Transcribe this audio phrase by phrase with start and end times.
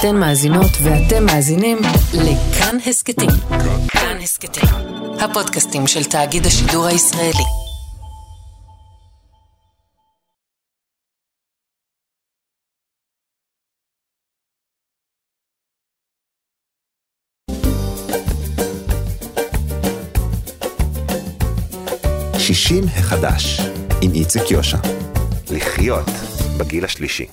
[0.00, 1.78] אתן מאזינות ואתם מאזינים
[2.14, 3.30] לכאן הסכתים.
[3.88, 4.68] כאן הסכתים,
[5.20, 7.44] הפודקאסטים של תאגיד השידור הישראלי.
[22.38, 23.60] שישים החדש,
[24.02, 24.78] עם איציק יושע.
[25.50, 26.10] לחיות
[26.58, 27.26] בגיל השלישי.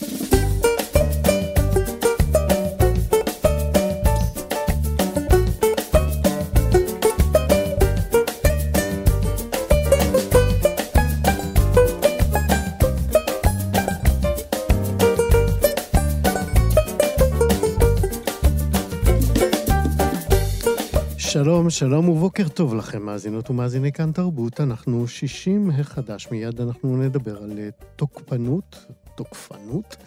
[21.35, 24.61] שלום, שלום ובוקר טוב לכם, מאזינות ומאזיני כאן תרבות.
[24.61, 28.85] אנחנו 60 החדש, מיד אנחנו נדבר על אה, תוקפנות,
[29.15, 29.97] תוקפנות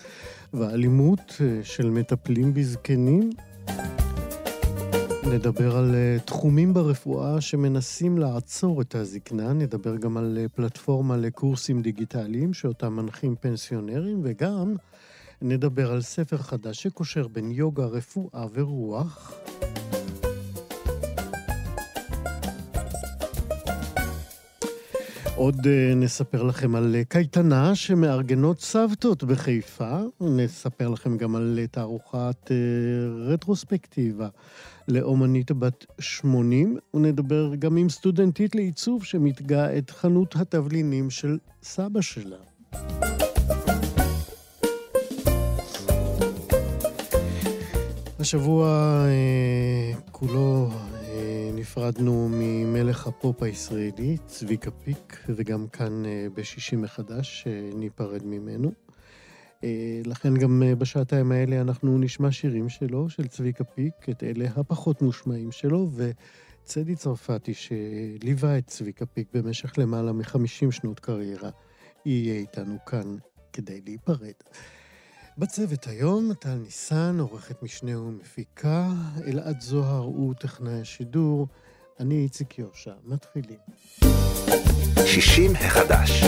[0.54, 3.30] ואלימות אה, של מטפלים בזקנים.
[5.32, 12.54] נדבר על אה, תחומים ברפואה שמנסים לעצור את הזקנה, נדבר גם על פלטפורמה לקורסים דיגיטליים
[12.54, 14.74] שאותם מנחים פנסיונרים, וגם
[15.42, 19.40] נדבר על ספר חדש שקושר בין יוגה, רפואה ורוח.
[25.38, 29.98] עוד uh, נספר לכם על uh, קייטנה שמארגנות סבתות בחיפה.
[30.20, 32.50] נספר לכם גם על uh, תערוכת
[33.28, 34.28] רטרוספקטיבה
[34.88, 42.36] לאומנית בת 80, ונדבר גם עם סטודנטית לעיצוב שמתגה את חנות התבלינים של סבא שלה.
[48.18, 49.04] השבוע
[50.12, 50.70] כולו
[51.54, 58.72] נפרדנו ממלך הפופ הישראלי, צביקה פיק, וגם כאן אה, בשישי מחדש אה, ניפרד ממנו.
[59.64, 65.02] אה, לכן גם בשעתיים האלה אנחנו נשמע שירים שלו, של צביקה פיק, את אלה הפחות
[65.02, 71.50] מושמעים שלו, וצדי צרפתי, שליווה את צביקה פיק במשך למעלה מ-50 שנות קריירה,
[72.04, 73.16] יהיה איתנו כאן
[73.52, 74.32] כדי להיפרד.
[75.38, 78.88] בצוות היום, טל ניסן, עורכת משנה ומפיקה,
[79.26, 81.46] אלעד זוהר הוא טכנאי השידור,
[82.00, 82.92] אני איציק יושע.
[83.04, 83.58] מתחילים.
[85.06, 86.24] 60 החדש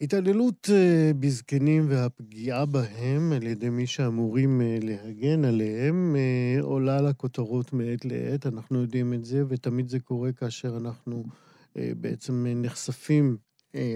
[0.00, 7.72] התעללות אה, בזקנים והפגיעה בהם על ידי מי שאמורים אה, להגן עליהם אה, עולה לכותרות
[7.72, 11.24] מעת לעת, אנחנו יודעים את זה, ותמיד זה קורה כאשר אנחנו
[11.76, 13.36] בעצם נחשפים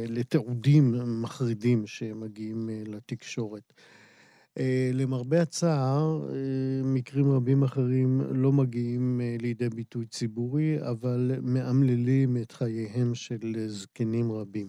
[0.09, 3.73] לתיעודים מחרידים שמגיעים אה, לתקשורת.
[4.59, 6.31] אה, למרבה הצער,
[6.85, 14.69] מקרים רבים אחרים לא מגיעים לידי ביטוי ציבורי, אבל מאמללים את חייהם של זקנים רבים.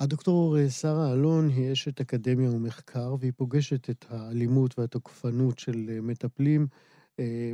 [0.00, 6.66] הדוקטור שרה אלון היא אשת אקדמיה ומחקר, והיא פוגשת את האלימות והתוקפנות של מטפלים אה,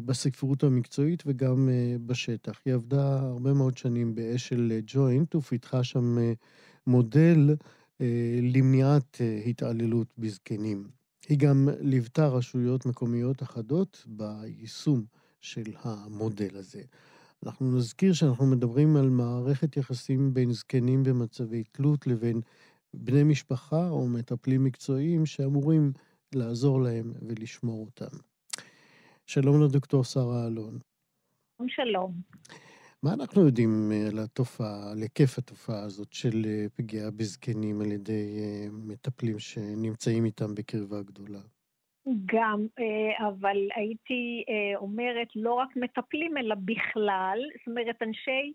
[0.05, 2.61] בספרות המקצועית וגם אה, בשטח.
[2.65, 6.33] היא עבדה הרבה מאוד שנים באשל ג'וינט ופיתחה שם אה,
[6.87, 7.57] מודל
[8.43, 10.89] למניעת התעללות בזקנים.
[11.29, 15.05] היא גם ליוותה רשויות מקומיות אחדות ביישום
[15.41, 16.83] של המודל הזה.
[17.47, 22.41] אנחנו נזכיר שאנחנו מדברים על מערכת יחסים בין זקנים במצבי תלות לבין
[22.95, 25.93] בני משפחה או מטפלים מקצועיים שאמורים
[26.35, 28.17] לעזור להם ולשמור אותם.
[29.33, 30.79] שלום לדוקטור שרה אלון.
[31.69, 32.13] שלום.
[33.03, 37.93] מה אנחנו יודעים אה, על התופעה, על היקף התופעה הזאת של אה, פגיעה בזקנים על
[37.93, 41.41] ידי אה, מטפלים שנמצאים איתם בקרבה גדולה?
[42.25, 42.67] גם,
[43.29, 44.45] אבל הייתי
[44.77, 48.53] אומרת לא רק מטפלים, אלא בכלל, זאת אומרת, אנשי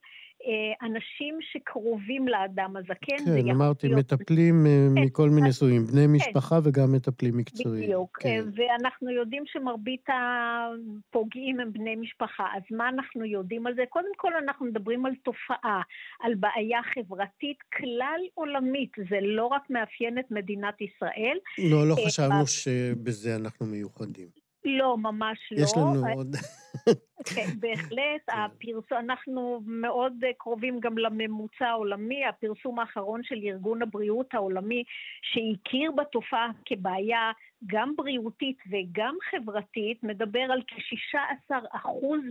[0.81, 3.25] אנשים שקרובים לאדם הזקן.
[3.25, 3.99] כן, אמרתי, להיות...
[3.99, 6.11] מטפלים אה, כן, מכל מיני סוגים, בני כן.
[6.11, 7.83] משפחה וגם מטפלים מקצועיים.
[7.83, 8.43] בדיוק, כן.
[8.55, 13.83] ואנחנו יודעים שמרבית הפוגעים הם בני משפחה, אז מה אנחנו יודעים על זה?
[13.89, 15.81] קודם כל אנחנו מדברים על תופעה,
[16.19, 21.37] על בעיה חברתית כלל עולמית, זה לא רק מאפיין את מדינת ישראל.
[21.71, 24.44] לא, לא חשבנו שבזה אנחנו מיוחדים.
[24.65, 25.63] לא, ממש לא.
[25.63, 26.35] יש לנו עוד.
[27.35, 28.21] כן, בהחלט.
[28.27, 28.39] כן.
[28.39, 32.25] הפרסום, אנחנו מאוד קרובים גם לממוצע העולמי.
[32.25, 34.83] הפרסום האחרון של ארגון הבריאות העולמי,
[35.21, 37.31] שהכיר בתופעה כבעיה
[37.65, 41.89] גם בריאותית וגם חברתית, מדבר על כ-16%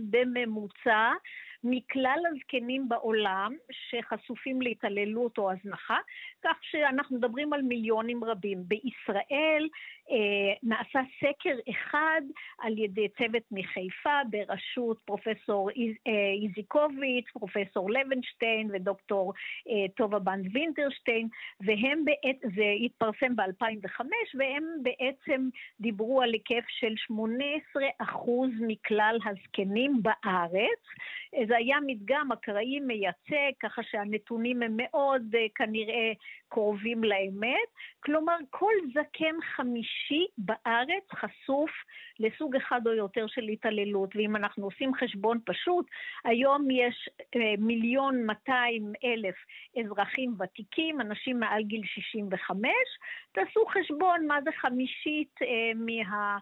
[0.09, 1.11] בממוצע
[1.65, 5.97] מכלל הזקנים בעולם שחשופים להתעללות או הזנחה,
[6.43, 8.63] כך שאנחנו מדברים על מיליונים רבים.
[8.67, 9.67] בישראל
[10.11, 12.21] אה, נעשה סקר אחד
[12.59, 15.69] על ידי צוות מחיפה בראשות פרופסור
[16.43, 19.33] איזיקוביץ', פרופסור לוינשטיין ודוקטור
[19.95, 21.27] טובה בנד וינטרשטיין,
[21.61, 24.01] והם בעצם, זה התפרסם ב-2005,
[24.39, 28.17] והם בעצם דיברו על היקף של 18%
[28.67, 30.81] מכלל הזקנים בארץ.
[31.47, 36.11] זה היה מדגם אקראי מייצג, ככה שהנתונים הם מאוד כנראה
[36.49, 37.69] קרובים לאמת.
[37.99, 41.71] כלומר, כל זקן חמישי בארץ חשוף
[42.19, 45.85] לסוג אחד או יותר של התעללות, ואם אנחנו עושים חשבון פשוט,
[46.25, 47.09] היום יש
[47.57, 49.35] מיליון 200 אלף
[49.79, 52.69] אזרחים ותיקים, אנשים מעל גיל 65,
[53.31, 55.39] תעשו חשבון מה זה חמישית
[55.75, 56.37] מה...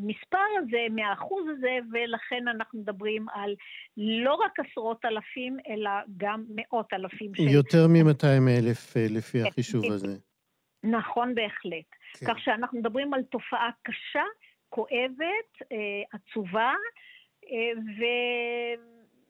[0.00, 3.54] מספר הזה, מהאחוז הזה, ולכן אנחנו מדברים על
[3.96, 7.42] לא רק עשרות אלפים, אלא גם מאות אלפים של...
[7.42, 10.16] יותר מ-200 אלף לפי החישוב הזה.
[10.84, 11.84] נכון בהחלט.
[12.18, 12.26] כן.
[12.26, 14.24] כך שאנחנו מדברים על תופעה קשה,
[14.68, 15.62] כואבת,
[16.12, 16.72] עצובה,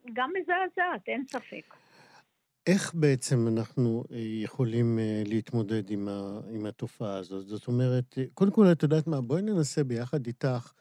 [0.09, 1.75] וגם מזעזעת, אין ספק.
[2.67, 4.05] איך בעצם אנחנו
[4.43, 7.47] יכולים להתמודד עם, ה, עם התופעה הזאת?
[7.47, 10.73] זאת אומרת, קודם כל, את יודעת מה, בואי ננסה ביחד איתך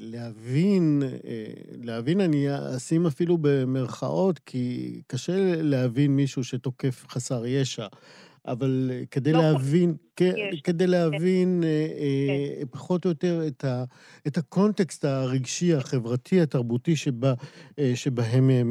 [0.00, 1.02] להבין,
[1.82, 2.46] להבין אני
[2.76, 7.86] אשים אפילו במרכאות, כי קשה להבין מישהו שתוקף חסר ישע.
[8.46, 10.34] אבל כדי לא להבין, כן,
[10.64, 11.68] כדי להבין כן.
[11.68, 13.84] אה, פחות או יותר את, ה,
[14.26, 17.32] את הקונטקסט הרגשי, החברתי, התרבותי שבה,
[17.78, 18.62] אה, שבהם אה,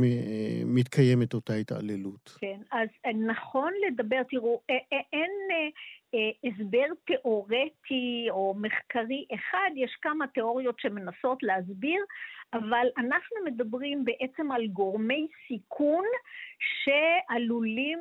[0.65, 2.37] מתקיימת אותה התעללות.
[2.41, 2.87] כן, אז
[3.27, 4.61] נכון לדבר, תראו,
[5.13, 5.31] אין
[6.43, 12.01] הסבר תיאורטי או מחקרי אחד, יש כמה תיאוריות שמנסות להסביר,
[12.55, 16.05] אבל אנחנו מדברים בעצם על גורמי סיכון
[16.59, 17.99] שעלולים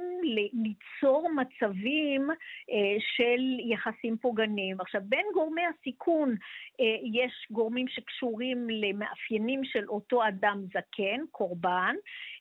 [0.53, 2.31] ליצור מצבים
[2.71, 4.81] אה, של יחסים פוגעניים.
[4.81, 6.35] עכשיו, בין גורמי הסיכון
[6.81, 11.95] אה, יש גורמים שקשורים למאפיינים של אותו אדם זקן, קורבן,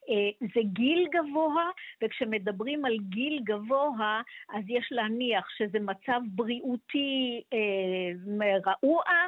[0.10, 1.69] אה, זה גיל גבוה,
[2.04, 4.21] וכשמדברים על גיל גבוה,
[4.54, 7.42] אז יש להניח שזה מצב בריאותי
[8.65, 9.27] רעוע, אה,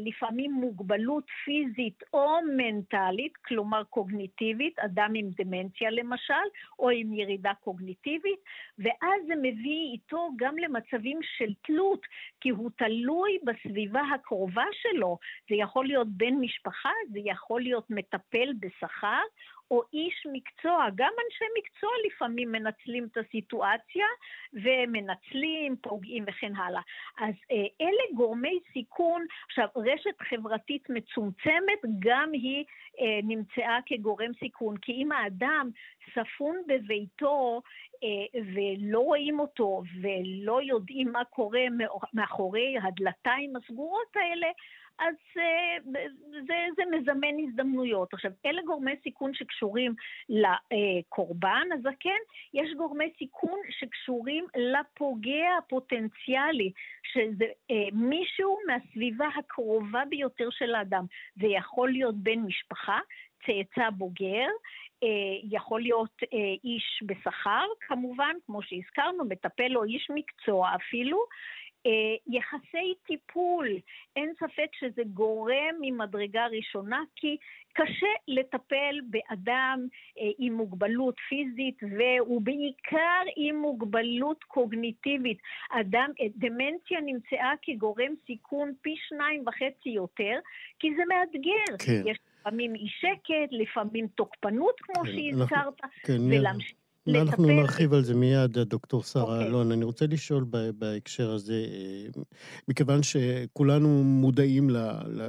[0.00, 6.44] לפעמים מוגבלות פיזית או מנטלית, כלומר קוגניטיבית, אדם עם דמנציה למשל,
[6.78, 8.38] או עם ירידה קוגניטיבית,
[8.78, 12.00] ואז זה מביא איתו גם למצבים של תלות,
[12.40, 15.18] כי הוא תלוי בסביבה הקרובה שלו.
[15.48, 19.22] זה יכול להיות בן משפחה, זה יכול להיות מטפל בשכר,
[19.74, 24.06] או איש מקצוע, גם אנשי מקצוע לפעמים מנצלים את הסיטואציה
[24.52, 26.80] ומנצלים, פוגעים וכן הלאה.
[27.18, 29.26] אז אה, אלה גורמי סיכון.
[29.46, 32.64] עכשיו, רשת חברתית מצומצמת, גם היא
[33.00, 35.70] אה, נמצאה כגורם סיכון, כי אם האדם
[36.14, 37.62] ספון בביתו
[38.04, 41.64] אה, ולא רואים אותו ולא יודעים מה קורה
[42.14, 44.46] מאחורי הדלתיים הסגורות האלה,
[44.98, 45.76] אז אה,
[46.46, 48.14] זה, זה מזמן הזדמנויות.
[48.14, 49.94] עכשיו, אלה גורמי סיכון שקשורים
[50.28, 52.20] לקורבן הזקן,
[52.54, 56.72] יש גורמי סיכון שקשורים לפוגע הפוטנציאלי,
[57.12, 61.04] שזה אה, מישהו מהסביבה הקרובה ביותר של האדם.
[61.40, 62.98] זה יכול להיות בן משפחה,
[63.46, 64.46] צאצא בוגר,
[65.02, 65.08] אה,
[65.50, 66.22] יכול להיות
[66.64, 71.24] איש בשכר, כמובן, כמו שהזכרנו, מטפל או איש מקצוע אפילו, אה,
[72.26, 73.68] יחסי טיפול,
[74.16, 77.36] אין ספק שזה גורם ממדרגה ראשונה, כי
[77.74, 79.86] קשה לטפל באדם
[80.18, 85.38] אה, עם מוגבלות פיזית ובעיקר עם מוגבלות קוגניטיבית.
[85.70, 90.38] אדם, אה, דמנציה נמצאה כגורם סיכון פי שניים וחצי יותר,
[90.78, 91.86] כי זה מאתגר.
[91.86, 92.10] כן.
[92.10, 96.83] יש לפעמים אי שקט, לפעמים תוקפנות, כמו כן, שהזכרת, כן, ולהמשיך.
[97.06, 97.20] לטפל...
[97.20, 99.28] אנחנו נרחיב על זה מיד, דוקטור שרה okay.
[99.28, 99.46] אוקיי.
[99.46, 99.72] אלון.
[99.72, 100.44] אני רוצה לשאול
[100.78, 102.22] בהקשר הזה, אה,
[102.68, 104.70] מכיוון שכולנו מודעים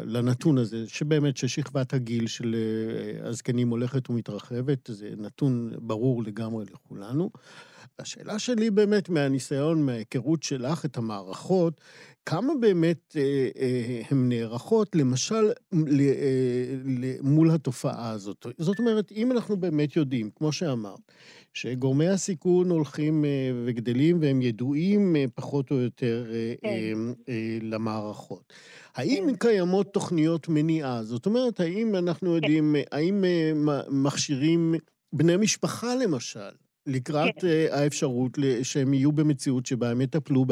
[0.05, 7.29] לנתון הזה, שבאמת ששכבת הגיל של אה, הזקנים הולכת ומתרחבת, זה נתון ברור לגמרי לכולנו.
[7.99, 11.81] השאלה שלי באמת, מהניסיון, מההיכרות שלך את המערכות,
[12.25, 18.45] כמה באמת אה, אה, הן נערכות, למשל, ל, אה, מול התופעה הזאת?
[18.57, 20.99] זאת אומרת, אם אנחנו באמת יודעים, כמו שאמרת,
[21.55, 27.31] שגורמי הסיכון הולכים אה, וגדלים והם ידועים אה, פחות או יותר אה, כן.
[27.61, 28.53] למערכות.
[28.95, 29.35] האם כן.
[29.35, 31.03] קיימות תוכניות מניעה?
[31.03, 32.35] זאת אומרת, האם אנחנו כן.
[32.35, 33.23] יודעים, האם
[33.89, 34.75] מכשירים
[35.13, 36.49] בני משפחה למשל,
[36.87, 37.47] לקראת כן.
[37.71, 38.31] האפשרות
[38.63, 40.45] שהם יהיו במציאות שבה הם יטפלו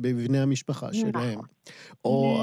[0.00, 0.92] בבני המשפחה.
[0.92, 1.12] שלהם.
[1.12, 1.44] נכון.
[2.04, 2.42] או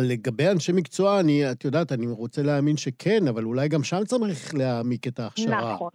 [0.00, 4.54] לגבי אנשי מקצוע, אני, את יודעת, אני רוצה להאמין שכן, אבל אולי גם שם צריך
[4.54, 5.74] להעמיק את ההכשרה.
[5.74, 5.90] נכון.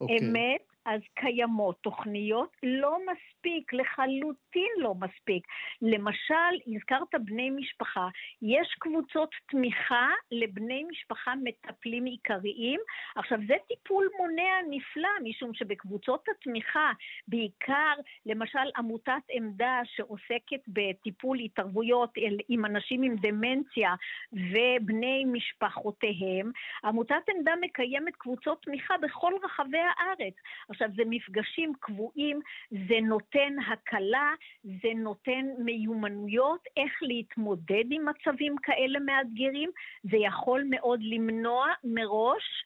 [0.00, 0.18] אוקיי.
[0.18, 3.31] אמת, אז קיימות תוכניות, לא מספיק.
[3.42, 5.46] מספיק, לחלוטין לא מספיק.
[5.82, 8.08] למשל, הזכרת בני משפחה,
[8.42, 12.80] יש קבוצות תמיכה לבני משפחה מטפלים עיקריים.
[13.16, 16.92] עכשיו, זה טיפול מונע נפלא, משום שבקבוצות התמיכה,
[17.28, 17.94] בעיקר,
[18.26, 22.10] למשל, עמותת עמדה שעוסקת בטיפול התערבויות
[22.48, 23.94] עם אנשים עם דמנציה
[24.32, 26.50] ובני משפחותיהם,
[26.84, 30.34] עמותת עמדה מקיימת קבוצות תמיכה בכל רחבי הארץ.
[30.68, 33.31] עכשיו, זה מפגשים קבועים, זה נותן
[33.72, 34.34] הקלה,
[34.64, 39.70] זה נותן מיומנויות איך להתמודד עם מצבים כאלה מאתגרים,
[40.02, 42.64] זה יכול מאוד למנוע מראש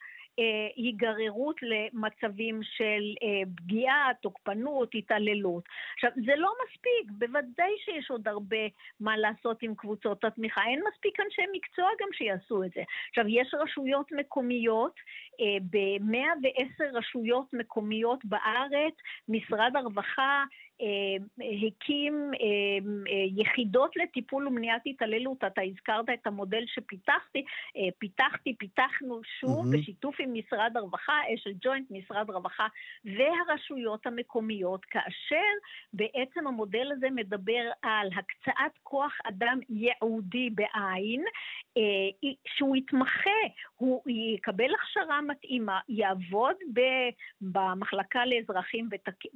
[0.77, 5.65] היגררות למצבים של אה, פגיעה, תוקפנות, התעללות.
[5.95, 8.57] עכשיו, זה לא מספיק, בוודאי שיש עוד הרבה
[9.01, 10.61] מה לעשות עם קבוצות התמיכה.
[10.67, 12.83] אין מספיק אנשי מקצוע גם שיעשו את זה.
[13.09, 14.95] עכשיו, יש רשויות מקומיות,
[15.41, 18.95] אה, ב-110 רשויות מקומיות בארץ,
[19.29, 20.66] משרד הרווחה אה,
[21.67, 22.87] הקים אה,
[23.37, 25.45] יחידות לטיפול ומניעת התעללות.
[25.45, 27.45] אתה הזכרת את המודל שפיתחתי,
[27.99, 29.79] פיתחתי, פיתחנו שוב mm-hmm.
[29.79, 32.67] בשיתוף עם משרד הרווחה, אשל ג'וינט, משרד הרווחה
[33.05, 35.37] והרשויות המקומיות, כאשר
[35.93, 41.25] בעצם המודל הזה מדבר על הקצאת כוח אדם ייעודי בעין,
[42.47, 43.31] שהוא יתמחה,
[43.77, 46.57] הוא יקבל הכשרה מתאימה, יעבוד
[47.41, 48.89] במחלקה לאזרחים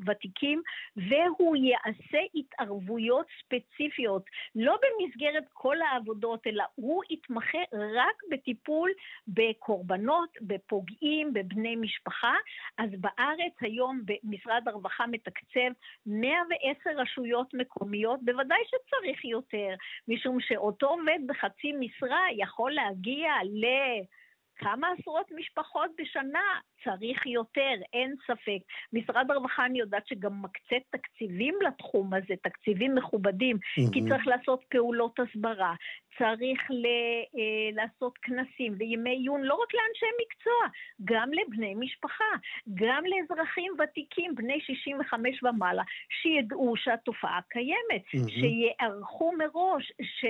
[0.06, 0.62] ותיקים,
[0.96, 4.22] והוא יעשה התערבויות ספציפיות,
[4.54, 8.90] לא במסגרת כל העבודות, אלא הוא יתמחה רק בטיפול
[9.28, 12.34] בקורבנות, בפוגעים, בבני משפחה.
[12.78, 15.70] אז בארץ היום משרד הרווחה מתקצב
[16.06, 19.74] 110 רשויות מקומיות, בוודאי שצריך יותר,
[20.08, 23.64] משום שאותו עובד בחצי משרה יכול להגיע ל...
[24.60, 28.60] כמה עשרות משפחות בשנה צריך יותר, אין ספק.
[28.92, 33.92] משרד הרווחה, אני יודעת שגם מקצה תקציבים לתחום הזה, תקציבים מכובדים, mm-hmm.
[33.92, 35.74] כי צריך לעשות פעולות הסברה,
[36.18, 36.86] צריך ל,
[37.38, 40.62] אה, לעשות כנסים וימי עיון לא רק לאנשי מקצוע,
[41.04, 42.32] גם לבני משפחה,
[42.74, 48.30] גם לאזרחים ותיקים, בני 65 ומעלה, שידעו שהתופעה קיימת, mm-hmm.
[48.30, 50.24] שיערכו מראש, ש,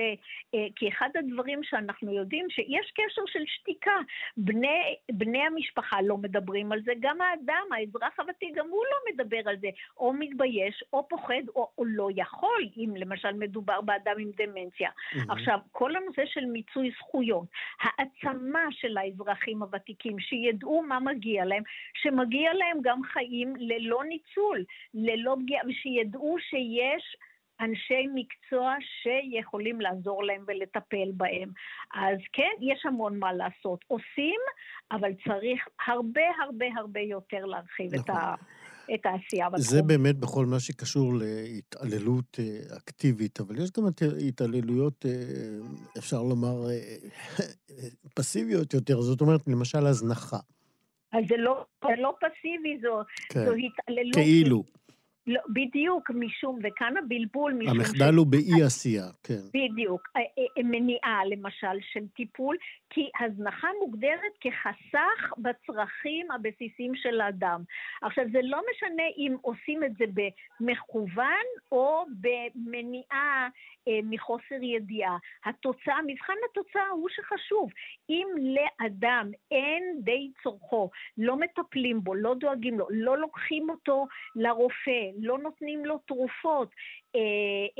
[0.55, 3.97] אה, כי אחד הדברים שאנחנו יודעים, שיש קשר של שתיקה.
[4.37, 9.49] בני, בני המשפחה לא מדברים על זה, גם האדם, האזרח הוותיק, גם הוא לא מדבר
[9.49, 14.31] על זה, או מתבייש, או פוחד, או, או לא יכול, אם למשל מדובר באדם עם
[14.37, 14.89] דמנציה.
[14.89, 15.33] Mm-hmm.
[15.33, 17.45] עכשיו, כל הנושא של מיצוי זכויות,
[17.81, 21.63] העצמה של האזרחים הוותיקים, שידעו מה מגיע להם,
[21.93, 24.63] שמגיע להם גם חיים ללא ניצול,
[24.93, 27.15] ללא פגיעה, ושידעו שיש...
[27.61, 31.49] אנשי מקצוע שיכולים לעזור להם ולטפל בהם.
[31.93, 33.85] אז כן, יש המון מה לעשות.
[33.87, 34.39] עושים,
[34.91, 38.03] אבל צריך הרבה הרבה הרבה יותר להרחיב נכון.
[38.03, 38.35] את ה...
[38.93, 39.63] את העשייה בתחום.
[39.63, 43.83] זה באמת בכל מה שקשור להתעללות אה, אקטיבית, אבל יש גם
[44.27, 45.11] התעללויות, אה,
[45.97, 46.97] אפשר לומר, אה,
[48.15, 50.37] פסיביות יותר, זאת אומרת, למשל הזנחה.
[51.13, 53.45] אז זה לא, זה לא פסיבי, זו, כן.
[53.45, 54.15] זו התעללות.
[54.15, 54.63] כאילו.
[55.27, 57.79] לא, בדיוק, משום, וכאן הבלבול משום...
[57.79, 58.17] המחדל ש...
[58.17, 59.41] הוא באי עשייה, כן.
[59.53, 60.01] בדיוק.
[60.15, 60.25] אה, אה,
[60.57, 62.57] אה, מניעה, למשל, של טיפול,
[62.89, 67.63] כי הזנחה מוגדרת כחסך בצרכים הבסיסיים של האדם.
[68.01, 73.49] עכשיו, זה לא משנה אם עושים את זה במכוון או במניעה
[73.87, 75.17] אה, מחוסר ידיעה.
[75.45, 77.69] התוצאה, מבחן התוצאה הוא שחשוב.
[78.09, 85.10] אם לאדם אין די צורכו, לא מטפלים בו, לא דואגים לו, לא לוקחים אותו לרופא,
[85.19, 86.69] לא נותנים לו תרופות,
[87.15, 87.19] אה,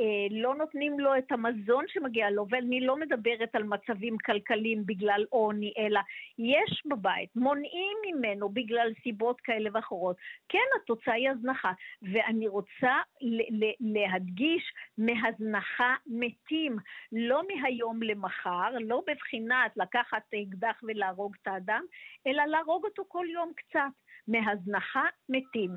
[0.00, 5.24] אה, לא נותנים לו את המזון שמגיע לו, ואני לא מדברת על מצבים כלכליים בגלל
[5.30, 6.00] עוני, אלא
[6.38, 10.16] יש בבית, מונעים ממנו בגלל סיבות כאלה ואחרות.
[10.48, 11.72] כן, התוצאה היא הזנחה,
[12.02, 12.96] ואני רוצה
[13.80, 16.76] להדגיש, מהזנחה מתים,
[17.12, 21.82] לא מהיום למחר, לא בבחינת לקחת אקדח ולהרוג את האדם,
[22.26, 24.02] אלא להרוג אותו כל יום קצת.
[24.28, 25.70] מהזנחה מתים.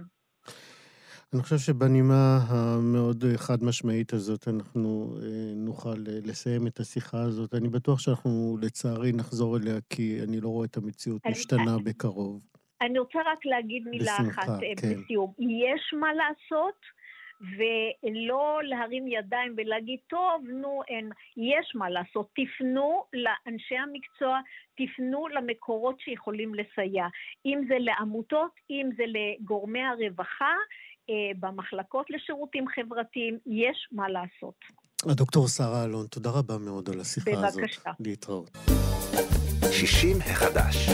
[1.33, 7.53] אני חושב שבנימה המאוד חד משמעית הזאת אנחנו אה, נוכל אה, לסיים את השיחה הזאת.
[7.53, 12.41] אני בטוח שאנחנו לצערי נחזור אליה, כי אני לא רואה את המציאות משתנה בקרוב.
[12.81, 15.01] אני רוצה רק להגיד מילה בשמחה, אחת אה, כן.
[15.01, 15.33] בסיום.
[15.39, 16.79] יש מה לעשות,
[17.41, 22.29] ולא להרים ידיים ולהגיד, טוב, נו, אין, יש מה לעשות.
[22.35, 24.39] תפנו לאנשי המקצוע,
[24.77, 27.07] תפנו למקורות שיכולים לסייע.
[27.45, 30.94] אם זה לעמותות, אם זה לגורמי הרווחה, אה,
[31.39, 34.55] במחלקות לשירותים חברתיים, יש מה לעשות.
[35.03, 37.81] הדוקטור שרה אלון, תודה רבה מאוד על השיחה בבקשה.
[37.89, 37.99] הזאת.
[37.99, 38.57] להתראות.
[39.71, 40.89] 60 החדש.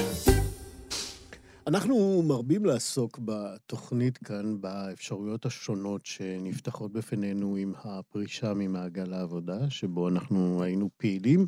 [1.68, 10.64] אנחנו מרבים לעסוק בתוכנית כאן באפשרויות השונות שנפתחות בפנינו עם הפרישה ממעגל העבודה, שבו אנחנו
[10.64, 11.46] היינו פעילים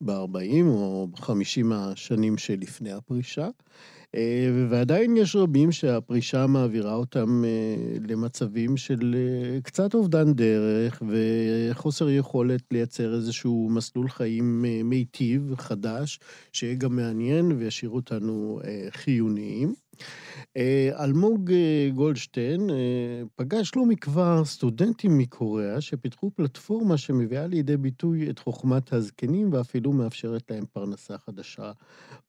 [0.00, 3.48] ב-40 או ב-50 השנים שלפני הפרישה.
[4.14, 12.10] אה, ועדיין יש רבים שהפרישה מעבירה אותם אה, למצבים של אה, קצת אובדן דרך וחוסר
[12.10, 16.20] יכולת לייצר איזשהו מסלול חיים מיטיב, חדש,
[16.52, 19.74] שיהיה גם מעניין וישאיר אותנו חיוניים.
[21.00, 21.50] אלמוג
[21.94, 22.60] גולדשטיין
[23.36, 30.50] פגש לא מכבר סטודנטים מקוריאה שפיתחו פלטפורמה שמביאה לידי ביטוי את חוכמת הזקנים ואפילו מאפשרת
[30.50, 31.72] להם פרנסה חדשה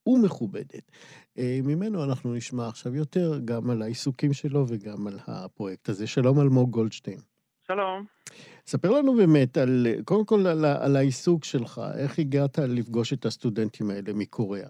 [0.07, 0.91] ומכובדת.
[1.37, 6.07] אה, ממנו אנחנו נשמע עכשיו יותר גם על העיסוקים שלו וגם על הפרויקט הזה.
[6.07, 7.19] שלום אלמוג גולדשטיין.
[7.67, 8.05] שלום.
[8.67, 13.89] ספר לנו באמת על, קודם כל על, על העיסוק שלך, איך הגעת לפגוש את הסטודנטים
[13.89, 14.69] האלה מקוריאה?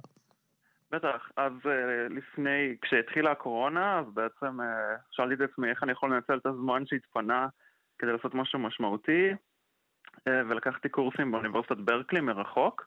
[0.96, 4.64] בטח, אז uh, לפני, כשהתחילה הקורונה, אז בעצם uh,
[5.12, 7.48] שאלתי את עצמי איך אני יכול לנצל את הזמן שהתפנה
[8.00, 12.86] כדי לעשות משהו משמעותי, uh, ולקחתי קורסים באוניברסיטת ברקלי מרחוק.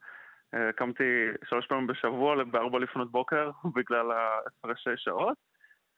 [0.55, 5.37] אה, קמתי שלוש פעמים בשבוע בארבע לפנות בוקר בגלל ההפרשי שעות,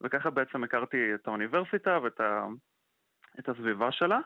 [0.00, 2.46] וככה בעצם הכרתי את האוניברסיטה ואת ה...
[3.38, 4.18] את הסביבה שלה.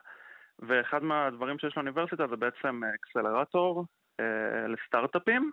[0.59, 3.85] ואחד מהדברים שיש לאוניברסיטה זה בעצם אקסלרטור
[4.21, 5.53] אה, לסטארט-אפים.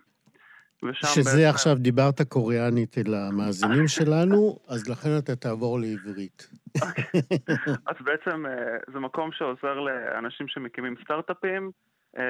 [0.92, 1.48] שזה בעצם...
[1.48, 6.50] עכשיו דיברת קוריאנית אל המאזינים שלנו, אז לכן אתה תעבור לעברית.
[7.90, 11.70] אז בעצם אה, זה מקום שעוזר לאנשים שמקימים סטארט-אפים,
[12.18, 12.24] אה,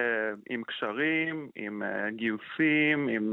[0.51, 3.33] עם קשרים, עם אה, גיוסים, עם,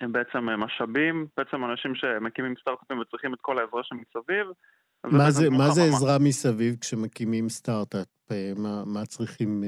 [0.00, 4.46] עם בעצם משאבים, בעצם אנשים שמקימים סטארט-אפים וצריכים את כל העזרה שמסביב.
[5.04, 8.06] מה זה, מה זה עזרה מסביב כשמקימים סטארט-אפ?
[8.56, 9.64] מה, מה צריכים,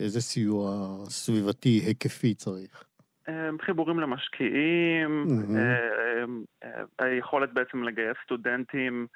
[0.00, 2.84] איזה סיוע סביבתי, היקפי צריך?
[3.60, 6.66] חיבורים למשקיעים, mm-hmm.
[6.98, 9.06] היכולת בעצם לגייס סטודנטים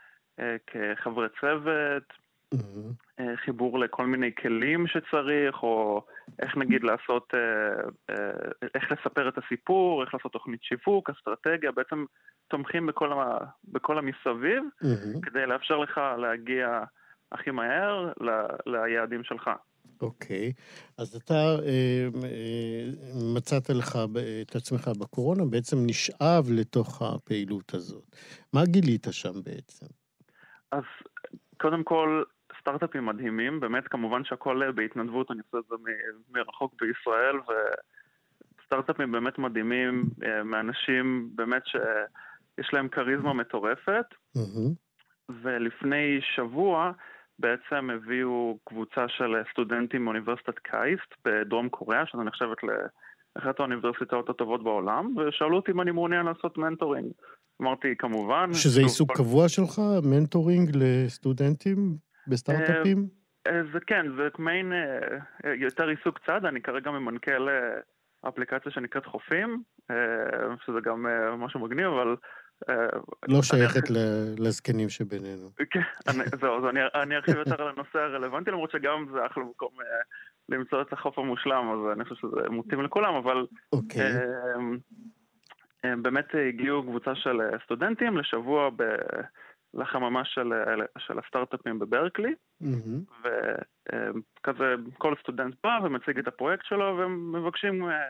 [0.66, 2.12] כחברי צוות,
[2.54, 3.22] Mm-hmm.
[3.36, 6.02] חיבור לכל מיני כלים שצריך, או
[6.42, 12.04] איך נגיד לעשות, אה, אה, איך לספר את הסיפור, איך לעשות תוכנית שיווק, אסטרטגיה, בעצם
[12.48, 15.20] תומכים בכל, ה, בכל המסביב, mm-hmm.
[15.22, 16.82] כדי לאפשר לך להגיע
[17.32, 18.30] הכי מהר ל,
[18.66, 19.50] ליעדים שלך.
[20.02, 20.52] אוקיי.
[20.98, 22.86] אז אתה אה, אה,
[23.34, 23.98] מצאת לך
[24.42, 28.16] את עצמך בקורונה, בעצם נשאב לתוך הפעילות הזאת.
[28.52, 29.86] מה גילית שם בעצם?
[30.72, 30.82] אז
[31.56, 32.22] קודם כל,
[32.60, 35.90] סטארט-אפים מדהימים, באמת כמובן שהכל אה, בהתנדבות, אני עושה את זה
[36.30, 37.36] מרחוק בישראל,
[38.60, 40.04] וסטארט-אפים באמת מדהימים,
[40.44, 44.06] מאנשים באמת שיש להם כריזמה מטורפת.
[45.42, 46.92] ולפני שבוע
[47.38, 52.56] בעצם הביאו קבוצה של סטודנטים מאוניברסיטת KAIST בדרום קוריאה, שזה נחשבת
[53.36, 57.12] לאחת האוניברסיטאות הטובות בעולם, ושאלו אותי אם אני מעוניין לעשות mentoring.
[57.62, 58.52] אמרתי, כמובן.
[58.52, 59.14] שזה עיסוק כל...
[59.14, 61.96] קבוע שלך, mentoring לסטודנטים?
[62.26, 63.08] בסטארט-אפים?
[63.46, 67.48] אה, אה, זה כן, זה מעין אה, יותר עיסוק צד, אני כרגע ממנכ"ל
[68.28, 69.62] אפליקציה שנקראת חופים,
[70.66, 71.06] שזה גם
[71.38, 72.16] משהו מגניב, אבל...
[73.28, 73.90] לא שייכת
[74.38, 75.50] לזקנים שבינינו.
[75.70, 75.80] כן,
[76.40, 76.64] זהו, אז
[76.94, 79.72] אני ארחיב יותר על הנושא הרלוונטי, למרות שגם זה אחלה מקום
[80.48, 83.46] למצוא את החוף המושלם, אז אני חושב שזה מותאים לכולם, אבל...
[83.72, 84.12] אוקיי.
[86.02, 88.70] באמת הגיעו קבוצה של סטודנטים לשבוע
[89.74, 90.52] לחממה של,
[90.98, 93.28] של הסטארט-אפים בברקלי, mm-hmm.
[93.90, 98.08] וכזה כל סטודנט בא ומציג את הפרויקט שלו, והם מבקשים אה,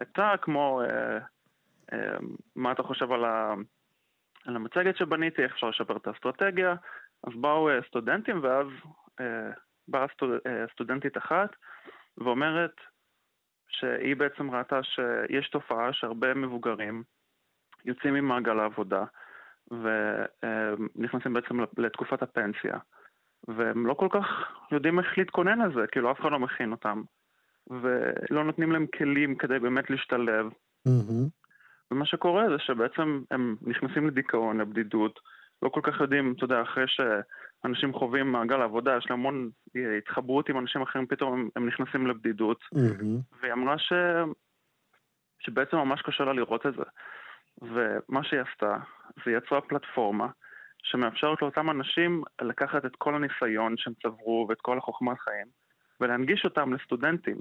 [0.00, 1.18] עצה כמו אה,
[1.92, 2.16] אה,
[2.56, 3.24] מה אתה חושב על,
[4.46, 6.74] על המצגת שבניתי, איך אפשר לשפר את האסטרטגיה,
[7.26, 8.66] אז באו סטודנטים ואז
[9.88, 10.06] באה
[10.72, 11.56] סטודנטית אחת
[12.18, 12.74] ואומרת
[13.68, 17.02] שהיא בעצם ראתה שיש תופעה שהרבה מבוגרים
[17.84, 19.04] יוצאים ממעגל העבודה,
[19.70, 22.78] ונכנסים בעצם לתקופת הפנסיה.
[23.48, 24.26] והם לא כל כך
[24.72, 27.02] יודעים איך להתכונן לזה, כאילו אף אחד לא מכין אותם.
[27.70, 30.46] ולא נותנים להם כלים כדי באמת להשתלב.
[30.88, 31.45] Mm-hmm.
[31.90, 35.20] ומה שקורה זה שבעצם הם נכנסים לדיכאון, לבדידות,
[35.62, 39.50] לא כל כך יודעים, אתה יודע, אחרי שאנשים חווים מעגל עבודה, יש להם המון
[39.98, 42.60] התחברות עם אנשים אחרים, פתאום הם, הם נכנסים לבדידות.
[42.74, 43.38] Mm-hmm.
[43.40, 43.92] והיא אמרה ש...
[45.38, 46.82] שבעצם ממש קשה לה לראות את זה.
[47.62, 48.76] ומה שהיא עשתה,
[49.24, 50.28] זה יצרה פלטפורמה
[50.82, 55.46] שמאפשרת לאותם אנשים לקחת את כל הניסיון שהם צברו ואת כל החוכמת חיים
[56.00, 57.36] ולהנגיש אותם לסטודנטים.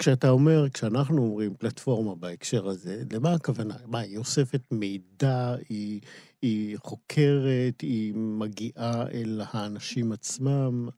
[0.00, 3.74] כשאתה אומר, כשאנחנו אומרים פלטפורמה בהקשר הזה, למה הכוונה?
[3.92, 6.00] מה, היא אוספת מידע, היא,
[6.42, 10.88] היא חוקרת, היא מגיעה אל האנשים עצמם?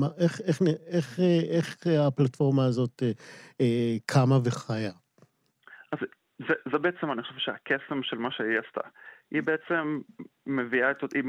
[0.00, 1.20] מה, איך, איך, איך,
[1.56, 3.10] איך הפלטפורמה הזאת אה,
[3.60, 4.92] אה, קמה וחיה?
[5.92, 5.98] אז
[6.48, 8.88] זה, זה בעצם, אני חושב שהקסם של מה שהיא עשתה.
[9.30, 10.00] היא בעצם
[10.46, 11.22] מביאה את, היא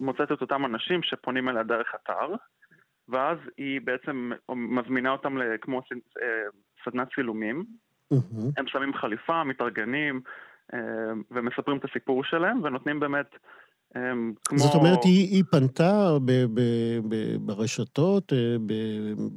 [0.00, 2.34] מוצאת את אותם אנשים שפונים אליה דרך אתר,
[3.10, 5.80] ואז היא בעצם מזמינה אותם כמו
[6.84, 7.64] סדנת צילומים.
[8.14, 8.46] Mm-hmm.
[8.56, 10.20] הם שמים חליפה, מתארגנים,
[11.30, 13.26] ומספרים את הסיפור שלהם, ונותנים באמת
[14.44, 14.58] כמו...
[14.58, 16.60] זאת אומרת, היא, היא פנתה ב, ב,
[17.08, 18.56] ב, ברשתות, אה,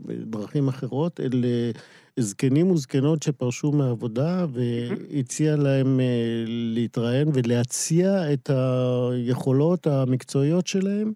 [0.06, 1.72] בדרכים אחרות, אל אה,
[2.20, 11.12] זקנים וזקנות שפרשו מעבודה, והציעה להם אה, להתראיין ולהציע את היכולות המקצועיות שלהם?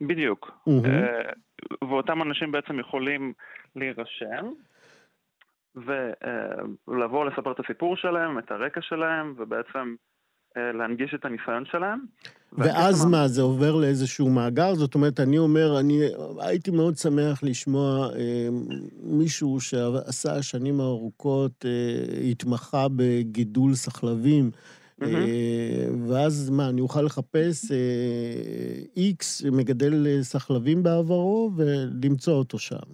[0.00, 0.50] בדיוק.
[0.68, 1.84] Mm-hmm.
[1.84, 3.32] ואותם אנשים בעצם יכולים
[3.76, 4.46] להירשם.
[5.76, 9.94] ולבוא לספר את הסיפור שלהם, את הרקע שלהם, ובעצם
[10.56, 11.98] אה, להנגיש את הניסיון שלהם.
[12.52, 14.74] ואז מה, זה עובר לאיזשהו מאגר?
[14.74, 16.00] זאת אומרת, אני אומר, אני
[16.40, 18.48] הייתי מאוד שמח לשמוע אה,
[19.02, 24.50] מישהו שעשה שנים ארוכות, אה, התמחה בגידול סחלבים.
[25.02, 27.72] אה, ואז מה, אני אוכל לחפש
[28.96, 32.86] איקס אה, מגדל אה, סחלבים בעברו ולמצוא אותו שם.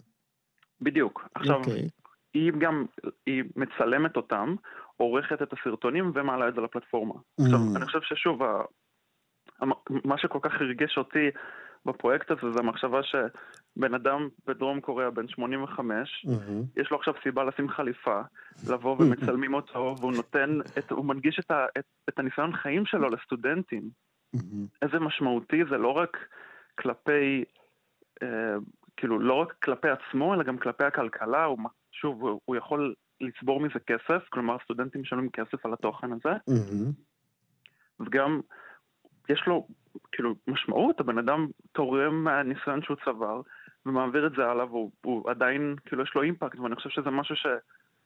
[0.80, 1.28] בדיוק.
[1.34, 1.58] עכשיו, okay.
[1.58, 1.88] אוקיי.
[2.34, 2.84] היא גם,
[3.26, 4.54] היא מצלמת אותם,
[4.96, 7.14] עורכת את הסרטונים ומעלה את זה לפלטפורמה.
[7.14, 7.44] Mm.
[7.44, 8.42] עכשיו, אני חושב ששוב,
[9.88, 11.30] מה שכל כך הרגש אותי
[11.86, 16.80] בפרויקט הזה זה המחשבה שבן אדם בדרום קוריאה, בן 85, mm-hmm.
[16.80, 18.20] יש לו עכשיו סיבה לשים חליפה,
[18.70, 23.08] לבוא ומצלמים אותו, והוא נותן, את, הוא מנגיש את, ה, את, את הניסיון חיים שלו
[23.08, 23.90] לסטודנטים.
[24.36, 24.66] Mm-hmm.
[24.82, 26.16] איזה משמעותי זה לא רק
[26.78, 27.44] כלפי,
[28.22, 28.56] אה,
[28.96, 31.58] כאילו, לא רק כלפי עצמו, אלא גם כלפי הכלכלה, הוא,
[31.92, 36.92] שוב, הוא, הוא יכול לצבור מזה כסף, כלומר סטודנטים משלמים כסף על התוכן הזה, mm-hmm.
[38.00, 38.40] וגם
[39.28, 39.66] יש לו
[40.12, 43.40] כאילו משמעות, הבן אדם תורם מהניסיון שהוא צבר
[43.86, 47.46] ומעביר את זה הלאה והוא עדיין, כאילו יש לו אימפקט ואני חושב שזה משהו ש...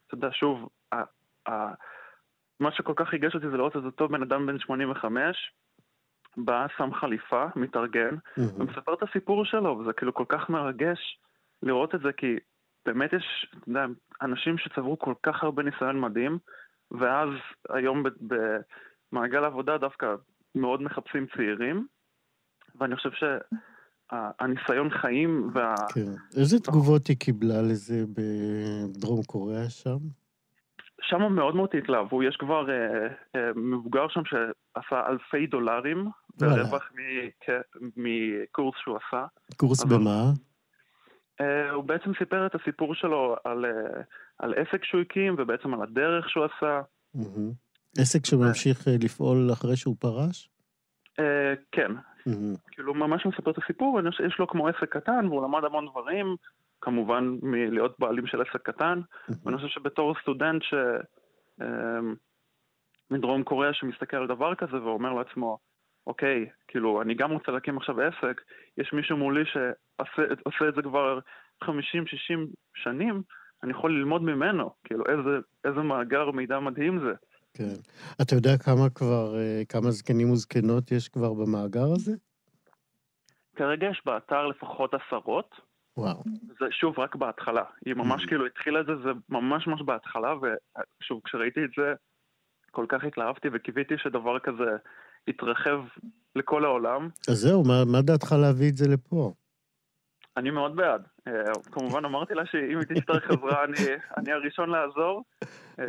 [0.07, 1.03] אתה יודע, שוב, ה,
[1.49, 1.73] ה,
[2.61, 5.53] מה שכל כך ריגש אותי זה לראות את אותו בן אדם בן 85,
[6.37, 8.43] בא, שם חליפה, מתארגן, mm-hmm.
[8.59, 11.19] ומספר את הסיפור שלו, וזה כאילו כל כך מרגש
[11.63, 12.37] לראות את זה, כי
[12.87, 13.87] באמת יש, אתה יודע,
[14.23, 16.39] אנשים שצברו כל כך הרבה ניסיון מדהים,
[16.91, 17.29] ואז
[17.69, 18.03] היום
[19.13, 20.15] במעגל העבודה דווקא
[20.55, 21.87] מאוד מחפשים צעירים,
[22.75, 23.11] ואני חושב
[24.11, 25.75] שהניסיון חיים וה...
[25.95, 26.41] כן.
[26.41, 29.99] איזה תגובות היא קיבלה לזה בדרום קוריאה שם?
[31.03, 36.09] שם מאוד מאוד התלהבו, יש כבר אה, אה, מבוגר שם שעשה אלפי דולרים
[36.39, 36.91] ברווח
[37.97, 39.25] מקורס שהוא עשה.
[39.57, 40.33] קורס במה?
[41.41, 44.03] Uh, הוא בעצם סיפר את הסיפור שלו על, uh,
[44.39, 46.81] על עסק שהוא הקים ובעצם על הדרך שהוא עשה.
[47.17, 47.70] Mm-hmm.
[47.99, 50.51] עסק שממשיך uh, לפעול אחרי שהוא פרש?
[51.21, 51.23] Uh,
[51.73, 51.93] כן.
[52.71, 56.37] כאילו, ממש מספר את הסיפור, יש לו כמו עסק קטן והוא למד המון דברים,
[56.81, 59.01] כמובן מלהיות בעלים של עסק קטן.
[59.45, 60.75] ואני חושב שבתור סטודנט ש...
[63.11, 65.59] מדרום קוריאה שמסתכל על דבר כזה ואומר לעצמו,
[66.07, 68.41] אוקיי, כאילו, אני גם רוצה להקים עכשיו עסק,
[68.79, 71.19] יש מישהו מולי שעושה את זה כבר
[71.65, 71.69] 50-60
[72.75, 73.23] שנים,
[73.63, 77.13] אני יכול ללמוד ממנו, כאילו, איזה, איזה מאגר מידע מדהים זה.
[77.55, 77.75] כן.
[78.23, 82.13] אתה יודע כמה כבר, אה, כמה זקנים וזקנות יש כבר במאגר הזה?
[83.57, 85.55] כרגע יש באתר לפחות עשרות.
[85.97, 86.23] וואו.
[86.61, 87.65] זה שוב רק בהתחלה.
[87.87, 88.29] היא ממש mm.
[88.29, 91.95] כאילו התחילה את זה, זה ממש ממש בהתחלה, ושוב, כשראיתי את זה,
[92.71, 94.77] כל כך התלהבתי וקיוויתי שדבר כזה
[95.27, 95.81] יתרחב
[96.37, 97.09] לכל העולם.
[97.29, 99.33] אז זהו, מה, מה דעתך להביא את זה לפה?
[100.37, 101.03] אני מאוד בעד.
[101.29, 103.77] Uh, כמובן אמרתי לה שאם היא תצטרך עזרה, אני,
[104.17, 105.83] אני הראשון לעזור, uh,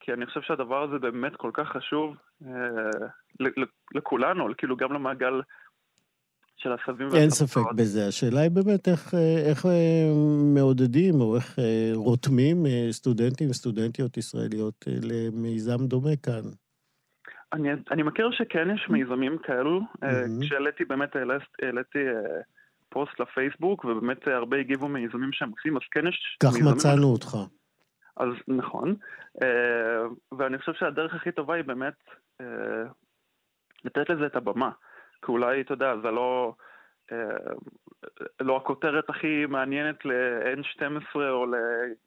[0.00, 2.46] כי אני חושב שהדבר הזה באמת כל כך חשוב uh,
[3.94, 5.40] לכולנו, כאילו גם למעגל
[6.56, 7.20] של הסבים והסבתות.
[7.20, 8.06] אין ספק בזה.
[8.08, 9.14] השאלה היא באמת איך,
[9.46, 9.66] איך
[10.54, 11.58] מעודדים או איך
[11.94, 12.56] רותמים
[12.90, 16.42] סטודנטים וסטודנטיות ישראליות למיזם דומה כאן.
[17.52, 19.80] אני, אני מכיר שכן יש מיזמים כאלו.
[19.80, 20.06] Mm-hmm.
[20.40, 21.16] כשהעליתי באמת,
[21.62, 21.98] העליתי
[22.92, 26.38] פוסט לפייסבוק, ובאמת הרבה הגיבו מיזמים שהם עושים, אז כן יש...
[26.42, 27.36] כך מצאנו אותך.
[28.16, 28.94] אז נכון,
[30.38, 31.94] ואני חושב שהדרך הכי טובה היא באמת
[33.84, 34.70] לתת לזה את הבמה.
[35.24, 36.54] כי אולי, אתה יודע, זה לא...
[38.40, 41.54] לא הכותרת הכי מעניינת ל-N12 או ל...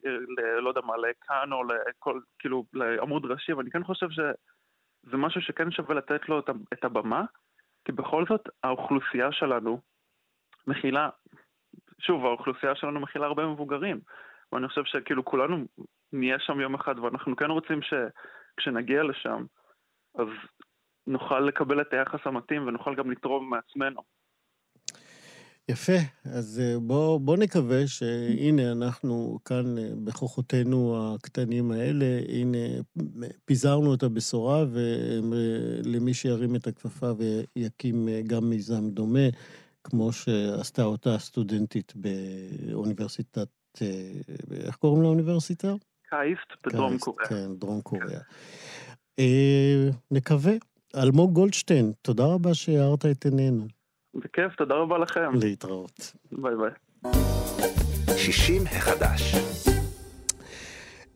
[0.04, 0.60] ל...
[0.60, 4.20] לא יודע מה, לכאן או לכל, כאילו, לעמוד ראשי, אבל אני כן חושב ש...
[5.02, 7.24] זה משהו שכן שווה לתת לו את הבמה,
[7.84, 9.80] כי בכל זאת האוכלוסייה שלנו
[10.66, 11.08] מכילה,
[11.98, 14.00] שוב, האוכלוסייה שלנו מכילה הרבה מבוגרים,
[14.52, 15.64] ואני חושב שכאילו כולנו
[16.12, 19.44] נהיה שם יום אחד, ואנחנו כן רוצים שכשנגיע לשם,
[20.14, 20.28] אז
[21.06, 24.02] נוכל לקבל את היחס המתאים ונוכל גם לתרום מעצמנו.
[25.68, 25.92] יפה,
[26.24, 32.58] אז אה, בוא, בוא נקווה שהנה אנחנו כאן אה, בכוחותינו הקטנים האלה, הנה
[33.44, 39.28] פיזרנו את הבשורה, ולמי שירים את הכפפה ויקים גם מיזם דומה,
[39.86, 43.48] כמו שעשתה אותה סטודנטית באוניברסיטת,
[44.64, 45.74] איך קוראים לאוניברסיטה?
[46.10, 47.28] קייסט בדרום קוריאה.
[47.28, 48.20] כן, דרום קוריאה.
[49.18, 50.52] אה, נקווה.
[50.96, 53.66] אלמוג גולדשטיין, תודה רבה שהארת את עינינו.
[54.14, 55.30] בכיף, תודה רבה לכם.
[55.34, 56.12] להתראות.
[56.32, 56.70] ביי ביי.
[58.16, 59.34] 60 החדש.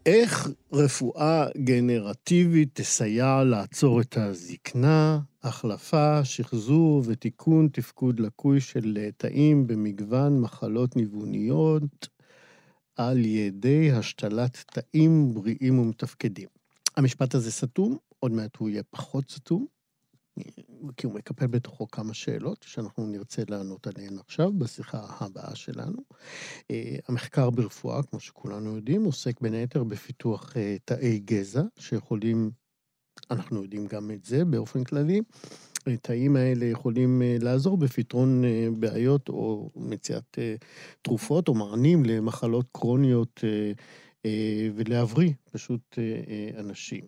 [0.06, 10.40] איך רפואה גנרטיבית תסייע לעצור את הזקנה, החלפה, שחזור ותיקון תפקוד לקוי של תאים במגוון
[10.40, 12.09] מחלות ניווניות
[12.96, 16.48] על ידי השתלת תאים בריאים ומתפקדים.
[16.96, 19.66] המשפט הזה סתום, עוד מעט הוא יהיה פחות סתום,
[20.96, 25.98] כי הוא מקפל בתוכו כמה שאלות שאנחנו נרצה לענות עליהן עכשיו בשיחה הבאה שלנו.
[26.70, 32.50] אה, המחקר ברפואה, כמו שכולנו יודעים, עוסק בין היתר בפיתוח אה, תאי גזע, שיכולים,
[33.30, 35.20] אנחנו יודעים גם את זה באופן כללי,
[35.86, 38.42] התאים האלה יכולים אה, לעזור בפתרון
[38.78, 40.38] בעיות או מציאת
[41.02, 43.44] תרופות או מענים למחלות קרוניות
[44.74, 45.98] ולהבריא פשוט
[46.58, 47.00] אנשים.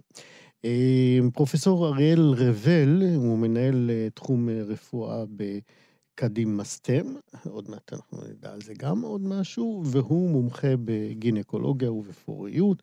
[1.33, 5.82] פרופסור אריאל רבל, הוא מנהל אה, תחום אה, רפואה בקדים
[6.47, 7.05] מסטם,
[7.51, 12.83] עוד מעט אנחנו נדע על זה גם עוד משהו, והוא מומחה בגינקולוגיה ובפוריות,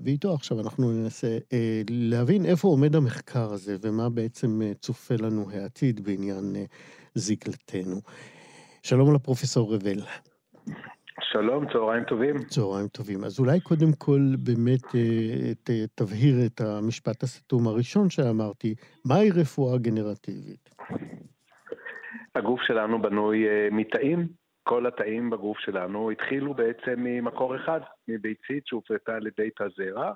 [0.00, 5.50] ואיתו עכשיו אנחנו ננסה אה, להבין איפה עומד המחקר הזה ומה בעצם אה, צופה לנו
[5.50, 6.64] העתיד בעניין אה,
[7.14, 8.00] זיקלתנו.
[8.82, 10.00] שלום לפרופסור רבל.
[11.32, 12.44] שלום, צהריים טובים.
[12.44, 13.24] צהריים טובים.
[13.24, 19.78] אז אולי קודם כל באמת אה, ת, תבהיר את המשפט הסתום הראשון שאמרתי, מהי רפואה
[19.78, 20.70] גנרטיבית?
[22.36, 24.28] הגוף שלנו בנוי אה, מתאים.
[24.62, 30.12] כל התאים בגוף שלנו התחילו בעצם ממקור אחד, מביצית שהופרטה על ידי תא זרע,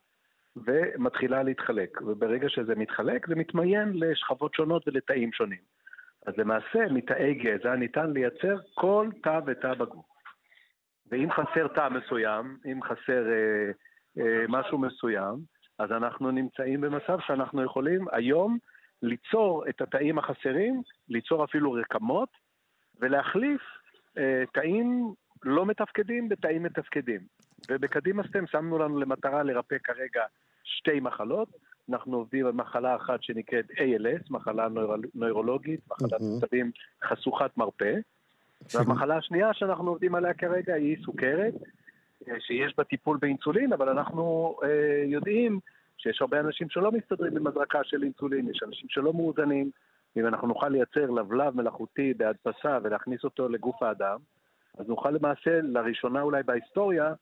[0.56, 2.00] ומתחילה להתחלק.
[2.02, 5.59] וברגע שזה מתחלק, זה מתמיין לשכבות שונות ולתאים שונים.
[6.26, 10.06] אז למעשה, מתאי גזע ניתן לייצר כל תא ותא בגוף.
[11.11, 13.70] ואם חסר תא מסוים, אם חסר אה,
[14.18, 15.35] אה, משהו מסוים,
[15.78, 18.59] אז אנחנו נמצאים במצב שאנחנו יכולים היום
[19.02, 22.28] ליצור את התאים החסרים, ליצור אפילו רקמות,
[23.00, 23.60] ולהחליף
[24.18, 27.20] אה, תאים לא מתפקדים בתאים מתפקדים.
[27.70, 30.22] ובקדימה סטם שמנו לנו למטרה לרפא כרגע
[30.64, 31.48] שתי מחלות.
[31.90, 34.96] אנחנו עובדים על מחלה אחת שנקראת ALS, מחלה נויר...
[35.14, 36.70] נוירולוגית, מחלת עצבים
[37.04, 37.94] חשוכת מרפא.
[38.74, 41.54] והמחלה השנייה שאנחנו עובדים עליה כרגע היא סוכרת,
[42.28, 45.60] אה, שיש בה טיפול באינסולין, אבל אנחנו אה, יודעים
[46.02, 49.70] שיש הרבה אנשים שלא מסתדרים עם הזרקה של אינסולין, יש אנשים שלא מאוזנים,
[50.16, 54.18] אם אנחנו נוכל לייצר לבלב מלאכותי בהדפסה ולהכניס אותו לגוף האדם,
[54.78, 57.14] אז נוכל למעשה, לראשונה אולי בהיסטוריה,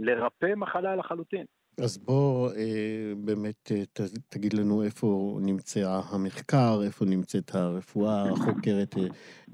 [0.00, 1.44] לרפא מחלה לחלוטין.
[1.84, 8.94] אז בוא אה, באמת אה, ת, תגיד לנו איפה נמצא המחקר, איפה נמצאת הרפואה החוקרת
[8.98, 9.02] אה,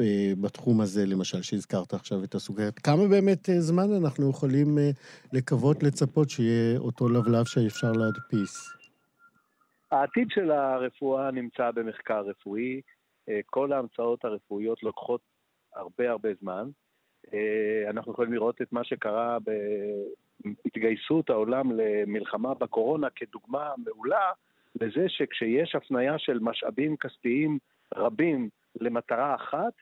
[0.00, 2.78] אה, בתחום הזה, למשל, שהזכרת עכשיו את הסוכרת.
[2.78, 4.90] כמה באמת אה, זמן אנחנו יכולים אה,
[5.32, 8.72] לקוות, לצפות שיהיה אותו לבלב שאפשר להדפיס?
[9.90, 12.80] העתיד של הרפואה נמצא במחקר רפואי.
[13.28, 15.20] אה, כל ההמצאות הרפואיות לוקחות
[15.74, 16.68] הרבה הרבה זמן.
[17.34, 19.38] אה, אנחנו יכולים לראות את מה שקרה
[20.66, 24.30] התגייסות העולם למלחמה בקורונה כדוגמה מעולה
[24.80, 27.58] לזה שכשיש הפניה של משאבים כספיים
[27.94, 28.48] רבים
[28.80, 29.72] למטרה אחת,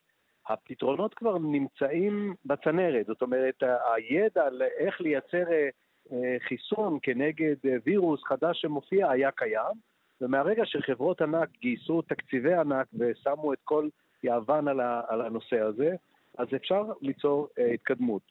[0.48, 3.06] הפתרונות כבר נמצאים בצנרת.
[3.06, 3.62] זאת אומרת,
[3.94, 5.68] הידע לאיך לייצר אה,
[6.12, 12.86] אה, חיסון כנגד אה, וירוס חדש שמופיע היה קיים, ומהרגע שחברות ענק גייסו תקציבי ענק
[12.98, 13.88] ושמו את כל
[14.22, 14.68] יהבן
[15.08, 15.94] על הנושא הזה,
[16.38, 18.22] אז אפשר ליצור התקדמות.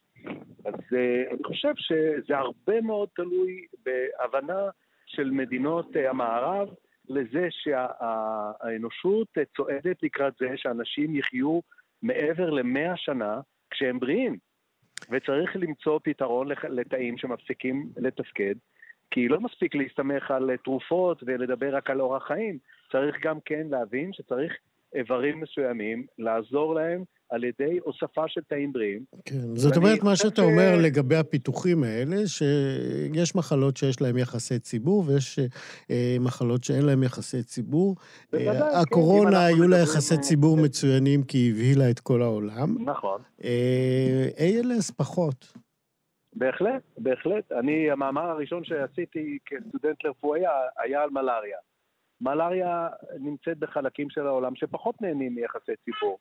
[0.64, 4.70] אז uh, אני חושב שזה הרבה מאוד תלוי בהבנה
[5.06, 6.68] של מדינות uh, המערב
[7.08, 11.60] לזה שהאנושות שה, צועדת לקראת זה שאנשים יחיו
[12.02, 14.36] מעבר למאה שנה כשהם בריאים.
[15.10, 18.54] וצריך למצוא פתרון לתאים שמפסיקים לתפקד,
[19.10, 22.58] כי לא מספיק להסתמך על תרופות ולדבר רק על אורח חיים,
[22.92, 24.52] צריך גם כן להבין שצריך
[24.94, 29.04] איברים מסוימים, לעזור להם על ידי הוספה של תאים בריאים.
[29.24, 30.44] כן, זאת אומרת, מה שאתה ש...
[30.44, 35.38] אומר לגבי הפיתוחים האלה, שיש מחלות שיש להן יחסי ציבור ויש
[35.90, 37.96] אה, מחלות שאין להן יחסי ציבור.
[38.32, 38.78] בוודאי, כן.
[38.82, 42.76] הקורונה היו לה יחסי ציבור מצוינים כי היא הבהילה את כל העולם.
[42.84, 43.20] נכון.
[43.44, 45.52] אה, ALS פחות.
[46.32, 47.52] בהחלט, בהחלט.
[47.52, 50.40] אני, המאמר הראשון שעשיתי כסטודנט לרפואי
[50.78, 51.58] היה על מלאריה.
[52.20, 52.88] מלאריה
[53.20, 56.18] נמצאת בחלקים של העולם שפחות נהנים מיחסי ציבור.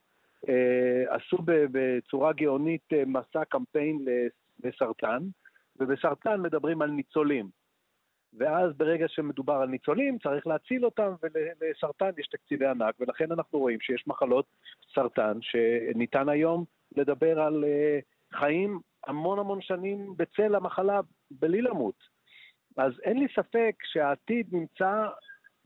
[1.08, 4.06] עשו בצורה גאונית מסע קמפיין
[4.64, 5.24] לסרטן,
[5.80, 7.50] ובסרטן מדברים על ניצולים.
[8.38, 13.80] ואז ברגע שמדובר על ניצולים, צריך להציל אותם, ולסרטן יש תקציבי ענק, ולכן אנחנו רואים
[13.80, 14.46] שיש מחלות
[14.94, 17.66] סרטן, שניתן היום לדבר על
[18.34, 21.00] חיים המון המון שנים בצל המחלה
[21.32, 21.96] בלי למות.
[22.78, 25.08] אז אין לי ספק שהעתיד נמצא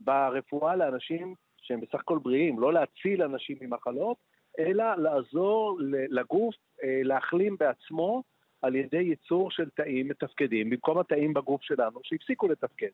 [0.04, 4.16] ברפואה לאנשים שהם בסך הכל בריאים, לא להציל אנשים ממחלות,
[4.58, 8.22] אלא לעזור לגוף אה, להחלים בעצמו
[8.62, 12.88] על ידי ייצור של תאים מתפקדים, במקום התאים בגוף שלנו שהפסיקו לתפקד.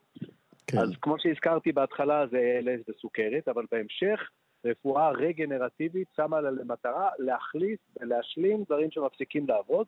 [0.66, 0.78] כן.
[0.78, 4.30] אז כמו שהזכרתי בהתחלה זה ALS וסוכרת, אבל בהמשך
[4.64, 9.86] רפואה רגנרטיבית שמה לה למטרה להחליף ולהשלים דברים שמפסיקים לעבוד,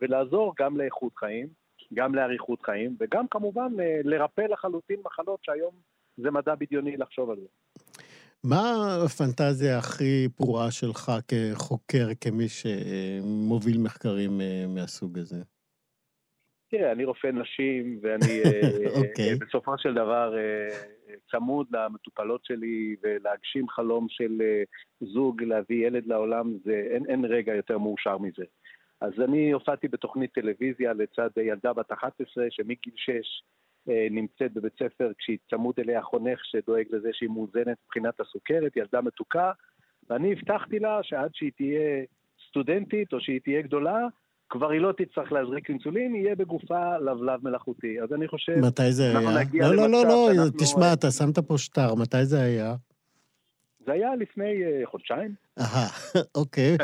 [0.00, 1.46] ולעזור גם לאיכות חיים,
[1.94, 5.74] גם לאריכות חיים, וגם כמובן אה, לרפא לחלוטין מחלות שהיום
[6.16, 7.46] זה מדע בדיוני לחשוב על זה.
[8.44, 15.42] מה הפנטזיה הכי פרועה שלך כחוקר, כמי שמוביל מחקרים אה, מהסוג הזה?
[16.70, 18.46] תראה, אני רופא נשים, ואני okay.
[18.46, 19.34] אה, אוקיי.
[19.34, 20.34] בסופו של דבר
[21.30, 24.42] צמוד למטופלות שלי, ולהגשים חלום של
[25.00, 28.44] זוג, להביא ילד לעולם, זה, אין, אין רגע יותר מאושר מזה.
[29.02, 33.20] אז אני הופעתי בתוכנית טלוויזיה לצד ילדה בת 11 שמגיל 6 אה,
[33.86, 39.52] נמצאת בבית ספר כשהיא צמוד אליה חונך שדואג לזה שהיא מאוזנת מבחינת הסוכרת, ילדה מתוקה,
[40.10, 42.04] ואני הבטחתי לה שעד שהיא תהיה
[42.48, 43.98] סטודנטית או שהיא תהיה גדולה,
[44.48, 48.00] כבר היא לא תצטרך להזריק אינסולין, יהיה בגופה לבלב מלאכותי.
[48.00, 48.58] אז אני חושב...
[48.58, 49.20] מתי זה היה?
[49.62, 52.74] לא, לא, לא, לא, תשמע, אתה שמת פה שטר, מתי זה היה?
[53.86, 55.34] זה היה לפני uh, חודשיים.
[55.58, 55.88] אהה,
[56.40, 56.76] אוקיי.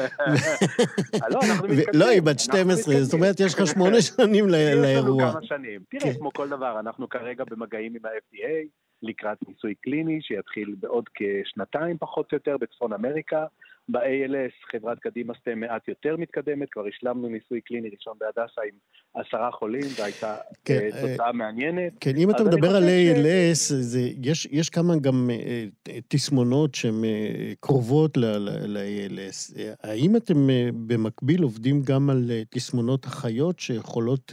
[1.30, 1.86] לא, אנחנו מתקדמים.
[1.94, 4.88] לא, היא בת 12, זאת אומרת, יש לך שמונה שנים לאירוע.
[4.88, 5.80] יש לנו כמה שנים.
[5.90, 6.18] תראה, כן.
[6.18, 8.68] כמו כל דבר, אנחנו כרגע במגעים עם ה-FDA,
[9.02, 13.46] לקראת ניסוי קליני, שיתחיל בעוד כשנתיים פחות או יותר בצפון אמריקה.
[13.88, 18.74] ב-ALS חברת קדימה סטם מעט יותר מתקדמת, כבר השלמנו ניסוי קליני ראשון בהדסה עם
[19.14, 21.92] עשרה חולים, והייתה כן, uh, תוצאה uh, מעניינת.
[22.00, 23.72] כן, אם אתה מדבר על ALS, ש...
[23.72, 27.04] זה, יש, יש כמה גם uh, תסמונות שהן
[27.60, 29.58] קרובות ל-ALS.
[29.82, 30.46] האם אתם
[30.86, 34.32] במקביל עובדים גם על תסמונות החיות שיכולות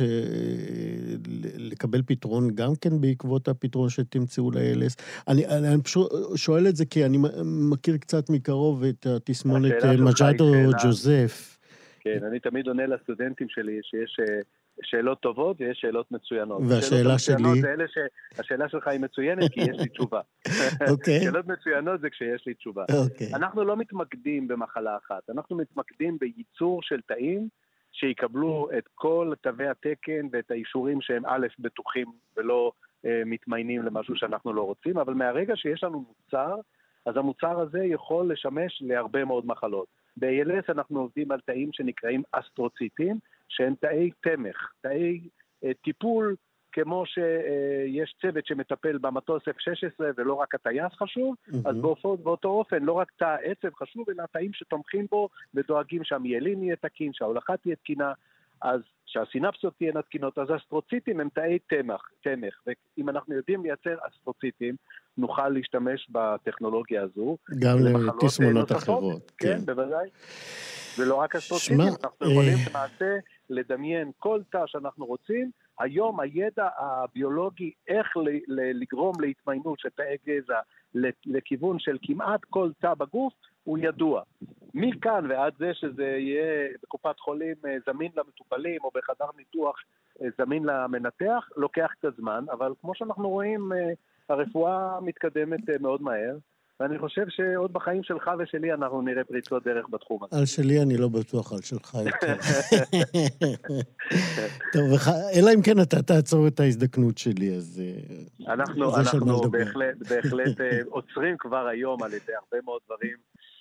[1.57, 5.01] לקבל פתרון גם כן בעקבות הפתרון שתמצאו ל-ALS?
[5.27, 9.44] אני פשוט שואל את זה כי אני מכיר קצת מקרוב את התסמונות.
[9.45, 10.53] תסמונת אה, מג'אדו
[10.83, 11.57] ג'וזף.
[11.99, 14.39] כן, אני תמיד עונה לסטודנטים שלי שיש אה,
[14.83, 16.61] שאלות טובות ויש שאלות מצוינות.
[16.69, 17.61] והשאלה שלי?
[17.87, 17.97] ש...
[18.39, 20.21] השאלה שלך היא מצוינת כי יש לי תשובה.
[20.91, 21.21] אוקיי.
[21.23, 22.83] שאלות מצוינות זה כשיש לי תשובה.
[23.03, 23.33] אוקיי.
[23.33, 27.47] אנחנו לא מתמקדים במחלה אחת, אנחנו מתמקדים בייצור של תאים
[27.91, 32.71] שיקבלו את כל תווי התקן ואת האישורים שהם א', בטוחים ולא
[33.05, 36.55] אה, מתמיינים למשהו שאנחנו לא רוצים, אבל מהרגע שיש לנו מוצר,
[37.05, 39.87] אז המוצר הזה יכול לשמש להרבה מאוד מחלות.
[40.17, 45.19] ב-ALS אנחנו עובדים על תאים שנקראים אסטרוציטים, שהם תאי תמך, תאי
[45.63, 46.35] אה, טיפול
[46.71, 51.69] כמו שיש צוות שמטפל במטוס F-16 ולא רק הטייס חשוב, mm-hmm.
[51.69, 56.63] אז באופו, באותו אופן לא רק תא העצב חשוב, אלא תאים שתומכים בו ודואגים שהמיילין
[56.63, 58.13] יהיה תקין, שההולכה תהיה תקינה,
[58.65, 64.75] אז שהסינפסות תהיינה תקינות, אז אסטרוציטים הם תאי תמך, תמך, ואם אנחנו יודעים לייצר אסטרוציטים,
[65.17, 67.37] נוכל להשתמש בטכנולוגיה הזו.
[67.59, 69.31] גם לתסמונות אחרות.
[69.37, 70.09] כן, כן, בוודאי.
[70.99, 73.15] ולא רק אסטרוציטים, אנחנו יכולים אה, למעשה
[73.49, 75.51] לדמיין כל תא שאנחנו רוצים.
[75.79, 78.07] היום הידע הביולוגי איך
[78.47, 80.59] לגרום להתמיינות של תאי גזע
[81.25, 83.33] לכיוון של כמעט כל תא בגוף,
[83.65, 84.21] הוא ידוע.
[84.73, 89.75] מכאן ועד זה שזה יהיה בקופת חולים אה, זמין למטופלים או בחדר ניתוח
[90.21, 93.93] אה, זמין למנתח, לוקח קצת זמן, אבל כמו שאנחנו רואים, אה,
[94.29, 96.37] הרפואה מתקדמת מאוד מהר.
[96.79, 100.39] ואני חושב שעוד בחיים שלך ושלי אנחנו נראה פריצות דרך בתחום הזה.
[100.39, 102.35] על שלי אני לא בטוח, על שלך יותר.
[104.73, 104.85] טוב,
[105.35, 107.81] אלא אם כן אתה תעצור את ההזדקנות שלי, אז
[108.47, 110.57] אנחנו, אנחנו בהחלט, בהחלט
[110.89, 113.15] עוצרים כבר היום על ידי הרבה מאוד דברים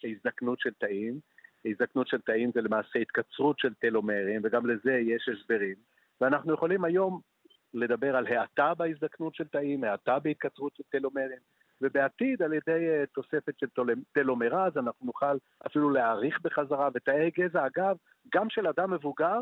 [0.04, 1.20] הזדקנות של תאים.
[1.64, 5.74] הזדקנות של תאים זה למעשה התקצרות של טלומרים, וגם לזה יש הסברים.
[6.20, 7.20] ואנחנו יכולים היום
[7.74, 11.38] לדבר על האטה בהזדקנות של תאים, האטה בהתקצרות של טלומרים,
[11.80, 13.66] ובעתיד על ידי אה, תוספת של
[14.12, 15.36] טלומרז אנחנו נוכל
[15.66, 17.96] אפילו להאריך בחזרה, ותאי גזע, אגב,
[18.34, 19.38] גם של אדם מבוגר,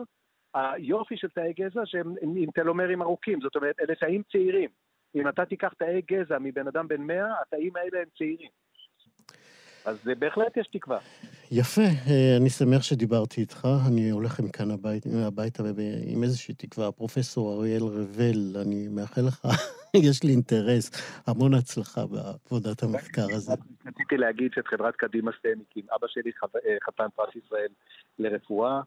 [0.55, 4.71] היופי של תאי גזע שהם עם טלומרים ארוכים, זאת אומרת, אלה תאים צעירים.
[5.15, 8.51] אם אתה תיקח תאי גזע מבן אדם בן 100, התאים האלה הם צעירים.
[9.85, 10.99] אז בהחלט יש תקווה.
[11.51, 13.69] יפה, אה, אני שמח שדיברתי איתך.
[13.89, 15.63] אני הולך עם כאן הבית, הביתה
[16.07, 16.93] עם איזושהי תקווה.
[16.93, 19.47] פרופסור אריאל רבל, אני מאחל לך,
[20.11, 20.91] יש לי אינטרס,
[21.27, 23.53] המון הצלחה בעבודת המחקר הזה.
[23.87, 27.69] רציתי להגיד שאת חברת קדימה סטם הקים אבא שלי אה, חתן פרס ישראל
[28.19, 28.81] לרפואה,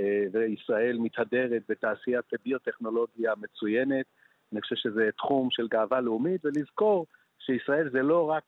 [0.00, 4.06] אה, וישראל מתהדרת בתעשיית ביוטכנולוגיה מצוינת.
[4.52, 7.06] אני חושב שזה תחום של גאווה לאומית, ולזכור
[7.46, 8.44] שישראל זה לא רק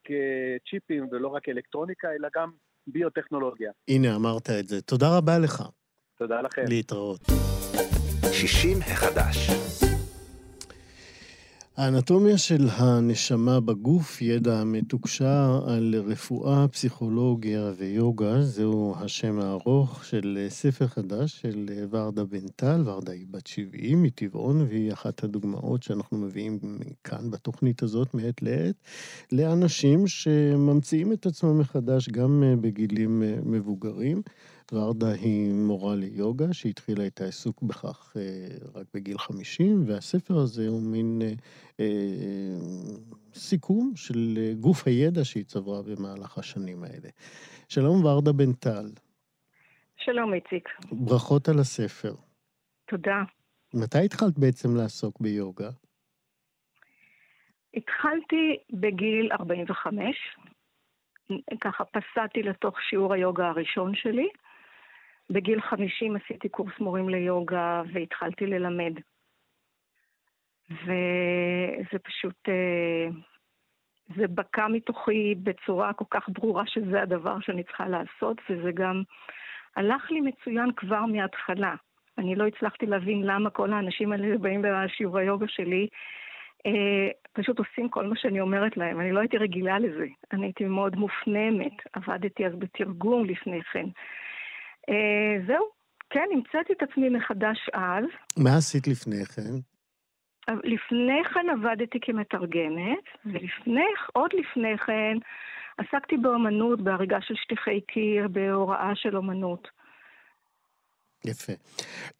[0.70, 2.50] צ'יפים ולא רק אלקטרוניקה, אלא גם
[2.86, 3.70] ביוטכנולוגיה.
[3.88, 4.82] הנה, אמרת את זה.
[4.82, 5.62] תודה רבה לך.
[6.18, 6.64] תודה לכם.
[6.68, 7.20] להתראות.
[8.32, 9.83] 60 החדש.
[11.76, 20.86] האנטומיה של הנשמה בגוף, ידע מתוקשר על רפואה, פסיכולוגיה ויוגה, זהו השם הארוך של ספר
[20.86, 22.82] חדש של ורדה בנטל.
[22.84, 26.58] ורדה היא בת 70 מטבעון, והיא אחת הדוגמאות שאנחנו מביאים
[27.04, 28.74] כאן בתוכנית הזאת מעת לעת,
[29.32, 34.22] לאנשים שממציאים את עצמם מחדש גם בגילים מבוגרים.
[34.72, 38.22] ורדה היא מורה ליוגה שהתחילה את העיסוק בכך אה,
[38.74, 41.32] רק בגיל 50, והספר הזה הוא מין אה,
[41.80, 41.86] אה,
[43.34, 47.08] סיכום של גוף הידע שהיא צברה במהלך השנים האלה.
[47.68, 48.86] שלום ורדה בן טל.
[49.96, 50.68] שלום איציק.
[50.92, 52.14] ברכות על הספר.
[52.86, 53.22] תודה.
[53.74, 55.70] מתי התחלת בעצם לעסוק ביוגה?
[57.74, 60.36] התחלתי בגיל 45,
[61.60, 64.28] ככה פסעתי לתוך שיעור היוגה הראשון שלי,
[65.30, 68.92] בגיל 50 עשיתי קורס מורים ליוגה והתחלתי ללמד.
[70.70, 73.08] וזה פשוט, אה,
[74.16, 79.02] זה בקע מתוכי בצורה כל כך ברורה שזה הדבר שאני צריכה לעשות, וזה גם
[79.76, 81.74] הלך לי מצוין כבר מההתחלה.
[82.18, 85.88] אני לא הצלחתי להבין למה כל האנשים האלה באים בשיעור היוגה שלי,
[86.66, 89.00] אה, פשוט עושים כל מה שאני אומרת להם.
[89.00, 90.06] אני לא הייתי רגילה לזה.
[90.32, 91.72] אני הייתי מאוד מופנמת.
[91.92, 93.86] עבדתי אז בתרגום לפני כן.
[94.88, 95.64] אה, זהו,
[96.10, 98.04] כן, המצאתי את עצמי מחדש אז.
[98.36, 99.54] מה עשית לפני כן?
[100.64, 105.16] לפני כן עבדתי כמתרגמת, ולפני, עוד לפני כן
[105.78, 109.68] עסקתי באמנות, בהריגה של שטיחי קיר, בהוראה של אמנות.
[111.24, 111.52] יפה.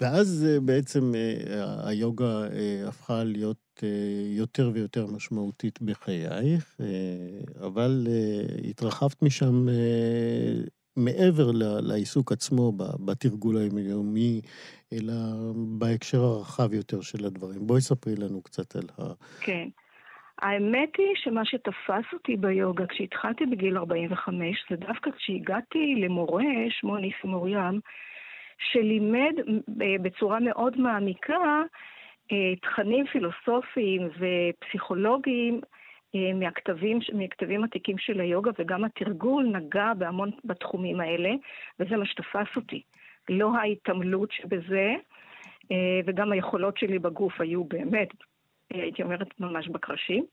[0.00, 2.42] ואז אה, בעצם אה, היוגה
[2.88, 3.82] הפכה להיות
[4.36, 6.80] יותר ויותר משמעותית בחייך,
[7.60, 8.06] אבל
[8.70, 9.66] התרחבת משם
[10.96, 11.50] מעבר
[11.82, 12.72] לעיסוק עצמו
[13.04, 14.40] בתרגול היומיומי,
[14.92, 15.12] אלא
[15.78, 17.66] בהקשר הרחב יותר של הדברים.
[17.66, 19.02] בואי ספרי לנו קצת על ה...
[19.40, 19.68] כן.
[20.38, 27.16] האמת היא שמה שתפס אותי ביוגה כשהתחלתי בגיל 45, זה דווקא כשהגעתי למורה, שמו ניסי
[27.24, 27.80] מורים,
[28.72, 29.34] שלימד
[30.02, 31.62] בצורה מאוד מעמיקה
[32.32, 35.83] אה, תכנים פילוסופיים ופסיכולוגיים אה,
[36.34, 41.30] מהכתבים, מהכתבים עתיקים של היוגה, וגם התרגול נגע בהמון בתחומים האלה,
[41.80, 42.82] וזה מה שתפס אותי.
[43.28, 44.94] לא ההתעמלות שבזה,
[45.72, 48.08] אה, וגם היכולות שלי בגוף היו באמת,
[48.74, 50.24] אה, הייתי אומרת, ממש בקרשים.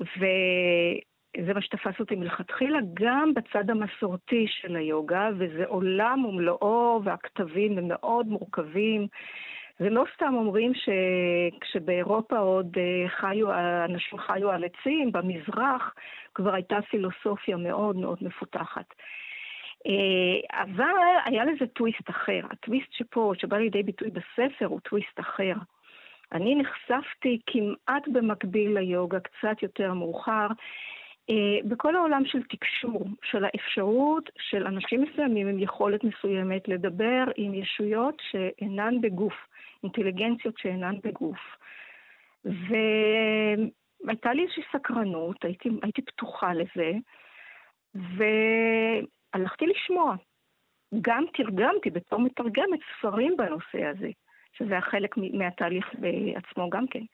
[0.00, 7.88] וזה מה שתפס אותי מלכתחילה, גם בצד המסורתי של היוגה, וזה עולם ומלואו, והכתבים הם
[7.88, 9.06] מאוד מורכבים.
[9.80, 13.46] ולא סתם אומרים שכשבאירופה עוד אה, חיו,
[13.84, 15.94] אנשים חיו על עצים, במזרח
[16.34, 18.94] כבר הייתה פילוסופיה מאוד מאוד מפותחת.
[19.86, 20.84] אה, אבל
[21.24, 22.40] היה לזה טוויסט אחר.
[22.50, 25.54] הטוויסט שפה, שבא לידי ביטוי בספר, הוא טוויסט אחר.
[26.32, 30.46] אני נחשפתי כמעט במקביל ליוגה, קצת יותר מאוחר,
[31.64, 38.22] בכל העולם של תקשור, של האפשרות של אנשים מסוימים עם יכולת מסוימת לדבר עם ישויות
[38.30, 39.34] שאינן בגוף.
[39.82, 41.38] אינטליגנציות שאינן בגוף.
[42.44, 46.92] והייתה לי איזושהי סקרנות, הייתי, הייתי פתוחה לזה,
[47.94, 50.14] והלכתי לשמוע.
[51.00, 54.10] גם תרגמתי בתור מתרגמת ספרים בנושא הזה,
[54.52, 57.04] שזה היה חלק מהתהליך בעצמו גם כן.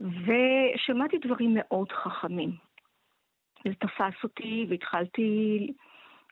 [0.00, 2.50] ושמעתי דברים מאוד חכמים.
[3.64, 5.72] זה תפס אותי והתחלתי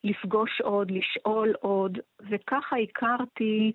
[0.05, 1.99] לפגוש עוד, לשאול עוד,
[2.31, 3.72] וככה הכרתי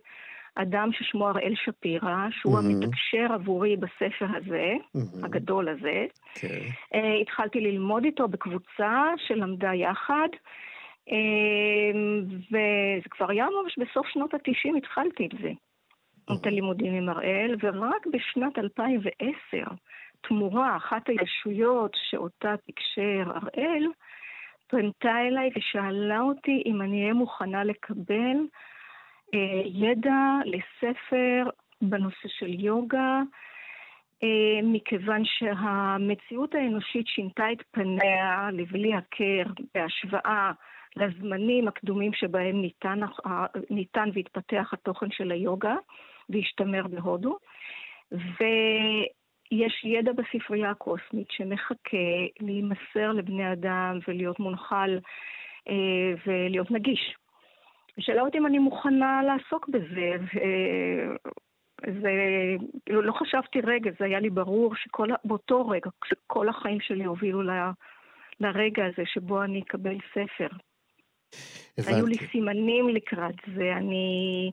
[0.56, 2.66] אדם ששמו הראל שפירא, שהוא mm-hmm.
[2.66, 5.26] המתקשר עבורי בספר הזה, mm-hmm.
[5.26, 6.06] הגדול הזה.
[6.34, 6.40] Okay.
[6.40, 6.60] כן.
[6.94, 10.28] Uh, התחלתי ללמוד איתו בקבוצה שלמדה יחד,
[11.10, 11.96] uh,
[12.52, 16.34] וזה כבר היה ממש בסוף שנות ה-90 התחלתי את זה, mm-hmm.
[16.42, 19.32] את הלימודים עם הראל, ורק בשנת 2010,
[20.28, 23.88] תמורה, אחת הישויות שאותה תקשר הראל,
[24.68, 28.38] פנתה אליי ושאלה אותי אם אני אהיה מוכנה לקבל
[29.34, 31.50] אה, ידע לספר
[31.82, 33.22] בנושא של יוגה,
[34.64, 40.52] מכיוון שהמציאות האנושית שינתה את פניה לבלי הכר בהשוואה
[40.96, 43.00] לזמנים הקדומים שבהם ניתן,
[43.70, 45.76] ניתן והתפתח התוכן של היוגה
[46.30, 47.38] והשתמר בהודו.
[49.52, 51.98] ויש ידע בספרייה הקוסמית שמחכה
[52.40, 55.00] להימסר לבני אדם ולהיות מונחל
[55.70, 57.16] אה, ולהיות נגיש.
[57.98, 60.12] ושאלה אותי אם אני מוכנה לעסוק בזה,
[61.84, 62.12] וזה,
[62.88, 67.50] לא חשבתי רגע, זה היה לי ברור שבאותו רגע, כשכל החיים שלי הובילו ל,
[68.40, 70.48] לרגע הזה שבו אני אקבל ספר.
[71.78, 71.94] הבנתי.
[71.94, 74.52] היו לי סימנים לקראת זה, אני...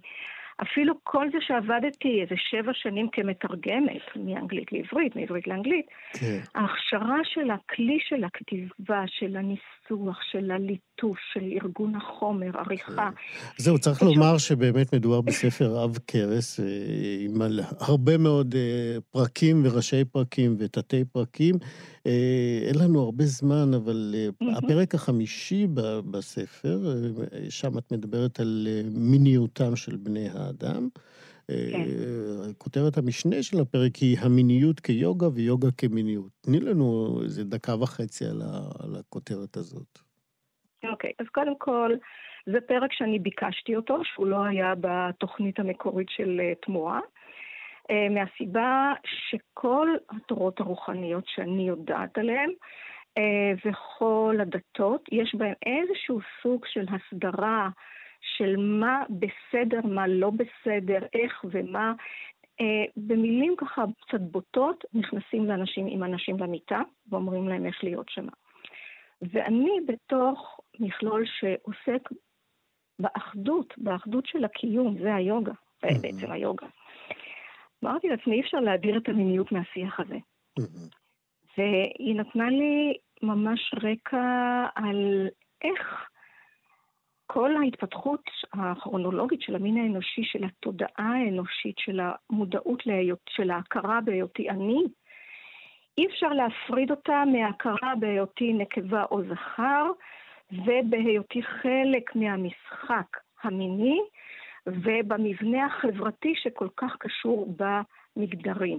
[0.63, 6.39] אפילו כל זה שעבדתי איזה שבע שנים כמתרגמת, מאנגלית לעברית, מעברית לאנגלית, כן.
[6.55, 13.11] ההכשרה של הכלי של הכתיבה, של הניסוח, של הליטוש, של ארגון החומר, עריכה.
[13.11, 13.53] כן.
[13.57, 14.17] זהו, צריך פשוט...
[14.17, 16.67] לומר שבאמת מדובר בספר עב כרס, אה,
[17.21, 17.43] עם
[17.81, 21.55] הרבה מאוד אה, פרקים וראשי פרקים ותתי פרקים.
[22.07, 24.15] אה, אין לנו הרבה זמן, אבל.
[24.57, 25.67] הפרק החמישי
[26.11, 26.79] בספר,
[27.49, 30.89] שם את מדברת על מיניותם של בני האדם.
[31.47, 31.89] כן.
[32.59, 36.31] כותרת המשנה של הפרק היא המיניות כיוגה ויוגה כמיניות.
[36.41, 39.99] תני לנו איזה דקה וחצי על, ה, על הכותרת הזאת.
[40.91, 41.91] אוקיי, okay, אז קודם כל,
[42.47, 47.01] זה פרק שאני ביקשתי אותו, שהוא לא היה בתוכנית המקורית של תמורה.
[47.91, 52.51] אה, מהסיבה שכל התורות הרוחניות שאני יודעת עליהן,
[53.19, 57.69] אה, וכל הדתות, יש בהן איזשהו סוג של הסדרה
[58.23, 61.93] של מה בסדר, מה לא בסדר, איך ומה.
[62.61, 68.27] אה, במילים ככה קצת בוטות, נכנסים לאנשים עם אנשים למיטה ואומרים להם איך להיות שם.
[69.23, 72.09] ואני בתוך מכלול שעוסק
[72.99, 75.53] באחדות, באחדות של הקיום, זה היוגה,
[75.83, 76.67] בעצם היוגה.
[77.85, 80.17] אמרתי לעצמי, אי אפשר להדיר את המיניות מהשיח הזה.
[81.59, 85.29] והיא נתנה לי ממש רקע על
[85.65, 86.12] איך
[87.33, 94.51] כל ההתפתחות הכרונולוגית של המין האנושי, של התודעה האנושית, של המודעות, להיות, של ההכרה בהיותי
[94.51, 94.83] אני,
[95.99, 99.91] אי אפשר להפריד אותה מההכרה בהיותי נקבה או זכר,
[100.53, 104.01] ובהיותי חלק מהמשחק המיני,
[104.67, 107.57] ובמבנה החברתי שכל כך קשור
[108.17, 108.79] במגדרים.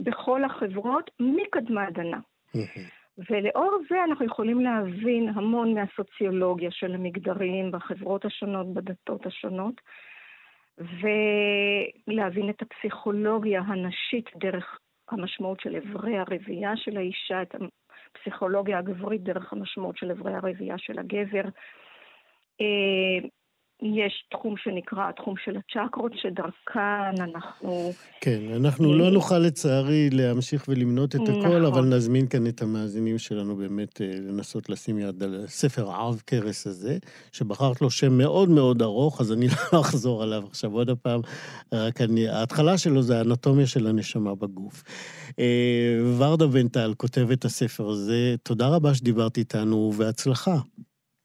[0.00, 2.18] בכל החברות, מקדמה דנה.
[3.30, 9.80] ולאור זה אנחנו יכולים להבין המון מהסוציולוגיה של המגדרים בחברות השונות, בדתות השונות,
[10.78, 14.78] ולהבין את הפסיכולוגיה הנשית דרך
[15.10, 17.54] המשמעות של אברי הרבייה של האישה, את
[18.14, 21.42] הפסיכולוגיה הגברית דרך המשמעות של אברי הרבייה של הגבר.
[23.82, 27.92] אה, יש תחום שנקרא התחום של הצ'קרות, שדרכן אנחנו...
[28.20, 31.64] כן, אנחנו לא נוכל לצערי להמשיך ולמנות את הכל, נכון.
[31.64, 36.66] אבל נזמין כאן את המאזינים שלנו באמת אה, לנסות לשים יד על ספר עב כרס
[36.66, 36.98] הזה,
[37.32, 41.20] שבחרת לו שם מאוד מאוד ארוך, אז אני לא אחזור עליו עכשיו עוד פעם,
[41.72, 42.28] רק אני...
[42.28, 44.82] ההתחלה שלו זה האנטומיה של הנשמה בגוף.
[45.38, 50.56] אה, ורדה בנטל כותב את הספר הזה, תודה רבה שדיברת איתנו, ובהצלחה.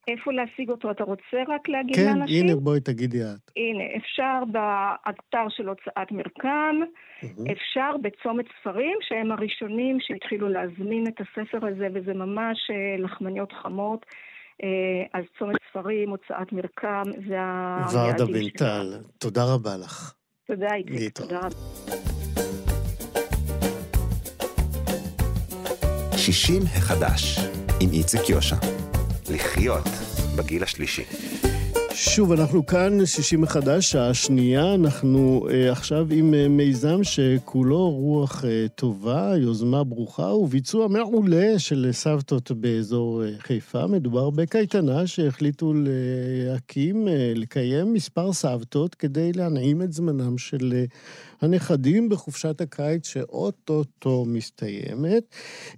[0.08, 0.92] איפה להשיג אותו?
[0.92, 2.44] אתה רוצה רק להגיד כן, לאנשים?
[2.44, 3.52] כן, הנה, בואי תגידי את.
[3.56, 7.52] הנה, אפשר באתר של הוצאת מרקם, mm-hmm.
[7.52, 14.06] אפשר בצומת ספרים, שהם הראשונים שהתחילו להזמין את הספר הזה, וזה ממש אה, לחמניות חמות.
[14.64, 18.08] אה, אז צומת ספרים, הוצאת מרקם, זה היעדים שלנו.
[18.08, 20.14] ורדה בנטל, תודה רבה לך.
[20.48, 21.18] תודה, איציק.
[21.18, 21.50] תודה רבה.
[26.18, 27.40] 60 החדש,
[27.82, 28.85] עם איציק יושע.
[29.30, 29.90] לחיות
[30.36, 31.04] בגיל השלישי.
[31.94, 34.76] שוב, אנחנו כאן, שישי מחדש, שעה שנייה.
[34.76, 41.90] אנחנו uh, עכשיו עם uh, מיזם שכולו רוח uh, טובה, יוזמה ברוכה וביצוע מעולה של
[41.92, 43.88] סבתות באזור uh, חיפה.
[43.88, 50.92] מדובר בקייטנה שהחליטו להקים, uh, לקיים מספר סבתות כדי להנעים את זמנם של uh,
[51.46, 55.24] הנכדים בחופשת הקיץ שאו-טו-טו מסתיימת.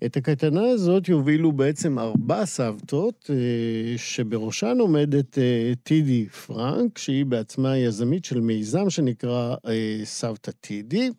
[0.06, 7.78] את הקייטנה הזאת יובילו בעצם ארבע סבתות, אה, שבראשן עומדת אה, טידי פרנק, שהיא בעצמה
[7.78, 11.10] יזמית של מיזם שנקרא אה, סבתא טידי.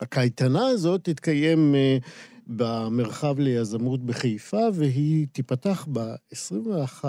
[0.00, 1.74] הקייטנה הזאת תתקיים
[2.46, 7.04] במרחב ליזמות בחיפה, והיא תיפתח ב-21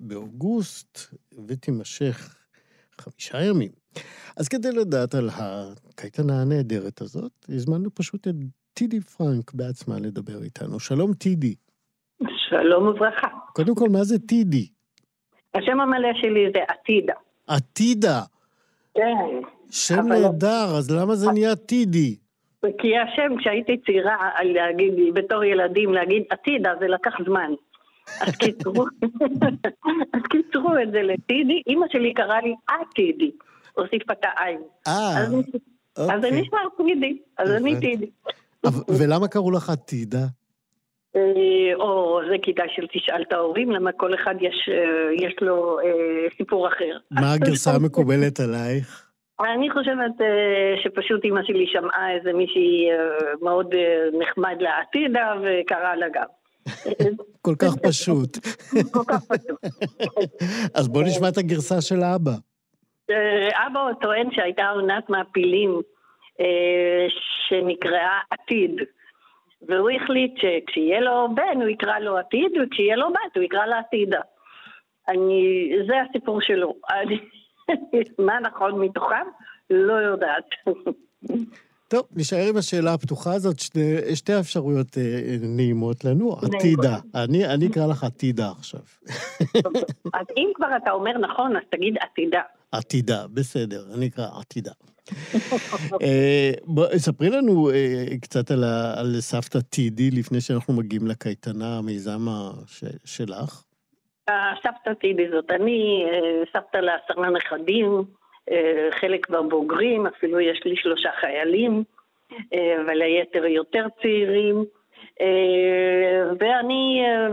[0.00, 0.98] באוגוסט
[1.46, 2.37] ותימשך
[3.00, 3.70] חמישה ימים.
[4.36, 8.34] אז כדי לדעת על הקייטנה הנהדרת הזאת, הזמנו פשוט את
[8.74, 10.80] טידי פרנק בעצמה לדבר איתנו.
[10.80, 11.54] שלום טידי.
[12.48, 13.28] שלום וברכה.
[13.52, 14.68] קודם כל, מה זה טידי?
[15.54, 17.14] השם המלא שלי זה עתידה.
[17.46, 18.20] עתידה?
[18.94, 19.48] כן.
[19.70, 22.16] שם נהדר, אז למה זה נהיה טידי?
[22.78, 27.52] כי השם, כשהייתי צעירה, להגיד, בתור ילדים, להגיד עתידה, זה לקח זמן.
[28.20, 28.84] אז קיצרו,
[30.14, 33.30] אז קיצרו את זה לטידי, אימא שלי קראה לי עתידי,
[33.74, 34.60] הוסיפה את העין.
[34.86, 35.30] אה, אז
[36.20, 36.40] זה אוקיי.
[36.40, 37.80] נשמע טידי, אז אני.
[37.80, 38.10] טידי.
[38.98, 40.24] ולמה קראו לך עתידה?
[41.16, 45.84] אה, או, זה כדאי שתשאל את ההורים, למה כל אחד יש, אה, יש לו אה,
[46.36, 46.98] סיפור אחר.
[47.10, 49.08] מה הגרסה המקובלת עלייך?
[49.40, 52.96] אני חושבת אה, שפשוט אימא שלי שמעה איזה מישהי אה,
[53.42, 56.26] מאוד אה, נחמד לעתידה וקראה לה גם.
[57.46, 58.36] כל כך פשוט.
[58.94, 59.60] כל כך פשוט.
[60.74, 62.32] אז בוא נשמע את הגרסה של האבא.
[63.10, 65.80] אה, אבא טוען שהייתה עונת מעפילים
[66.40, 67.06] אה,
[67.48, 68.70] שנקראה עתיד.
[69.62, 73.78] והוא החליט שכשיהיה לו בן הוא יקרא לו עתיד, וכשיהיה לו בת הוא יקרא לה
[73.78, 74.20] עתידה.
[75.08, 76.74] אני, זה הסיפור שלו.
[77.00, 77.18] אני,
[78.18, 79.26] מה נכון מתוכם?
[79.70, 80.44] לא יודעת.
[81.88, 86.36] טוב, נשאר עם השאלה הפתוחה הזאת, שתי, שתי אפשרויות אה, נעימות לנו.
[86.36, 86.96] עתידה.
[87.14, 88.80] אני, אני אקרא לך עתידה עכשיו.
[90.18, 92.40] אז אם כבר אתה אומר נכון, אז תגיד עתידה.
[92.72, 94.72] עתידה, בסדר, אני אקרא עתידה.
[96.02, 101.78] אה, בואי, ספרי לנו אה, קצת על, ה, על סבתא טידי לפני שאנחנו מגיעים לקייטנה,
[101.78, 102.26] המיזם
[102.66, 103.62] ש, שלך.
[104.28, 108.00] הסבתא טידי זאת אני, אה, סבתא לעשרה נכדים, אה,
[108.90, 111.82] חלק כבר בוגרים, אפילו יש לי שלושה חיילים,
[112.54, 114.64] אה, אבל היתר יותר צעירים.
[115.20, 117.28] אה, ואני אה,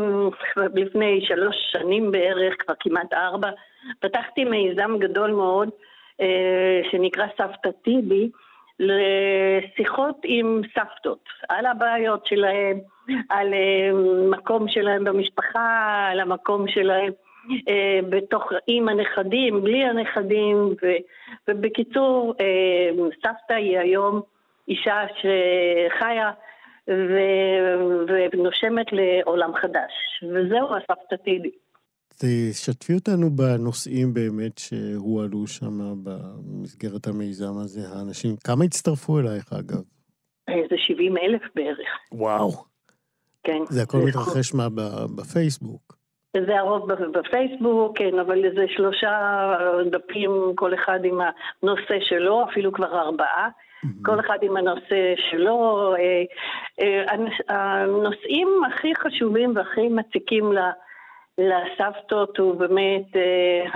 [0.75, 3.49] לפני שלוש שנים בערך, כבר כמעט ארבע,
[3.99, 5.69] פתחתי מיזם גדול מאוד
[6.21, 8.29] אה, שנקרא סבתא טידי,
[8.79, 12.79] לשיחות עם סבתות, על הבעיות שלהם,
[13.29, 13.91] על אה,
[14.29, 17.11] מקום שלהם במשפחה, על המקום שלהם
[17.69, 20.85] אה, בתוך, עם הנכדים, בלי הנכדים, ו,
[21.47, 24.21] ובקיצור, אה, סבתא היא היום
[24.67, 26.31] אישה שחיה
[26.89, 27.13] ו,
[28.33, 29.91] ונושמת לעולם חדש,
[30.23, 31.51] וזהו הסבתא טידי.
[32.19, 38.35] תשתפי אותנו בנושאים באמת שהועלו שם במסגרת המיזם הזה, האנשים.
[38.43, 39.81] כמה הצטרפו אלייך, אגב?
[40.69, 42.51] זה 70 אלף בערך, וואו.
[43.43, 43.59] כן.
[43.69, 44.67] זה הכל זה- מתרחש מה,
[45.15, 45.95] בפייסבוק.
[46.47, 49.11] זה הרוב בפייסבוק, כן, אבל זה שלושה
[49.91, 51.19] דפים, כל אחד עם
[51.63, 53.47] הנושא שלו, אפילו כבר ארבעה.
[54.05, 55.93] כל אחד עם הנושא שלו.
[55.95, 56.23] אה,
[56.81, 60.51] אה, הנוש- הנושאים הכי חשובים והכי מציקים
[61.37, 63.21] לסבתות הוא באמת אה,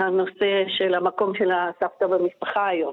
[0.06, 2.92] הנושא של המקום של הסבתא במשפחה היום.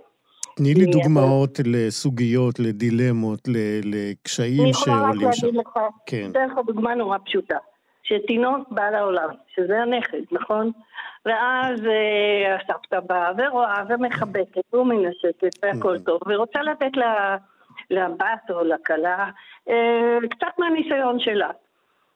[0.56, 3.40] תני לי דוגמאות לסוגיות, לדילמות,
[3.84, 5.46] לקשיים אני יכולה רק שעולים שם.
[5.48, 6.28] להגיד לך, כן.
[6.32, 7.58] אתן לך דוגמה נורא פשוטה.
[8.08, 10.72] שתינוק בא לעולם, שזה הנכד, נכון?
[11.26, 16.06] ואז אה, הסבתא באה ורואה ומחבקת ומנשקת והכל Mhm.
[16.06, 16.92] טוב, ורוצה לתת
[17.92, 19.30] לבת או לכלה
[19.70, 21.50] אה, קצת מהניסיון שלה.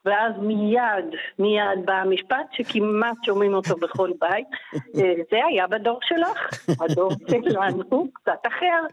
[0.06, 1.06] ואז מיד,
[1.40, 4.48] מיד בא המשפט שכמעט שומעים אותו בכל בית.
[4.74, 6.50] אה, זה היה בדור שלך,
[6.82, 7.12] הדור
[7.50, 8.84] שלנו קצת אחר.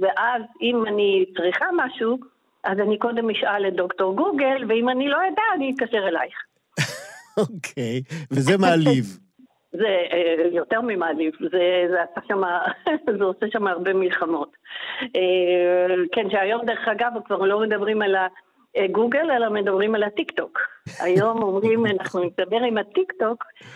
[0.00, 2.18] ואז אם אני צריכה משהו,
[2.64, 6.34] אז אני קודם אשאל את דוקטור גוגל, ואם אני לא אדע, אני אתקשר אלייך.
[7.38, 9.04] אוקיי, וזה מעליב.
[9.72, 12.60] זה אה, יותר ממעליב, זה, זה, עשה שמה,
[13.18, 14.56] זה עושה שם הרבה מלחמות.
[15.16, 18.16] אה, כן, שהיום דרך אגב כבר לא מדברים על
[18.76, 20.58] הגוגל, אלא מדברים על הטיק-טוק.
[21.00, 23.68] היום אומרים, אנחנו נדבר עם הטיק-טוק אה,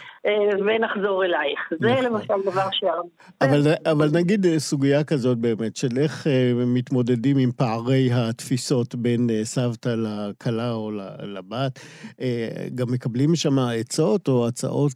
[0.66, 1.60] ונחזור אלייך.
[1.80, 2.04] זה נכון.
[2.04, 3.08] למשל דבר שהרבה...
[3.40, 9.30] אבל, אבל נגיד אה, סוגיה כזאת באמת, של איך אה, מתמודדים עם פערי התפיסות בין
[9.30, 10.90] אה, סבתא לכלה או
[11.22, 11.80] לבת,
[12.20, 14.92] אה, גם מקבלים שם עצות או הצעות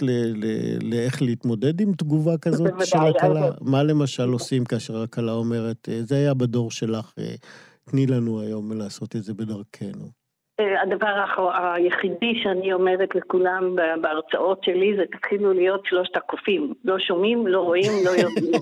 [0.83, 3.51] לאיך להתמודד עם תגובה כזאת של הכלה?
[3.61, 7.35] מה למשל עושים כאשר הכלה אומרת, אה, זה היה בדור שלך, אה,
[7.85, 10.28] תני לנו היום לעשות את זה בדרכנו.
[10.61, 16.75] אה, הדבר היחידי שאני אומרת לכולם בהרצאות שלי זה תתחילו להיות שלושת הקופים.
[16.85, 18.61] לא שומעים, לא רואים, לא יודעים.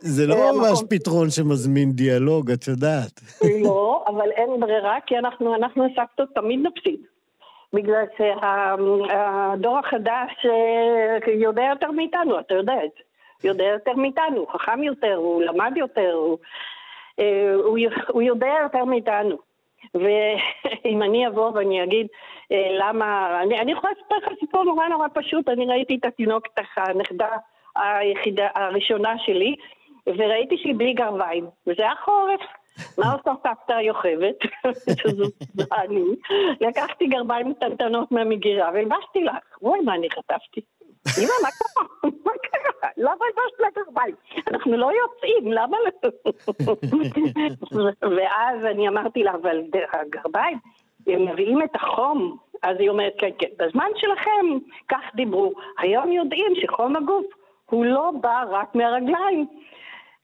[0.00, 3.20] זה לא אה, ממש פתרון שמזמין דיאלוג, את יודעת.
[3.64, 5.54] לא, אבל אין ברירה, כי אנחנו,
[5.84, 7.00] הסבתות תמיד נפסיד.
[7.72, 13.02] בגלל שהדור החדש אה, יודע יותר מאיתנו, אתה יודע את זה.
[13.48, 16.38] יודע יותר מאיתנו, חכם יותר, הוא למד יותר, הוא,
[17.64, 19.36] הוא, הוא יודע יותר מאיתנו.
[19.94, 22.06] ואם אני אבוא ואני אגיד
[22.52, 26.50] אה, למה, אני, אני יכולה לספר לך סיפור נורא נורא פשוט, אני ראיתי את התינוקת,
[26.76, 27.28] הנכדה
[27.76, 29.56] היחידה, הראשונה שלי,
[30.06, 32.40] וראיתי שהיא בלי גרביים, וזה היה חורף.
[32.98, 34.36] מה עושה סבתא היוכבת,
[35.02, 35.32] שזאת
[35.72, 36.02] אני,
[36.60, 39.36] לקחתי גרביים קטנטנות מהמגירה והלבשתי לך.
[39.62, 40.60] וואי, מה אני חטפתי.
[41.18, 42.10] אמא, מה קרה?
[42.24, 42.88] מה קרה?
[42.96, 44.14] למה הלבשת לה גרביים?
[44.48, 46.10] אנחנו לא יוצאים, למה לא?
[48.16, 50.58] ואז אני אמרתי לה, אבל הגרביים,
[51.06, 52.36] הם מביאים את החום.
[52.62, 54.46] אז היא אומרת, כן, כן, בזמן שלכם,
[54.88, 55.52] כך דיברו.
[55.78, 57.26] היום יודעים שחום הגוף
[57.70, 59.46] הוא לא בא רק מהרגליים.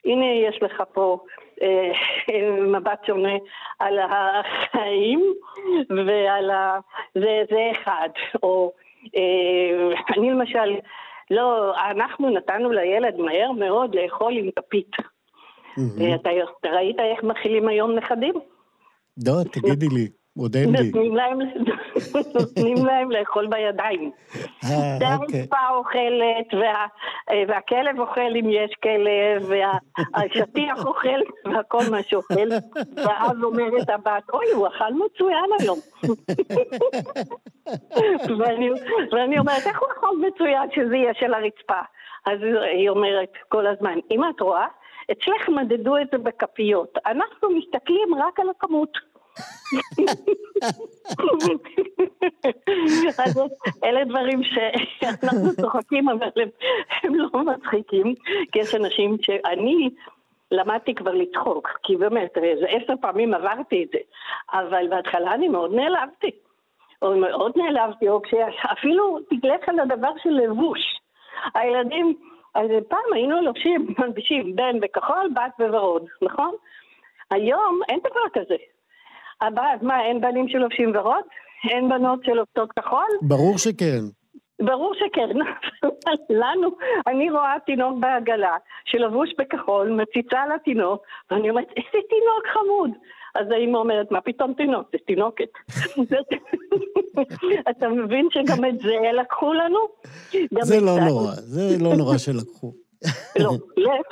[0.05, 1.17] הנה יש לך פה
[1.61, 1.91] אה,
[2.73, 3.33] מבט שונה
[3.79, 5.33] על החיים
[5.89, 6.79] ועל ה...
[7.13, 8.09] זה, זה אחד.
[8.43, 8.71] או
[10.17, 10.75] אני למשל,
[11.31, 14.91] לא, אנחנו נתנו לילד מהר מאוד לאכול עם כפית.
[15.77, 16.29] ואתה
[16.65, 18.33] ראית איך מכילים היום נכדים?
[19.25, 20.07] לא, תגידי לי.
[20.37, 20.91] עוד אין לי.
[22.39, 24.11] נותנים להם לאכול בידיים.
[24.63, 25.07] אה, אוקיי.
[25.07, 26.53] הרצפה אוכלת,
[27.47, 32.49] והכלב אוכל אם יש כלב, והשטיח אוכל, והכל מה שאוכל.
[32.95, 35.79] ואז אומרת הבת, אוי, הוא אכל מצוין היום.
[39.11, 41.81] ואני אומרת, איך הוא אכל מצוין שזה יהיה של הרצפה?
[42.25, 42.39] אז
[42.77, 44.67] היא אומרת כל הזמן, אם את רואה,
[45.11, 46.97] אצלך מדדו את זה בכפיות.
[47.05, 49.14] אנחנו מסתכלים רק על הכמות.
[53.83, 56.49] אלה דברים שאנחנו צוחקים, אבל הם,
[57.03, 58.15] הם לא מצחיקים,
[58.51, 59.89] כי יש אנשים שאני
[60.51, 63.99] למדתי כבר לצחוק, כי באמת, איזה עשר פעמים עברתי את זה,
[64.53, 66.31] אבל בהתחלה אני מאוד נעלבתי.
[67.01, 70.79] או מאוד נעלבתי, או כשאפילו תגלך על הדבר של לבוש.
[71.55, 72.13] הילדים,
[72.55, 76.55] אז פעם היינו לובשים, מלבישים בן בכחול, בת בוורוד, נכון?
[77.31, 78.55] היום אין דבר כזה.
[79.41, 81.23] הבת, מה, אין בנים שלובשים ורוד?
[81.69, 83.09] אין בנות שלובשות כחול?
[83.21, 84.01] ברור שכן.
[84.61, 85.39] ברור שכן.
[86.41, 86.69] לנו,
[87.07, 92.91] אני רואה תינוק בעגלה שלבוש בכחול, מציצה על התינוק, ואני אומרת, איזה תינוק חמוד.
[93.35, 94.87] אז האמא אומרת, מה פתאום תינוק?
[94.91, 95.49] זה תינוקת.
[97.69, 99.79] אתה מבין שגם את זה לקחו לנו?
[100.61, 102.71] זה לא נורא, זה לא נורא שלקחו.
[103.39, 103.51] לא,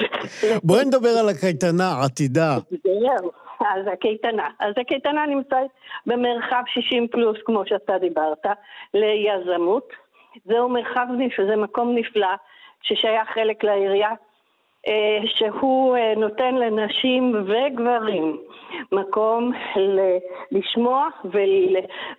[0.64, 2.58] בואי נדבר על הקייטנה, עתידה.
[2.70, 3.43] זהו.
[3.60, 4.50] אז הקייטנה.
[4.60, 5.68] אז הקייטנה נמצאת
[6.06, 8.46] במרחב 60 פלוס, כמו שאתה דיברת,
[8.94, 9.90] ליזמות.
[10.46, 11.08] זהו מרחב,
[11.48, 12.36] זה מקום נפלא,
[12.82, 14.12] ששייך חלק לעירייה,
[14.88, 18.38] אה, שהוא אה, נותן לנשים וגברים
[18.92, 19.52] מקום
[20.52, 21.08] לשמוע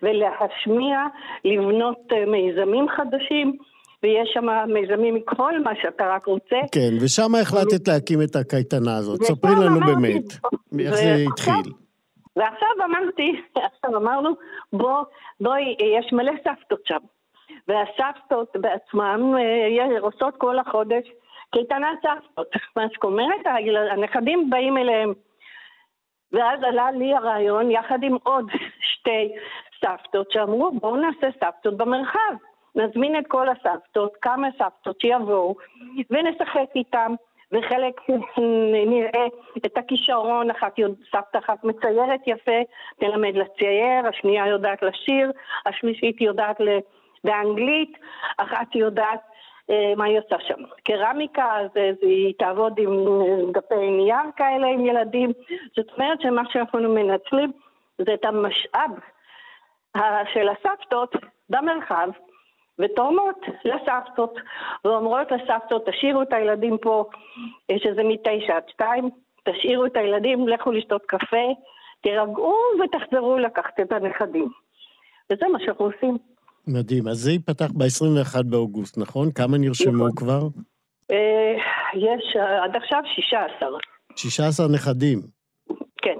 [0.01, 0.99] ולהשמיע,
[1.45, 3.57] לבנות אה, מיזמים חדשים.
[4.03, 6.55] ויש שם מיזמים מכל מה שאתה רק רוצה.
[6.71, 9.23] כן, ושם החלטת להקים את הקייטנה הזאת.
[9.23, 10.23] ספרי לנו באמת,
[10.79, 11.73] איך זה התחיל.
[12.35, 14.29] ועכשיו אמרתי, עכשיו אמרנו,
[14.73, 15.03] בוא,
[15.39, 16.97] בואי, יש מלא סבתות שם.
[17.67, 21.03] והסבתות בעצמן אה, עושות כל החודש
[21.51, 22.47] קייטנת סבתות.
[22.75, 23.45] מה זאת אומרת?
[23.91, 25.13] הנכדים באים אליהם.
[26.31, 28.51] ואז עלה לי הרעיון, יחד עם עוד
[28.93, 29.31] שתי
[29.85, 32.35] סבתות, שאמרו, בואו נעשה סבתות במרחב.
[32.75, 35.55] נזמין את כל הסבתות, כמה סבתות שיבואו,
[36.09, 37.15] ונשחק איתם,
[37.51, 38.01] וחלק
[38.93, 39.25] נראה
[39.65, 40.75] את הכישרון, אחת
[41.11, 42.61] סבתא אחת מציירת יפה,
[42.99, 45.31] תלמד לצייר, השנייה יודעת לשיר,
[45.65, 46.57] השלישית יודעת
[47.23, 47.97] באנגלית,
[48.37, 49.19] אחת יודעת
[49.69, 50.63] אה, מה היא עושה שם.
[50.83, 51.69] קרמיקה, אז,
[52.01, 53.05] היא תעבוד עם
[53.51, 55.31] דפי נייר כאלה עם ילדים.
[55.75, 57.51] זאת אומרת שמה שאנחנו מנצלים
[57.97, 58.91] זה את המשאב
[60.33, 61.15] של הסבתות
[61.49, 62.09] במרחב,
[62.79, 64.33] ותורמות לסבתות,
[64.85, 67.05] ואומרות לסבתות, תשאירו את הילדים פה,
[67.77, 69.09] שזה מתשע עד שתיים,
[69.49, 71.45] תשאירו את הילדים, לכו לשתות קפה,
[72.01, 74.49] תירגעו ותחזרו לקחת את הנכדים.
[75.31, 76.17] וזה מה שאנחנו עושים.
[76.67, 77.07] מדהים.
[77.07, 79.31] אז זה ייפתח ב-21 באוגוסט, נכון?
[79.31, 80.11] כמה נרשמו נכון.
[80.15, 80.41] כבר?
[81.11, 81.55] אה,
[81.93, 83.69] יש עד עכשיו 16.
[84.15, 85.21] 16 נכדים?
[85.97, 86.17] כן.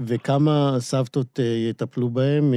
[0.00, 2.54] וכמה סבתות אה, יטפלו בהם?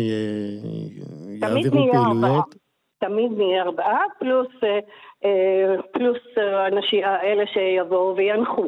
[1.42, 2.67] יעבירו פעילויות?
[3.00, 4.80] תמיד נהיה ארבעה, פלוס, אה,
[5.26, 6.38] אה, פלוס
[6.68, 8.66] אנשים, אלה שיבואו וינחו.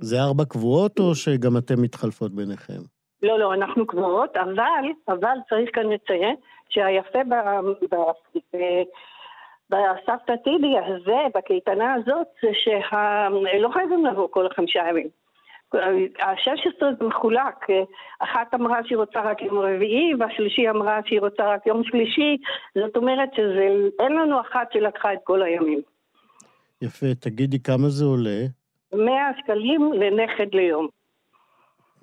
[0.00, 2.80] זה ארבע קבועות או שגם אתן מתחלפות ביניכם?
[3.22, 6.36] לא, לא, אנחנו קבועות, אבל, אבל צריך כאן לציין
[6.68, 7.34] שהיפה ב,
[7.90, 7.96] ב,
[8.54, 8.58] ב,
[9.70, 15.08] בסבתא טידי הזה, בקייטנה הזאת, זה שלא חייבים לבוא כל החמישה ימים.
[15.74, 17.66] ה-16 זה מחולק,
[18.18, 22.36] אחת אמרה שהיא רוצה רק יום רביעי והשלישי אמרה שהיא רוצה רק יום שלישי,
[22.74, 25.80] זאת אומרת שאין לנו אחת שלקחה את כל הימים.
[26.82, 28.40] יפה, תגידי כמה זה עולה?
[28.92, 30.88] 100 שקלים לנכד ליום.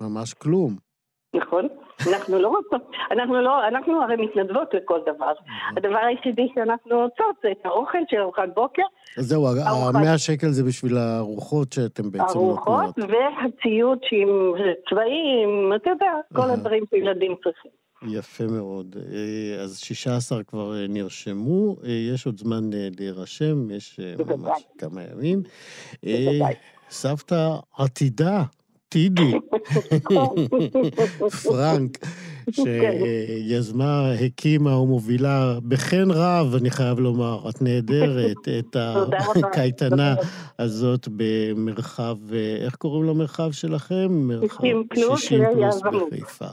[0.00, 0.87] ממש כלום.
[1.34, 1.68] נכון.
[2.08, 5.32] אנחנו לא רוצות, אנחנו לא, אנחנו הרי מתנדבות לכל דבר.
[5.76, 8.82] הדבר היחידי שאנחנו רוצות זה את האוכל של ארוחת בוקר.
[9.18, 9.48] אז זהו,
[9.88, 12.68] המאה שקל זה בשביל הארוחות שאתם בעצם נותנות.
[12.68, 14.52] ארוחות והציוד שעם
[14.90, 17.70] צבעים, אתה יודע, כל הדברים שילדים צריכים.
[18.06, 18.96] יפה מאוד.
[19.12, 25.42] אה, אז 16 כבר אה, נרשמו, יש עוד זמן להירשם, יש ממש כמה ימים.
[26.90, 28.42] סבתא עתידה,
[28.88, 29.32] טידי,
[31.42, 31.98] פרנק,
[32.50, 38.76] שיזמה, הקימה ומובילה בחן רב, אני חייב לומר, את נהדרת, את
[39.44, 40.14] הקייטנה
[40.58, 42.16] הזאת במרחב,
[42.60, 44.08] איך קוראים למרחב שלכם?
[44.10, 45.32] מרחב 60 פלוס
[45.82, 46.48] בחיפה.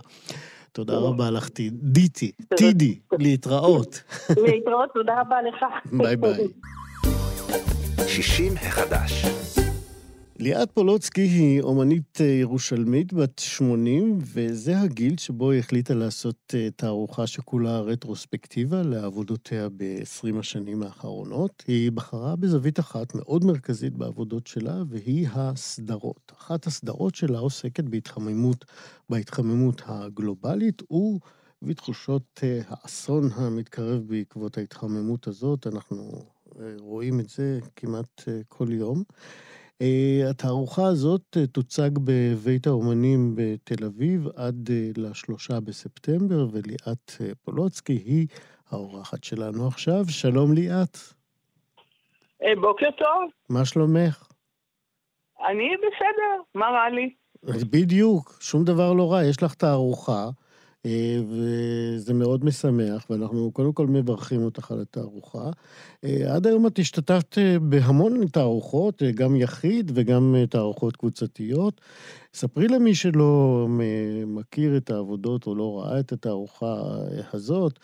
[0.72, 4.04] תודה רבה לך, דיטי, טידי, להתראות.
[4.30, 5.66] להתראות, תודה רבה לך.
[5.92, 6.48] ביי ביי.
[8.08, 9.45] 60 החדש.
[10.40, 16.70] ליאת פולוצקי היא אומנית אה, ירושלמית בת 80, וזה הגיל שבו היא החליטה לעשות אה,
[16.76, 21.64] תערוכה שכולה רטרוספקטיבה לעבודותיה ב-20 השנים האחרונות.
[21.68, 26.32] היא בחרה בזווית אחת מאוד מרכזית בעבודות שלה, והיא הסדרות.
[26.38, 28.66] אחת הסדרות שלה עוסקת בהתחממות,
[29.10, 30.82] בהתחממות הגלובלית,
[31.62, 35.68] ובתחושות אה, האסון המתקרב בעקבות ההתחממות הזאת.
[35.68, 36.26] אנחנו
[36.80, 39.04] רואים את זה כמעט כל יום.
[39.82, 47.12] אה, התערוכה הזאת אה, תוצג בבית האומנים בתל אביב עד אה, לשלושה בספטמבר, וליאת
[47.42, 48.28] פולוצקי היא
[48.70, 50.06] האורחת שלנו עכשיו.
[50.10, 50.98] שלום ליאת.
[52.62, 53.30] בוקר טוב.
[53.50, 54.28] מה שלומך?
[55.50, 57.14] אני בסדר, מה רע לי?
[57.72, 59.24] בדיוק, שום דבר לא רע.
[59.24, 60.30] יש לך תערוכה.
[60.86, 65.50] אה, וזה מאוד משמח, ואנחנו קודם כל מברכים אותך על התערוכה.
[66.04, 71.82] אה, עד היום את השתתפת אה, בהמון תערוכות, גם יחיד וגם תערוכות קבוצתיות.
[72.34, 73.66] ספרי למי שלא
[74.28, 76.76] מכיר את העבודות או לא ראה את התערוכה
[77.34, 77.80] הזאת,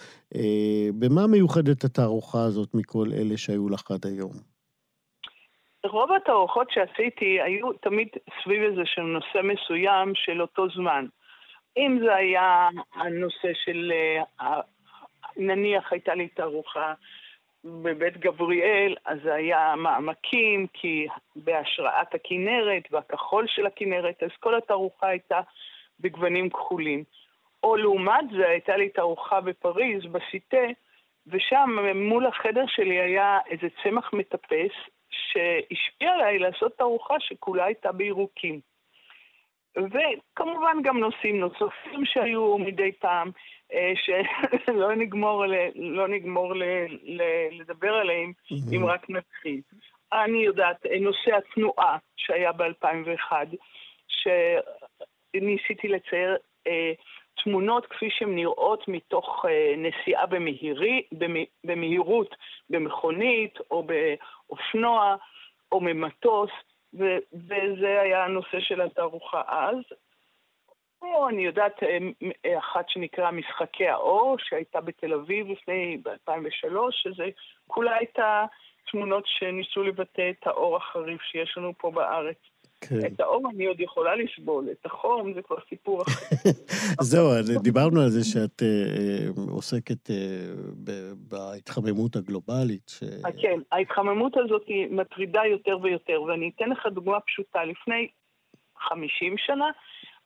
[1.00, 4.52] במה מיוחדת התערוכה הזאת מכל אלה שהיו לך עד היום?
[5.86, 8.08] רוב התערוכות שעשיתי היו תמיד
[8.44, 11.06] סביב איזה של נושא מסוים של אותו זמן.
[11.78, 13.94] אם זה היה הנושא של,
[14.40, 14.62] אה,
[15.38, 16.94] נניח הייתה לי תערוכה
[17.64, 25.08] בבית גבריאל, אז זה היה מעמקים, כי בהשראת הכינרת והכחול של הכינרת, אז כל התערוכה
[25.08, 25.42] הייתה
[26.00, 27.04] בגוונים כחולים.
[27.64, 30.66] או לעומת זה, הייתה לי תערוכה בפריז, בסיטה,
[31.28, 34.72] ושם מול החדר שלי היה איזה צמח מטפס
[35.10, 38.60] שהשפיע עליי לעשות תערוכה שכולה הייתה בירוקים.
[39.78, 43.32] וכמובן גם נושאים נוספים שהיו מדי פעם,
[43.74, 45.46] אה, שלא נגמור,
[45.76, 46.64] לא נגמור ל,
[47.04, 48.76] ל, לדבר עליהם mm-hmm.
[48.76, 49.62] אם רק נתחיל.
[50.14, 53.32] אני יודעת, נושא התנועה שהיה ב-2001,
[54.08, 56.94] שניסיתי לצייר אה,
[57.44, 61.04] תמונות כפי שהן נראות מתוך אה, נסיעה במהירי,
[61.64, 62.36] במהירות
[62.70, 65.16] במכונית או באופנוע
[65.72, 66.52] או ממטוס.
[66.94, 69.76] ו- וזה היה הנושא של התערוכה אז.
[71.02, 71.98] או אני יודעת, אה,
[72.46, 77.26] אה, אחת שנקרא משחקי האור, שהייתה בתל אביב לפני, ב-2003, שזה
[77.68, 78.46] כולה הייתה
[78.92, 82.38] תמונות שניסו לבטא את האור החריף שיש לנו פה בארץ.
[82.82, 83.06] כן.
[83.06, 86.50] את האור אני עוד יכולה לסבול, את החום זה כבר סיפור אחר.
[87.12, 87.30] זהו,
[87.64, 90.14] דיברנו על זה שאת uh, עוסקת uh,
[91.16, 92.90] בהתחממות הגלובלית.
[92.90, 93.04] ש...
[93.42, 97.64] כן, ההתחממות הזאת היא מטרידה יותר ויותר, ואני אתן לך דוגמה פשוטה.
[97.64, 98.08] לפני
[98.90, 99.70] 50 שנה,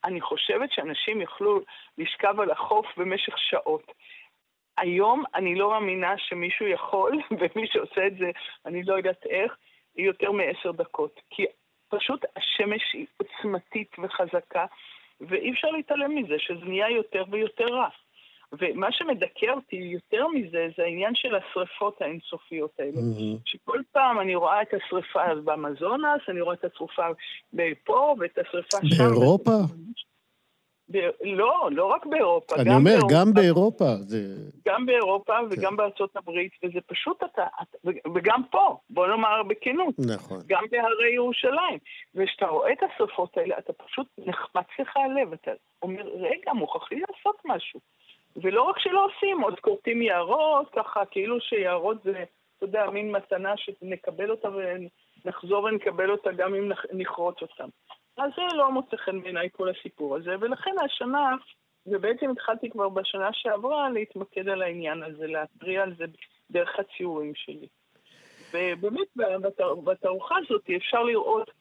[0.04, 1.62] אני חושבת שאנשים יכלו
[1.98, 3.92] לשכב על החוף במשך שעות.
[4.78, 8.32] היום אני לא מאמינה שמישהו יכול, ומי שעושה את זה,
[8.66, 9.56] אני לא יודעת איך,
[9.98, 11.20] יותר מעשר דקות.
[11.30, 11.46] כי
[11.98, 14.66] פשוט השמש היא עוצמתית וחזקה,
[15.22, 17.88] ואי אפשר להתעלם מזה, שזה נהיה יותר ויותר רע.
[18.60, 22.92] ומה שמדכא אותי יותר מזה, זה העניין של השריפות האינסופיות האלה.
[22.92, 23.42] Mm-hmm.
[23.46, 27.04] שכל פעם אני רואה את השריפה באמזונס, אני רואה את השריפה
[27.84, 29.04] פה ואת השריפה שם.
[29.04, 29.52] באירופה?
[30.90, 30.98] ב...
[31.22, 32.56] לא, לא רק באירופה.
[32.56, 33.96] אני אומר, באירופה, גם באירופה.
[33.96, 34.18] זה...
[34.68, 35.46] גם באירופה כן.
[35.50, 37.48] וגם בארצות הברית, וזה פשוט אתה,
[38.16, 39.96] וגם פה, בוא נאמר בכנות.
[39.98, 40.40] נכון.
[40.48, 41.80] גם בהרי ירושלים.
[42.16, 47.36] וכשאתה רואה את השרפות האלה, אתה פשוט נחמץ לך הלב, אתה אומר, רגע, מוכרחים לעשות
[47.46, 47.80] משהו.
[48.36, 52.24] ולא רק שלא עושים, עוד כורתים יערות, ככה, כאילו שיערות זה,
[52.58, 54.48] אתה יודע, מין מתנה שנקבל אותה
[55.26, 57.70] ונחזור ונקבל אותה גם אם נכרות אותם.
[58.18, 61.36] אז זה לא מוצא חן בעיניי כל הסיפור הזה, ולכן השנה,
[61.88, 66.06] ובעצם התחלתי כבר בשנה שעברה להתמקד על העניין הזה, להתריע על זה
[66.52, 67.68] דרך הציורים שלי.
[68.54, 69.08] ובאמת
[69.84, 71.52] בתערוכה הזאת אפשר לראות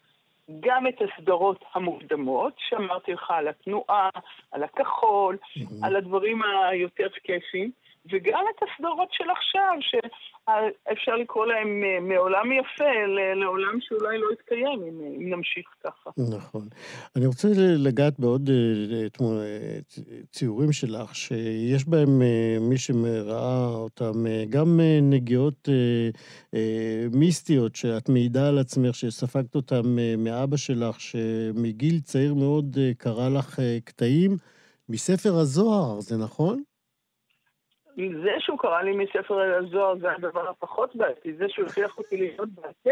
[0.61, 4.11] גם את הסדרות המוקדמות, שאמרתי לך על התנועה,
[4.51, 5.87] על הכחול, mm-hmm.
[5.87, 7.71] על הדברים היותר כיפים,
[8.13, 15.01] וגם את הסדרות של עכשיו, שאפשר לקרוא להם מעולם יפה לעולם שאולי לא יתקיים אם,
[15.01, 16.11] אם נמשיך ככה.
[16.37, 16.69] נכון.
[17.17, 19.79] אני רוצה לגעת בעוד אה, אה,
[20.31, 22.23] ציורים שלך, שיש בהם,
[22.61, 24.13] מי שראה אותם,
[24.49, 25.69] גם נגיעות
[27.13, 29.83] מיסטיות, שאת מעידה על עצמך, שספגת אותם
[30.19, 34.37] מאבא שלך, שמגיל צעיר מאוד קרא לך קטעים
[34.89, 36.63] מספר הזוהר, זה נכון?
[37.97, 42.49] זה שהוא קרא לי מספר הזוהר זה הדבר הפחות בעייתי, זה שהוא הכריח אותי ללמוד
[42.55, 42.91] בעל פה.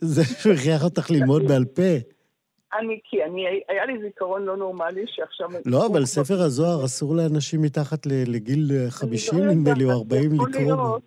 [0.00, 2.16] זה שהוא הכריח אותך ללמוד בעל פה.
[2.78, 5.48] אני, כי אני, היה לי זיכרון לא נורמלי שעכשיו...
[5.66, 10.74] לא, אבל ספר הזוהר אסור לאנשים מתחת לגיל 50, לא נדמה לי, או 40 לקרוא
[10.74, 10.98] בו.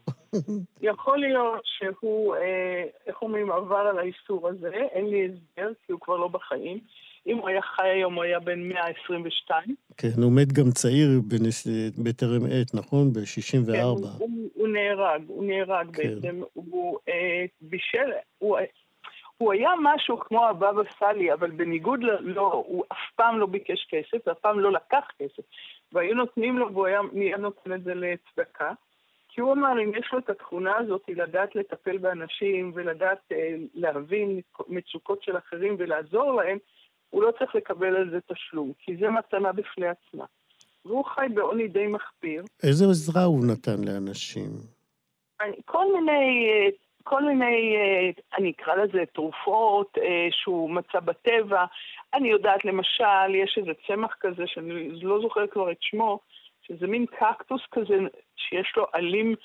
[0.82, 6.02] יכול להיות שהוא, אה, איך אומרים, עבר על האיסור הזה, אין לי הסבר, כי הוא
[6.02, 6.80] כבר לא בחיים.
[7.28, 9.76] אם הוא היה חי היום, הוא היה בן 122.
[9.98, 11.10] כן, הוא מת גם צעיר
[12.04, 13.14] בטרם עת, נכון?
[13.14, 13.72] ב-64.
[13.72, 16.04] כן, הוא, הוא, הוא נהרג, הוא נהרג כן.
[16.04, 16.42] בעצם.
[16.54, 18.58] הוא אה, בישל, הוא,
[19.38, 22.10] הוא היה משהו כמו הבבא סאלי, אבל בניגוד ל...
[22.22, 25.44] לא, הוא אף פעם לא ביקש כסף, ואף פעם לא לקח כסף.
[25.94, 28.72] והיו נותנים לו, והוא היה מיד נותן את זה לצדקה.
[29.30, 34.42] כי הוא אמר, אם יש לו את התכונה הזאת, לדעת לטפל באנשים ולדעת אה, להבין
[34.68, 36.58] מצוקות של אחרים ולעזור להם,
[37.10, 40.26] הוא לא צריך לקבל על זה תשלום, כי זה מתנה בפני עצמה.
[40.86, 42.44] והוא חי בעוני די מחפיר.
[42.64, 44.50] איזה עזרה הוא נתן לאנשים?
[45.66, 46.48] כל מיני,
[47.04, 47.76] כל מיני,
[48.38, 49.98] אני אקרא לזה תרופות
[50.32, 51.66] שהוא מצא בטבע.
[52.14, 56.20] אני יודעת, למשל, יש איזה צמח כזה, שאני לא זוכרת כבר את שמו,
[56.62, 57.96] שזה מין קקטוס כזה
[58.36, 59.36] שיש לו עלים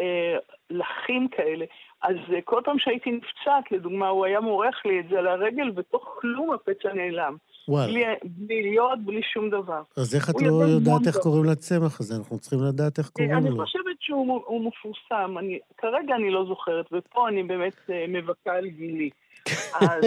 [0.00, 0.36] אה,
[0.70, 1.64] לחים כאלה.
[2.02, 5.70] אז אה, כל פעם שהייתי נפצעת, לדוגמה, הוא היה מורח לי את זה על הרגל,
[5.76, 7.36] ותוך כלום הפצע נעלם.
[7.68, 7.92] וואלה.
[7.92, 9.82] בלי, בלי להיות, בלי שום דבר.
[9.96, 12.14] אז איך את לא יודעת איך קוראים לצמח הזה?
[12.16, 13.38] אנחנו צריכים לדעת איך קוראים לו.
[13.38, 15.38] אני חושבת שהוא מפורסם.
[15.38, 19.10] אני, כרגע אני לא זוכרת, ופה אני באמת אה, מבכה על גילי.
[19.80, 20.04] אז,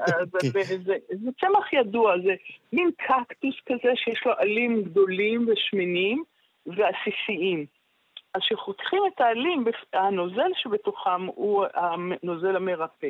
[0.00, 0.50] אז אוקיי.
[0.84, 2.34] זה, זה צמח ידוע, זה
[2.72, 6.24] מין קקטוס כזה שיש לו עלים גדולים ושמנים
[6.66, 7.66] ועסיסיים.
[8.34, 13.08] אז כשחותכים את העלים, הנוזל שבתוכם הוא הנוזל המרפא.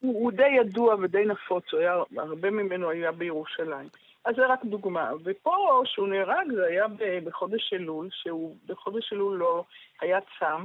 [0.00, 3.88] הוא, הוא די ידוע ודי נפוץ, היה, הרבה ממנו היה בירושלים.
[4.24, 5.10] אז זה רק דוגמה.
[5.24, 6.84] ופה, שהוא נהרג, זה היה
[7.24, 9.64] בחודש אלול, שהוא בחודש אלול לא
[10.00, 10.64] היה צם,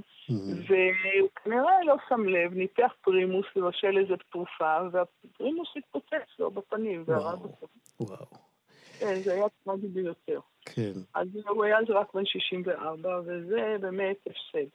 [0.67, 7.39] והוא כנראה לא שם לב, ניתח פרימוס לבשל איזה תרופה, והפרימוס התפוצץ לו בפנים והרג
[7.41, 7.67] אותו.
[7.99, 8.50] וואו.
[9.01, 10.39] כן, זה היה טרגי ביותר.
[10.65, 10.91] כן.
[11.15, 14.67] אז הוא היה אז רק בן 64, וזה באמת הפסד.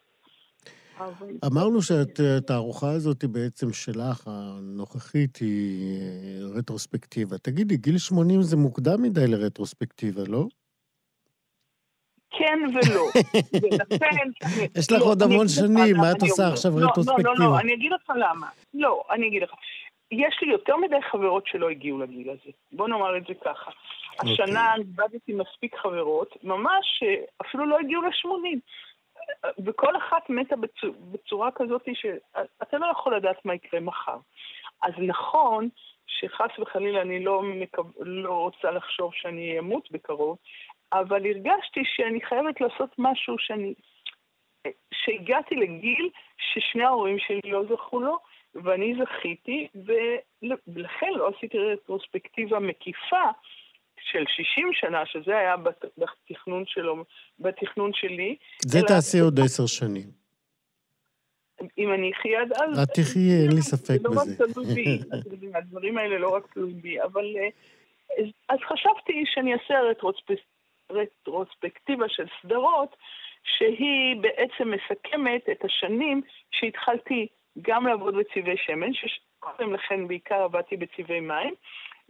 [1.46, 7.38] אמרנו שהתערוכה הזאת בעצם שלך, הנוכחית, היא אה, רטרוספקטיבה.
[7.38, 10.44] תגידי, גיל 80 זה מוקדם מדי לרטרוספקטיבה, לא?
[12.30, 13.06] כן ולא.
[13.62, 14.28] ולכן...
[14.78, 17.30] יש לך לא, עוד המון שנים, מה את עושה עכשיו רטרוספקטיבה?
[17.30, 18.48] לא, לא, לא, אני אגיד לך למה.
[18.74, 19.50] לא, אני אגיד לך.
[20.10, 22.50] יש לי יותר מדי חברות שלא הגיעו לגיל הזה.
[22.72, 23.70] בוא נאמר את זה ככה.
[24.18, 24.78] השנה okay.
[24.78, 27.02] איבדתי מספיק חברות, ממש
[27.40, 28.58] אפילו לא הגיעו ל-80.
[29.64, 34.16] וכל אחת מתה בצורה, בצורה כזאת שאתה לא יכול לדעת מה יקרה מחר.
[34.82, 35.68] אז נכון
[36.06, 37.82] שחס וחלילה אני לא, מקו...
[37.98, 40.38] לא רוצה לחשוב שאני אמות בקרוב,
[40.92, 43.74] אבל הרגשתי שאני חייבת לעשות משהו שאני...
[44.94, 48.18] שהגעתי לגיל ששני ההורים שלי לא זכו לו,
[48.54, 53.30] ואני זכיתי, ולכן לא עשיתי רטרוספקטיבה מקיפה
[54.12, 55.56] של 60 שנה, שזה היה
[55.98, 57.04] בתכנון שלו,
[57.38, 58.36] בתכנון שלי.
[58.66, 60.26] זה תעשי עוד עשר שנים.
[61.78, 62.82] אם אני אחיה עד אז...
[62.82, 64.08] את תחי, אין לי ספק בזה.
[64.08, 64.98] זה לא רק תלוי בי,
[65.58, 67.36] הדברים האלה לא רק תלוי בי, אבל...
[67.36, 67.48] אה,
[68.48, 69.74] אז חשבתי שאני אעשה
[70.90, 72.96] רטרוספקטיבה של סדרות,
[73.44, 77.26] שהיא בעצם מסכמת את השנים שהתחלתי
[77.62, 81.54] גם לעבוד בצבעי שמן, שקודם לכן בעיקר עבדתי בצבעי מים,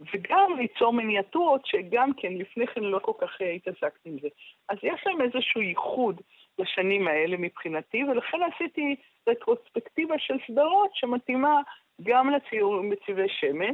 [0.01, 4.27] וגם ליצור מיניאטורות שגם כן לפני כן לא כל כך אה, התעסקתי עם זה.
[4.69, 6.21] אז יש להם איזשהו ייחוד
[6.59, 8.95] לשנים האלה מבחינתי, ולכן עשיתי
[9.27, 11.61] רטרוספקטיבה של סדרות שמתאימה
[12.03, 13.73] גם לציורים בצבעי שמן,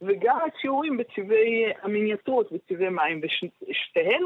[0.00, 4.22] וגם הציורים בצבעי אה, המיניאטורות בצבעי מים, ושתיהן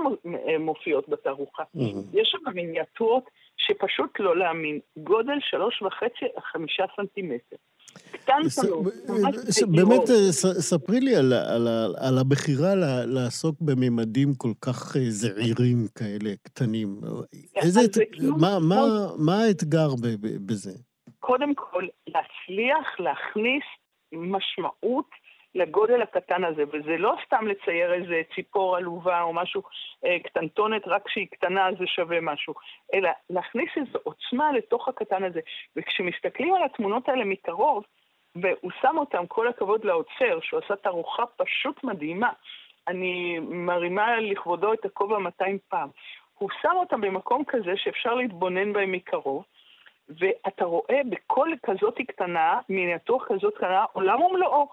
[0.48, 1.62] אה, מופיעות בתערוכה.
[1.62, 2.18] Mm-hmm.
[2.18, 7.56] יש שם מיניאטורות שפשוט לא להאמין, גודל שלוש וחצי עד חמישה סנטימטר.
[9.68, 11.16] באמת, אה, ספרי לי
[12.00, 12.74] על הבחירה
[13.06, 17.00] לעסוק בממדים כל כך אה, זעירים כאלה, קטנים.
[17.54, 17.60] כן,
[19.18, 19.88] מה האתגר
[20.46, 20.72] בזה?
[21.20, 23.64] קודם כל, להצליח להכניס
[24.12, 25.08] משמעות
[25.58, 29.62] לגודל הקטן הזה, וזה לא סתם לצייר איזה ציפור עלובה או משהו
[30.04, 32.54] אה, קטנטונת, רק כשהיא קטנה זה שווה משהו,
[32.94, 35.40] אלא להכניס איזו עוצמה לתוך הקטן הזה.
[35.76, 37.84] וכשמסתכלים על התמונות האלה מקרוב,
[38.36, 42.30] והוא שם אותם, כל הכבוד לאוצר, שהוא עשה תערוכה פשוט מדהימה.
[42.88, 45.88] אני מרימה לכבודו את הכובע 200 פעם.
[46.38, 49.44] הוא שם אותם במקום כזה שאפשר להתבונן בהם מקרוב,
[50.08, 54.68] ואתה רואה בכל כזאת קטנה, מיניאטור כזאת קטנה, עולם ומלואו.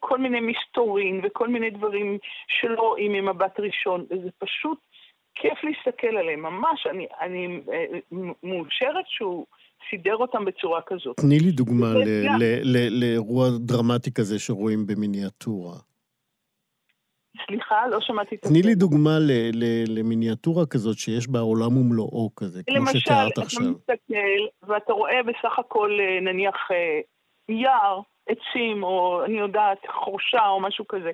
[0.00, 4.78] כל מיני מסתורין וכל מיני דברים שלא רואים ממבט ראשון, וזה פשוט
[5.34, 7.98] כיף להסתכל עליהם, ממש, אני, אני אה,
[8.42, 9.46] מאושרת שהוא
[9.90, 11.16] סידר אותם בצורה כזאת.
[11.16, 11.86] תני לי דוגמה
[12.90, 15.76] לאירוע דרמטי כזה שרואים במיניאטורה.
[17.46, 18.48] סליחה, לא שמעתי את זה.
[18.50, 19.18] תני לי דוגמה
[19.88, 23.62] למיניאטורה כזאת שיש בה עולם ומלואו כזה, כמו שתיארת עכשיו.
[23.62, 27.00] למשל, אתה מסתכל ואתה רואה בסך הכל אה, נניח אה,
[27.48, 31.10] יער, עצים, או אני יודעת, חורשה או משהו כזה.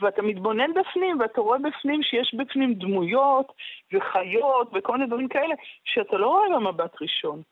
[0.00, 3.52] ואתה מתבונן בפנים, ואתה רואה בפנים שיש בפנים דמויות
[3.92, 5.54] וחיות וכל מיני דברים כאלה,
[5.84, 7.42] שאתה לא רואה במבט ראשון.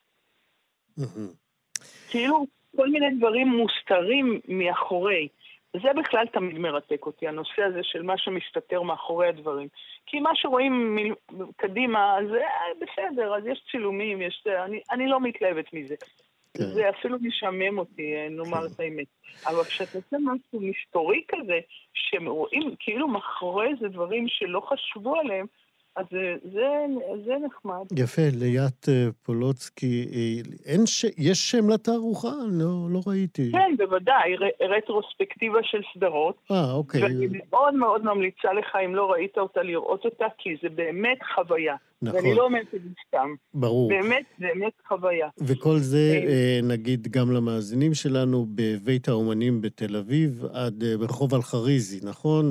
[2.11, 2.47] כאילו,
[2.77, 5.29] כל מיני דברים מוסתרים מאחורי.
[5.73, 9.69] זה בכלל תמיד מרתק אותי, הנושא הזה של מה שמסתתר מאחורי הדברים.
[10.07, 10.99] כי מה שרואים מ...
[11.57, 12.41] קדימה, זה
[12.81, 14.45] בסדר, אז יש צילומים, יש...
[14.64, 15.95] אני, אני לא מתלהבת מזה.
[16.55, 16.64] כן.
[16.64, 18.75] זה אפילו משעמם אותי, אה, נאמר כן.
[18.75, 19.07] את האמת.
[19.47, 21.59] אבל כשאתה עושה משהו מסתורי כזה,
[21.95, 25.47] שרואים כאילו מאחורי זה דברים שלא חשבו עליהם,
[25.99, 26.34] אז זה,
[27.24, 27.84] זה, נחמד.
[27.96, 31.05] יפה, ליאת אה, פולוצקי, אה, אין ש...
[31.05, 32.32] יש שם לתערוכה?
[32.51, 33.53] לא, לא ראיתי.
[33.53, 36.36] כן, בוודאי, ר, רטרוספקטיבה של סדרות.
[36.51, 37.03] אה, אוקיי.
[37.03, 41.76] ואני מאוד מאוד ממליצה לך, אם לא ראית אותה, לראות אותה, כי זה באמת חוויה.
[42.03, 42.20] נכון.
[42.20, 43.34] ואני לא אומרת את זה סתם.
[43.55, 43.88] ברור.
[43.88, 45.28] באמת, באמת חוויה.
[45.38, 52.51] וכל זה, אה, נגיד גם למאזינים שלנו, בבית האומנים בתל אביב, עד ברחוב אלחריזי, נכון?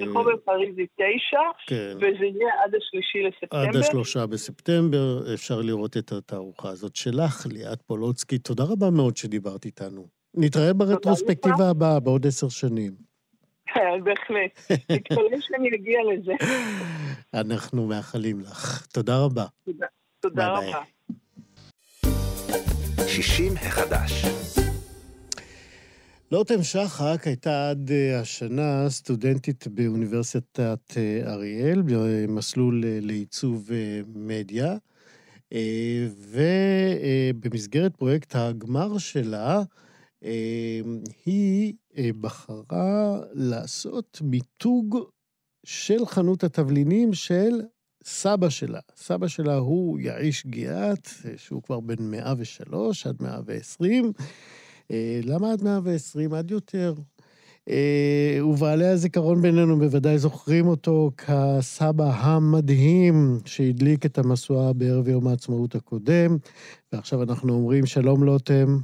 [0.00, 1.96] ברחוב אלחריזי 9, כן.
[1.96, 3.68] וזה יהיה עד השלישי לספטמבר.
[3.68, 8.38] עד השלושה בספטמבר אפשר לראות את התערוכה הזאת שלך, ליאת פולוצקי.
[8.38, 10.06] תודה רבה מאוד שדיברת איתנו.
[10.36, 13.13] נתראה ברטרוספקטיבה הבאה, בעוד עשר שנים.
[14.04, 14.80] בהחלט.
[14.90, 16.32] נתפלל שאני אגיע לזה.
[17.34, 18.86] אנחנו מאחלים לך.
[18.86, 19.44] תודה רבה.
[19.64, 19.86] תודה,
[20.20, 20.82] תודה רבה.
[23.08, 24.24] 60 החדש.
[26.32, 33.70] לוטם שחק הייתה עד אה, השנה סטודנטית באוניברסיטת אה, אריאל, במסלול אה, לעיצוב
[34.14, 34.76] מדיה,
[36.30, 39.62] ובמסגרת פרויקט הגמר שלה,
[41.24, 41.74] היא
[42.20, 44.98] בחרה לעשות מיתוג
[45.66, 47.60] של חנות התבלינים של
[48.04, 48.80] סבא שלה.
[48.96, 54.12] סבא שלה הוא יעיש גיאת, שהוא כבר בן 103 עד 120,
[54.90, 56.34] אה, למה עד 120?
[56.34, 56.94] עד יותר.
[57.68, 65.74] אה, ובעלי הזיכרון בינינו בוודאי זוכרים אותו כסבא המדהים שהדליק את המשואה בערב יום העצמאות
[65.74, 66.36] הקודם,
[66.92, 68.78] ועכשיו אנחנו אומרים שלום לוטם.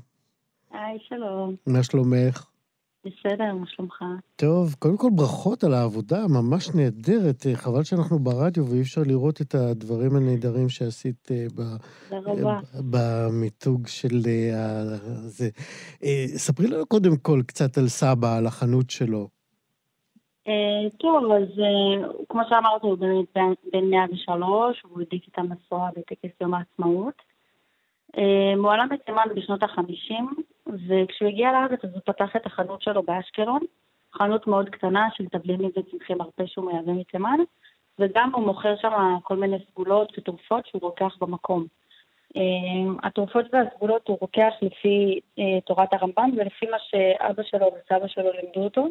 [0.80, 1.54] היי, שלום.
[1.66, 2.46] מה שלומך?
[3.04, 4.02] בסדר, מה שלומך?
[4.36, 7.46] טוב, קודם כל ברכות על העבודה הממש נהדרת.
[7.46, 11.62] אה, חבל שאנחנו ברדיו ואי אפשר לראות את הדברים הנהדרים שעשית אה, ב...
[12.90, 14.82] במיתוג של אה,
[15.20, 15.48] זה.
[16.36, 19.28] ספרי לנו קודם כל קצת על סבא, על החנות שלו.
[20.98, 21.48] טוב, אז
[22.28, 27.29] כמו שאמרת, הוא באמת בן 103, הוא הדליק את המסועה בטקס יום העצמאות.
[28.56, 30.14] הוא עלה בתימן בשנות ה-50,
[30.66, 33.60] וכשהוא הגיע לארץ אז הוא פתח את החנות שלו באשקלון,
[34.14, 37.38] חנות מאוד קטנה של תבלינים וצמחי מרפא שהוא מייבא מתימן,
[37.98, 41.64] וגם הוא מוכר שם כל מיני סגולות ותרופות שהוא רוקח במקום.
[42.36, 42.40] Uh,
[43.02, 48.64] התרופות והסגולות הוא רוקח לפי uh, תורת הרמב"ם ולפי מה שאבא שלו וסבא שלו לימדו
[48.64, 48.86] אותו.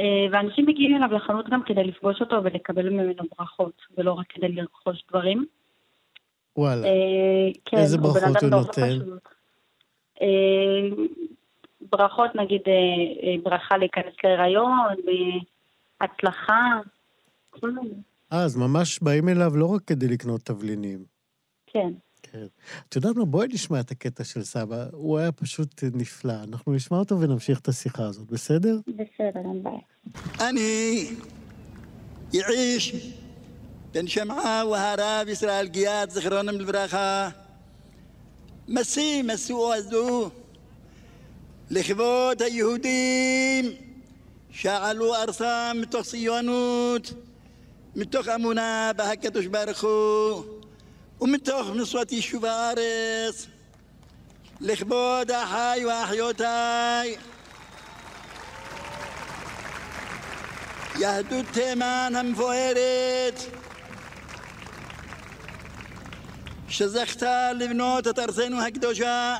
[0.00, 0.02] Uh,
[0.32, 5.04] ואנשים מגיעים אליו לחנות גם כדי לפגוש אותו ולקבל ממנו ברכות, ולא רק כדי לרכוש
[5.08, 5.46] דברים.
[6.56, 6.88] וואלה.
[7.64, 8.98] כן, איזה ברכות הוא נותן?
[10.22, 11.06] אה,
[11.92, 14.96] ברכות, נגיד אה, אה, ברכה להיכנס להיריון,
[16.00, 16.80] בהצלחה.
[18.32, 21.04] אה, אז ממש באים אליו לא רק כדי לקנות תבלינים.
[21.66, 21.92] כן.
[22.22, 22.46] כן.
[22.88, 23.24] את יודעת מה?
[23.24, 24.84] בואי נשמע את הקטע של סבא.
[24.92, 26.34] הוא היה פשוט נפלא.
[26.48, 28.78] אנחנו נשמע אותו ונמשיך את השיחה הזאת, בסדר?
[28.86, 29.78] בסדר, אין בעיה.
[30.40, 31.06] אני
[32.32, 33.14] יעיש
[33.93, 37.29] בן שמעה והרב ישראל גיאת, זכרונם לברכה.
[38.67, 40.29] מסי מסו הזו
[41.69, 43.71] לכבוד היהודים
[44.51, 47.13] שעלו ארצם מתוך ציונות,
[47.95, 50.43] מתוך אמונה בהקדוש ברוך הוא
[51.21, 53.47] ומתוך נשואת יישוב הארץ
[54.61, 57.15] לכבוד אחי ואחיותיי
[60.99, 63.41] יהדות תימן המפוארת
[66.72, 69.38] شزختا لبنوت تترسين وهك دوجا.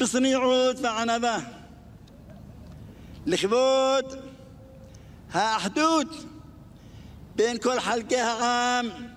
[0.00, 1.42] بصني عود فعنبة
[3.26, 4.20] لخبود
[5.32, 6.08] ها حدود.
[7.36, 9.16] بين كل حلقة عام.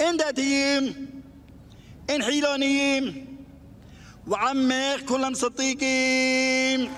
[0.00, 1.10] إن داتيم.
[2.10, 3.36] إن حيلونيم
[4.28, 6.90] وعمق كل مصطيقيم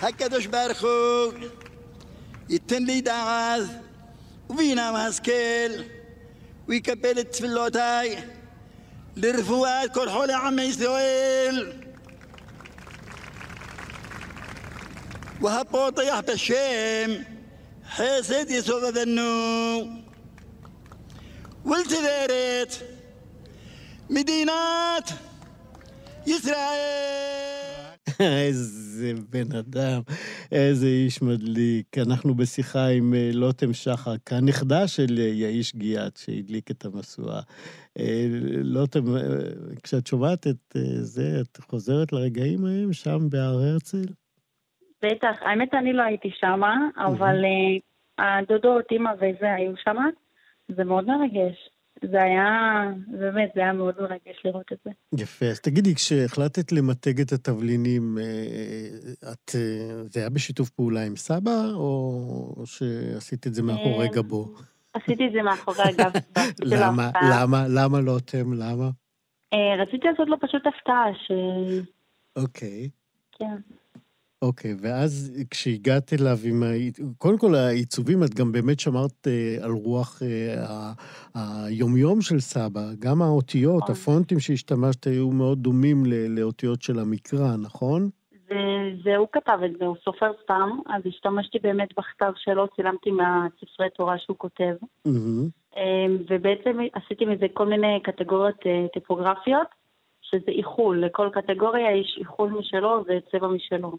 [0.00, 1.32] هكا دوش بارخو
[2.50, 3.68] يتن لي داغاز
[4.48, 5.90] وبينا ماسكيل
[6.68, 8.18] ويكبل التفلوتاي.
[9.16, 11.86] لرفوات كل حول عم يسويل
[15.40, 17.24] وهبو طيح بالشيم
[17.84, 19.90] حسد يسوغ ذنو.
[21.64, 22.88] والتذيرت
[24.10, 25.10] مدينات
[26.28, 27.65] إسرائيل.
[28.20, 30.00] איזה בן אדם,
[30.52, 31.98] איזה איש מדליק.
[32.06, 37.40] אנחנו בשיחה עם אה, לוטם שחק, הנכדה של אה, יאיש גיאת, שהדליק את המשואה.
[37.98, 38.26] אה,
[38.62, 39.00] לוטם,
[39.82, 44.06] כשאת שומעת את זה, את חוזרת לרגעים ההם שם בהר הרצל?
[45.02, 46.60] בטח, האמת אני לא הייתי שם,
[46.96, 47.36] אבל
[48.18, 49.96] הדודות, אימא וזה היו שם,
[50.68, 51.70] זה מאוד מרגש.
[52.02, 54.90] זה היה, באמת, זה היה מאוד מרגש לראות את זה.
[55.18, 55.46] יפה.
[55.46, 61.64] אז תגידי, כשהחלטת למתג את התבלינים, אה, את, אה, זה היה בשיתוף פעולה עם סבא,
[61.74, 64.54] או שעשית את זה מאחורי אה, גבו?
[64.94, 66.12] עשיתי את זה מאחורי הגב.
[66.80, 67.10] למה?
[67.30, 67.64] למה?
[67.68, 68.52] למה לא אתם?
[68.52, 68.90] למה?
[69.78, 71.32] רציתי לעשות לו פשוט הפתעה, ש...
[72.36, 72.88] אוקיי.
[73.38, 73.75] כן.
[74.42, 76.66] אוקיי, ואז כשהגעת אליו עם ה...
[77.18, 80.92] קודם כל, העיצובים, את גם באמת שמרת אה, על רוח אה,
[81.34, 82.80] היומיום של סבא.
[82.98, 83.94] גם האותיות, נכון.
[83.94, 88.08] הפונטים שהשתמשת היו מאוד דומים לאותיות של המקרא, נכון?
[89.04, 93.90] זה הוא כתב את זה, הוא סופר סתם, אז השתמשתי באמת בכתב שלו, צילמתי מהספרי
[93.90, 94.74] תורה שהוא כותב.
[95.08, 95.78] Mm-hmm.
[96.28, 99.66] ובעצם עשיתי מזה כל מיני קטגוריות אה, טיפוגרפיות,
[100.22, 103.96] שזה איחול, לכל קטגוריה יש איחול משלו וצבע משלו.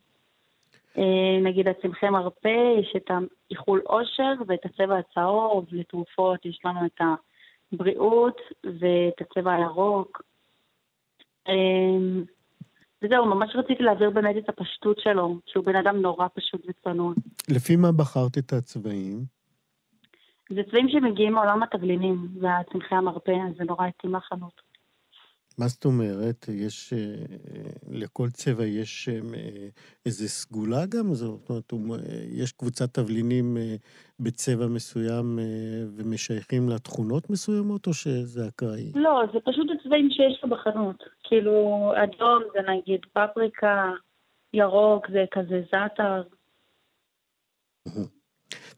[0.98, 7.02] אה, נגיד הצמחי מרפא, יש את האיחול עושר ואת הצבע הצהוב, לתרופות יש לנו את
[7.74, 10.22] הבריאות ואת הצבע הירוק.
[11.48, 11.54] אה,
[13.02, 17.14] וזהו, ממש רציתי להעביר באמת את הפשטות שלו, שהוא בן אדם נורא פשוט וצנוע.
[17.50, 19.38] לפי מה בחרת את הצבעים?
[20.50, 24.67] זה צבעים שמגיעים מעולם התבלינים והצמחי המרפא, אז זה נורא התאים לחנות.
[25.58, 26.46] מה זאת אומרת?
[26.50, 27.00] יש, אה,
[27.92, 29.20] לכל צבע יש אה,
[30.06, 31.14] איזה סגולה גם?
[31.14, 33.76] זאת אומרת, יש קבוצת תבלינים אה,
[34.20, 35.40] בצבע מסוים
[35.96, 38.92] ומשייכים לה תכונות מסוימות, או שזה אקראי?
[38.96, 41.04] לא, זה פשוט הצבעים שיש לו בחנות.
[41.24, 43.92] כאילו, אדום זה נגיד פפריקה,
[44.54, 46.24] ירוק זה כזה זאטר.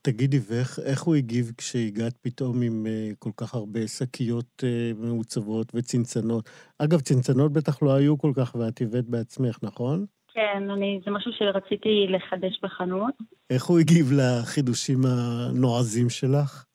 [0.02, 6.50] תגידי, ואיך הוא הגיב כשהגעת פתאום עם uh, כל כך הרבה שקיות uh, מעוצבות וצנצנות?
[6.80, 10.06] אגב, צנצנות בטח לא היו כל כך, ואת הבאת בעצמך, נכון?
[10.34, 13.14] כן, אני, זה משהו שרציתי לחדש בחנות.
[13.50, 16.66] איך הוא הגיב לחידושים הנועזים שלך?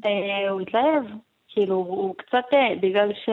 [0.00, 0.08] Uh,
[0.50, 1.04] הוא התלהב.
[1.48, 3.28] כאילו, הוא קצת, uh, בגלל ש...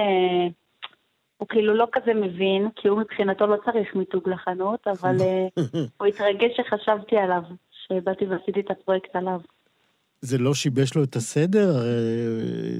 [1.37, 5.61] הוא כאילו לא כזה מבין, כי הוא מבחינתו לא צריך מיתוג לחנות, אבל uh,
[5.99, 7.41] הוא התרגש שחשבתי עליו.
[7.93, 9.39] שבאתי ועשיתי את הפרויקט עליו.
[10.21, 11.69] זה לא שיבש לו את הסדר?
[11.75, 12.77] הרי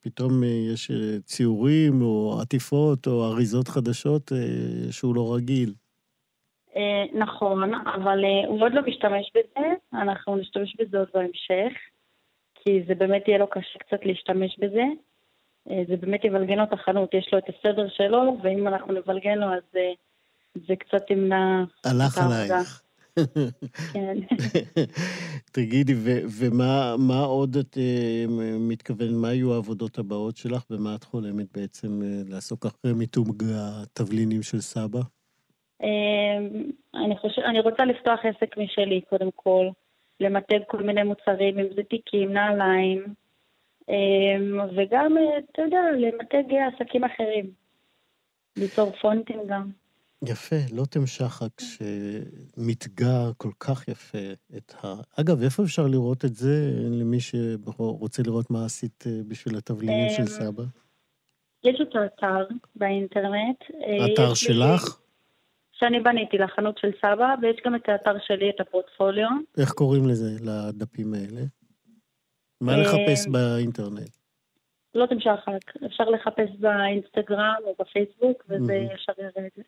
[0.00, 0.42] פתאום
[0.72, 0.90] יש
[1.24, 5.74] ציורים או עטיפות או אריזות חדשות אה, שהוא לא רגיל.
[6.76, 11.72] אה, נכון, אבל אה, הוא עוד לא משתמש בזה, אנחנו נשתמש בזה עוד בהמשך,
[12.54, 14.84] כי זה באמת יהיה לו קשה קצת להשתמש בזה.
[15.88, 19.46] זה באמת יבלגן לו את החנות, יש לו את הסדר שלו, ואם אנחנו נבלגן לו
[19.46, 19.62] אז
[20.54, 21.64] זה קצת ימנע...
[21.84, 22.81] הלך עלייך.
[23.92, 24.16] כן.
[25.52, 25.92] תגידי,
[26.40, 28.30] ומה עוד את uh,
[28.60, 34.42] מתכוונת, מה היו העבודות הבאות שלך, ומה את חולמת בעצם uh, לעסוק אחרי מיתוג התבלינים
[34.42, 35.00] של סבא?
[35.82, 35.86] Um,
[36.94, 39.68] אני, חושב, אני רוצה לפתוח עסק משלי, קודם כל,
[40.20, 43.04] למתג כל מיני מוצרים, אם זה תיקים, נעליים,
[43.80, 45.16] um, וגם,
[45.52, 47.62] אתה יודע, למתג עסקים אחרים.
[48.56, 49.81] ליצור פונטים גם.
[50.26, 54.18] יפה, לוטם שחק, שמתגה כל כך יפה
[54.56, 54.94] את ה...
[55.20, 60.22] אגב, איפה אפשר לראות את זה, למי שרוצה לראות מה עשית אה, בשביל התבלינים של
[60.22, 60.62] אמ, סבא?
[61.64, 62.46] יש את האתר
[62.76, 63.62] באינטרנט.
[63.70, 64.98] אה, אתר שלך?
[65.72, 69.30] שאני בניתי לחנות של סבא, ויש גם את האתר שלי, את הפורטפוליו.
[69.58, 71.42] איך קוראים לזה, לדפים האלה?
[72.60, 74.10] מה לחפש אמ, באינטרנט?
[74.94, 75.84] לוטם שחק.
[75.86, 79.64] אפשר לחפש באינסטגרם או בפייסבוק, וזה ישר ירד.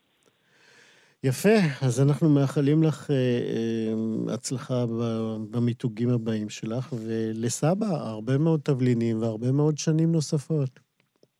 [1.24, 4.84] יפה, אז אנחנו מאחלים לך אה, אה, הצלחה
[5.50, 10.80] במיתוגים הבאים שלך, ולסבא הרבה מאוד תבלינים והרבה מאוד שנים נוספות.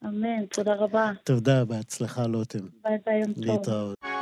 [0.05, 1.13] אמן, תודה רבה.
[1.25, 2.67] תודה, בהצלחה, לוטם.
[2.85, 3.45] ביי ביי, יום טוב.
[3.45, 4.14] להתראות.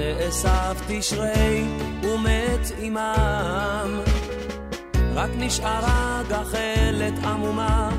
[0.00, 1.64] נאסף תשרי
[2.02, 4.00] ומת עמם.
[5.14, 7.90] רק נשארה גחלת עמומה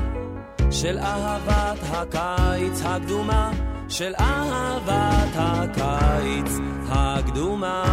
[0.70, 3.50] של אהבת הקיץ הקדומה,
[3.88, 6.50] של אהבת הקיץ
[6.88, 7.84] הקדומה.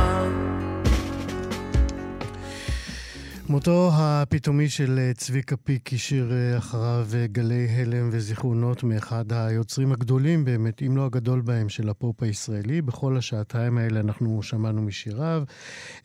[3.49, 9.91] מותו הפתאומי של אה, צביקה פיק השאיר אה, אחריו אה, גלי הלם וזיכרונות מאחד היוצרים
[9.91, 12.81] הגדולים באמת, אם לא הגדול בהם, של הפופ הישראלי.
[12.81, 15.43] בכל השעתיים האלה אנחנו שמענו משיריו.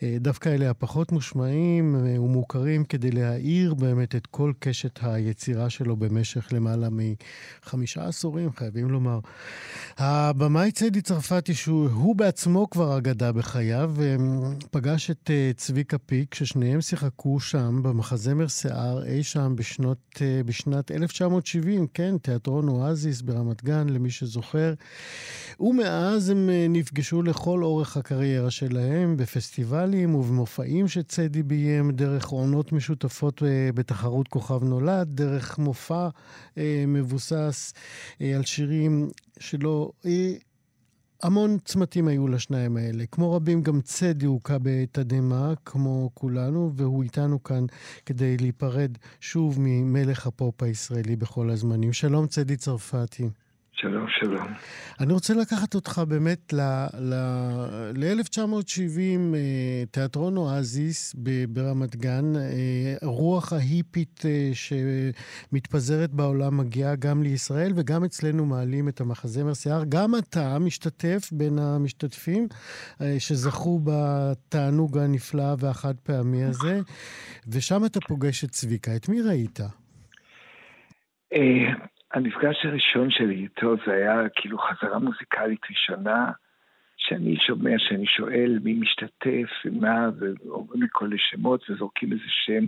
[0.03, 6.87] דווקא אלה הפחות מושמעים ומוכרים כדי להאיר באמת את כל קשת היצירה שלו במשך למעלה
[6.91, 9.19] מחמישה עשורים, חייבים לומר.
[9.97, 13.93] הבמאי צדי צרפתי, שהוא בעצמו כבר אגדה בחייו,
[14.71, 21.87] פגש את צביקה פיק, ששניהם שיחקו שם במחזמר שיער אי שם בשנות, אה, בשנת 1970,
[21.93, 24.73] כן, תיאטרון אואזיס ברמת גן, למי שזוכר.
[25.59, 33.43] ומאז הם אה, נפגשו לכל אורך הקריירה שלהם בפסטיבלים ובמופעים שצדי ביים, דרך עונות משותפות
[33.43, 36.07] אה, בתחרות כוכב נולד, דרך מופע
[36.87, 37.73] מבוסס
[38.35, 39.09] על שירים
[39.39, 39.91] שלו.
[41.23, 43.05] המון צמתים היו לשניים האלה.
[43.05, 47.65] כמו רבים, גם צדי הוכה בתדהמה, כמו כולנו, והוא איתנו כאן
[48.05, 51.93] כדי להיפרד שוב ממלך הפופ הישראלי בכל הזמנים.
[51.93, 53.29] שלום, צדי צרפתי.
[53.85, 54.47] שלום, שלום.
[54.99, 61.15] אני רוצה לקחת אותך באמת ל-1970, אה, תיאטרון אואזיס
[61.49, 69.01] ברמת גן, אה, רוח ההיפית אה, שמתפזרת בעולם מגיעה גם לישראל, וגם אצלנו מעלים את
[69.01, 69.83] המחזמר שיער.
[69.89, 72.47] גם אתה משתתף בין המשתתפים
[73.19, 76.79] שזכו בתענוג הנפלא והחד פעמי הזה,
[77.47, 78.95] ושם אתה פוגש את צביקה.
[78.95, 79.59] את מי ראית?
[82.15, 86.31] המפגש הראשון שלי איתו זה היה כאילו חזרה מוזיקלית ראשונה,
[86.97, 92.65] שאני שומע, שאני שואל מי משתתף ומה, ואומרים לי כל השמות וזורקים איזה שם.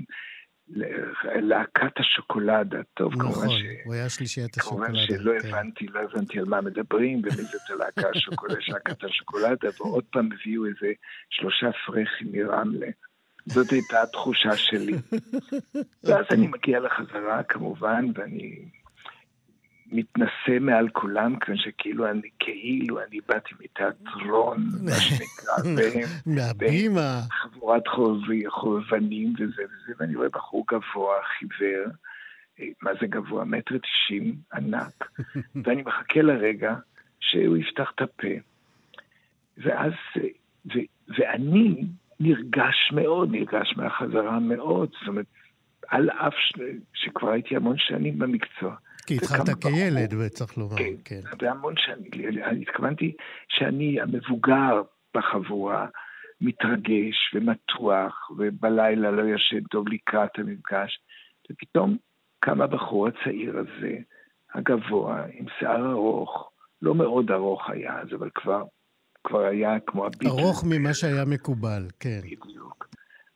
[1.42, 3.62] להקת השוקולדה, טוב, נכון, כמובן ש...
[3.86, 4.86] הוא היה שלישיית השוקולדה.
[4.86, 5.48] כמובן שלא כן.
[5.48, 10.66] הבנתי, לא הבנתי על מה מדברים, ומי זאת הלהקה השוקולדה, להקת השוקולדה, ועוד פעם הביאו
[10.66, 10.94] איזה
[11.30, 12.88] שלושה פרחים מרמלה.
[13.46, 14.94] זאת הייתה התחושה שלי.
[16.04, 18.66] ואז אני מגיע לחזרה, כמובן, ואני
[19.92, 25.54] מתנשא מעל כולם, כיוון שכאילו אני, כאילו אני באתי מתיאטרון, מה שנקרא,
[26.36, 27.20] מהבימה.
[27.32, 27.84] חבורת
[28.48, 31.86] חובבנים וזה וזה, ואני רואה בחור גבוה, חיוור,
[32.60, 33.46] אה, מה זה גבוה?
[33.46, 35.12] מטר תשעים, ענק,
[35.64, 36.76] ואני מחכה לרגע
[37.20, 38.34] שהוא יפתח את הפה.
[39.58, 39.92] ואז,
[40.66, 40.78] ו,
[41.18, 41.84] ואני
[42.20, 45.26] נרגש מאוד, נרגש מהחזרה מאוד, זאת אומרת,
[45.88, 46.54] על אף ש...
[46.94, 48.76] שכבר הייתי המון שנים במקצוע.
[49.08, 50.94] כי התחלת כילד, צריך לומר, כן.
[51.06, 51.22] כן.
[51.42, 52.44] זה המון שנים.
[52.44, 53.14] אני התכוונתי
[53.50, 54.82] שאני המבוגר
[55.18, 55.88] בחבורה,
[56.42, 61.00] מתרגש ומתוח, ובלילה לא ישן טוב לקראת המפגש,
[61.52, 61.98] ופתאום
[62.40, 63.98] קם הבחור הצעיר הזה,
[64.54, 66.52] הגבוה, עם שיער ארוך,
[66.82, 68.64] לא מאוד ארוך היה אז, אבל כבר,
[69.24, 70.28] כבר היה כמו הביטל.
[70.28, 72.20] ארוך ממה שהיה מקובל, כן.
[72.24, 72.88] בדיוק.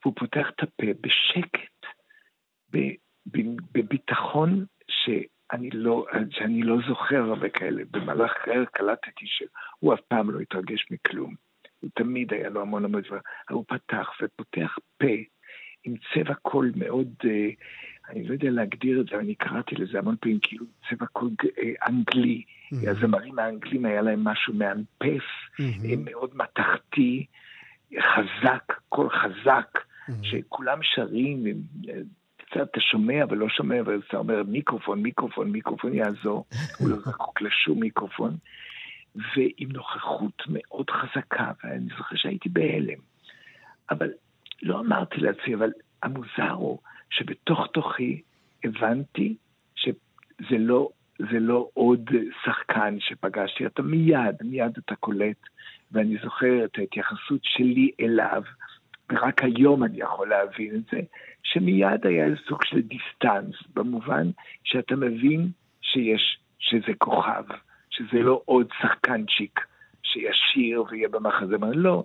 [0.03, 1.85] והוא פותח את הפה בשקט,
[3.73, 5.10] בביטחון ש...
[5.52, 7.84] אני לא, שאני לא זוכר הרבה כאלה.
[7.91, 11.36] במהלך חייר קלטתי שהוא אף פעם לא התרגש מכלום.
[11.80, 13.22] הוא תמיד היה לו המון המון דברים.
[13.49, 15.07] הוא פתח ופותח פה
[15.84, 17.49] עם צבע קול מאוד, אה,
[18.10, 21.88] אני לא יודע להגדיר את זה, אני קראתי לזה המון פעמים כאילו צבע קול אה,
[21.88, 22.44] אנגלי.
[22.44, 22.90] Mm-hmm.
[22.90, 25.28] הזמרים האנגלים היה להם משהו מאמפס,
[25.60, 25.98] mm-hmm.
[25.98, 27.26] מאוד מתכתי,
[27.99, 30.14] חזק, קול חזק, mm-hmm.
[30.23, 31.44] שכולם שרים.
[32.52, 36.45] קצת אתה שומע ולא שומע, ואתה אומר מיקרופון, מיקרופון, מיקרופון יעזור,
[36.80, 38.38] הוא לא זקוק לשום מיקרופון,
[39.15, 42.98] ועם נוכחות מאוד חזקה, ואני זוכר שהייתי בהלם.
[43.90, 44.10] אבל
[44.61, 45.72] לא אמרתי לעצמי, אבל
[46.03, 46.78] המוזר הוא
[47.10, 48.22] שבתוך תוכי
[48.64, 49.36] הבנתי
[49.76, 52.10] שזה לא, זה לא עוד
[52.45, 55.38] שחקן שפגשתי, אתה מיד, מיד אתה קולט,
[55.91, 58.44] ואני זוכר את ההתייחסות שלי אליו,
[59.10, 60.99] ורק היום אני יכול להבין את זה,
[61.43, 64.31] שמיד היה סוג של distance, במובן
[64.63, 65.49] שאתה מבין
[65.81, 67.43] שיש, שזה כוכב,
[67.89, 69.59] שזה לא עוד שחקנצ'יק
[70.03, 72.03] שישיר ויהיה במחזמר, לא,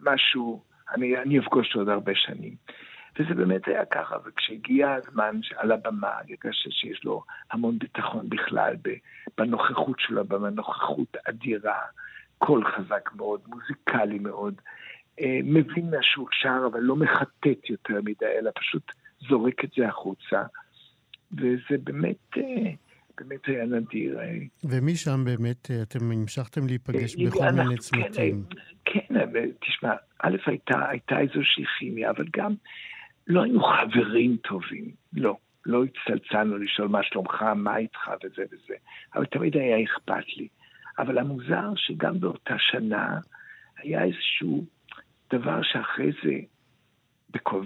[0.00, 0.62] משהו,
[0.94, 2.54] אני, אני אפגוש עוד הרבה שנים.
[3.18, 8.74] וזה באמת היה ככה, וכשהגיע הזמן על הבמה, הרגשתי שיש לו המון ביטחון בכלל
[9.38, 11.80] בנוכחות שלו, בנוכחות אדירה,
[12.38, 14.54] קול חזק מאוד, מוזיקלי מאוד,
[15.44, 18.92] מבין מה שהוא שר, אבל לא מחטט יותר מדי, אלא פשוט
[19.28, 20.42] זורק את זה החוצה.
[21.32, 22.70] וזה באמת, אה,
[23.18, 24.20] באמת היה נדיר.
[24.20, 24.38] אה.
[24.64, 28.44] ומשם באמת אתם המשכתם להיפגש בכל מיני צמתים.
[28.84, 29.30] כן, כן,
[29.60, 32.54] תשמע, א', הייתה, הייתה איזושהי כימיה, אבל גם
[33.26, 35.36] לא היינו חברים טובים, לא.
[35.66, 38.74] לא הצטלצלנו לשאול מה שלומך, מה איתך וזה וזה,
[39.14, 40.48] אבל תמיד היה אכפת לי.
[40.98, 43.18] אבל המוזר שגם באותה שנה
[43.76, 44.64] היה איזשהו
[45.30, 46.38] דבר שאחרי זה,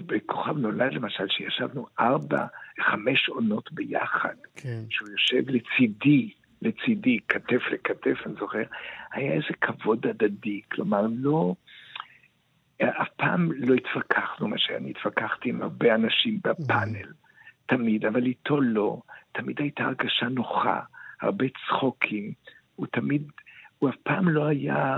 [0.05, 2.45] בכוכב נולד למשל, שישבנו ארבע,
[2.81, 4.83] חמש עונות ביחד, כן.
[4.89, 6.29] שהוא יושב לצידי,
[6.61, 8.63] לצידי, כתף לכתף, אני זוכר,
[9.11, 11.55] היה איזה כבוד הדדי, כלומר, לא...
[12.81, 17.11] אף פעם לא התווכחנו מה שאני התווכחתי עם הרבה אנשים בפאנל,
[17.65, 19.01] תמיד, אבל איתו לא.
[19.31, 20.79] תמיד הייתה הרגשה נוחה,
[21.21, 22.33] הרבה צחוקים.
[22.75, 23.31] הוא תמיד,
[23.79, 24.97] הוא אף פעם לא היה,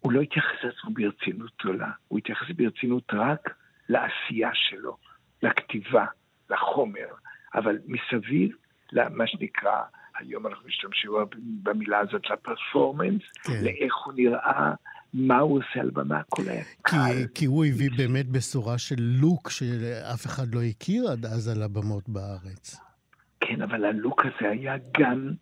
[0.00, 3.54] הוא לא התייחס לעצמו ברצינות גדולה, הוא התייחס ברצינות רק
[3.88, 4.96] לעשייה שלו,
[5.42, 6.06] לכתיבה,
[6.50, 7.08] לחומר,
[7.54, 8.56] אבל מסביב
[8.92, 9.82] למה שנקרא,
[10.18, 11.10] היום אנחנו משתמשים
[11.62, 13.64] במילה הזאת לפרפורמנס, כן.
[13.64, 14.72] לאיך הוא נראה,
[15.14, 17.26] מה הוא עושה על במה, הכל היה קל.
[17.34, 22.08] כי הוא הביא באמת בשורה של לוק שאף אחד לא הכיר עד אז על הבמות
[22.08, 22.80] בארץ.
[23.40, 25.32] כן, אבל הלוק הזה היה גם,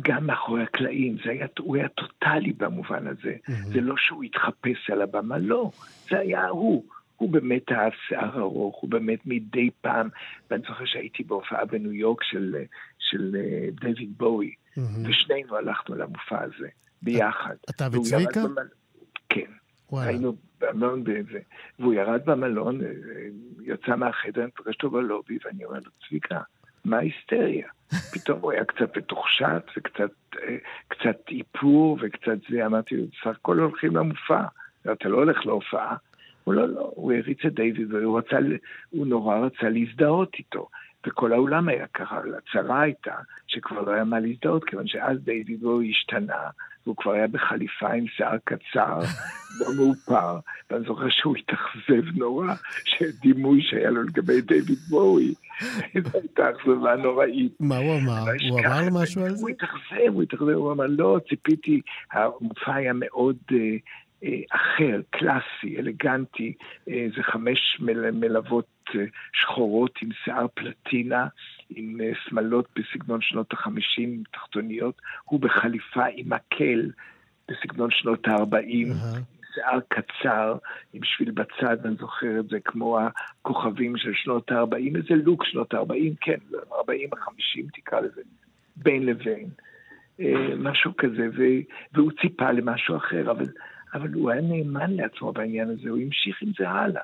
[0.00, 3.34] גם מאחורי הקלעים, זה היה, הוא היה טוטאלי במובן הזה.
[3.46, 3.72] Mm-hmm.
[3.72, 5.70] זה לא שהוא התחפש על הבמה, לא,
[6.10, 6.84] זה היה הוא.
[7.16, 10.08] הוא באמת אהב שיער ארוך, הוא באמת מדי פעם,
[10.50, 12.56] ואני זוכר שהייתי בהופעה בניו יורק של,
[12.98, 14.80] של אה, דויד בואי, mm-hmm.
[15.08, 16.68] ושנינו הלכנו למופע הזה,
[17.02, 17.54] ביחד.
[17.70, 18.40] אתה וצביקה?
[18.44, 18.68] במל...
[19.28, 19.50] כן.
[19.92, 20.08] וואלה.
[20.08, 21.38] היינו במלון בזה.
[21.78, 22.90] והוא ירד במלון, אה,
[23.62, 26.40] יצא מהחדר, אני פוגש אותו בלובי, ואני אומר לו, צביקה,
[26.84, 27.68] מה ההיסטריה?
[28.12, 30.10] פתאום הוא היה קצת בתוכשת, וקצת
[31.06, 34.42] אה, איפור, וקצת זה, אמרתי לו, בסך הכל הולכים למופע,
[34.92, 35.96] אתה לא הולך להופעה.
[36.44, 38.36] הוא לא, לא, הוא הריץ את דיוויד, והוא רצה,
[38.90, 40.68] הוא נורא רצה להזדהות איתו.
[41.06, 43.14] וכל האולם היה ככה, הצרה הייתה
[43.46, 46.50] שכבר לא היה מה להזדהות, כיוון שאז דיוויד הוא השתנה,
[46.86, 48.98] והוא כבר היה בחליפה עם שיער קצר,
[49.60, 50.38] לא מאופר,
[50.70, 52.54] ואני זוכר שהוא התאכזב נורא,
[52.84, 55.34] שדימוי שהיה לו לגבי דיוויד בואי,
[55.94, 57.52] זו הייתה אכזבה נוראית.
[57.60, 58.24] מה הוא אמר?
[58.50, 59.42] הוא אמר משהו על זה?
[59.42, 61.80] הוא התאכזב, הוא התאכזב, הוא אמר, לא, ציפיתי,
[62.12, 63.36] המופע היה מאוד...
[63.52, 63.76] אה,
[64.24, 66.52] אה, אחר, קלאסי, אלגנטי,
[66.88, 68.66] אה, זה חמש מל, מלוות
[69.32, 71.26] שחורות עם שיער פלטינה,
[71.70, 71.98] עם
[72.28, 76.90] שמלות בסגנון שנות החמישים, תחתוניות, הוא בחליפה עם מקל
[77.48, 78.88] בסגנון שנות הארבעים.
[78.92, 79.40] Uh-huh.
[79.54, 80.56] שיער קצר,
[80.92, 85.74] עם שביל בצד, אני זוכר את זה, כמו הכוכבים של שנות ה-40, איזה לוק שנות
[85.74, 86.38] ה-40, כן,
[86.72, 88.20] 40 50 תקרא לזה,
[88.76, 89.48] בין לבין.
[90.58, 91.28] משהו כזה,
[91.92, 93.46] והוא ציפה למשהו אחר, אבל
[93.94, 97.02] אבל הוא היה נאמן לעצמו בעניין הזה, הוא המשיך עם זה הלאה.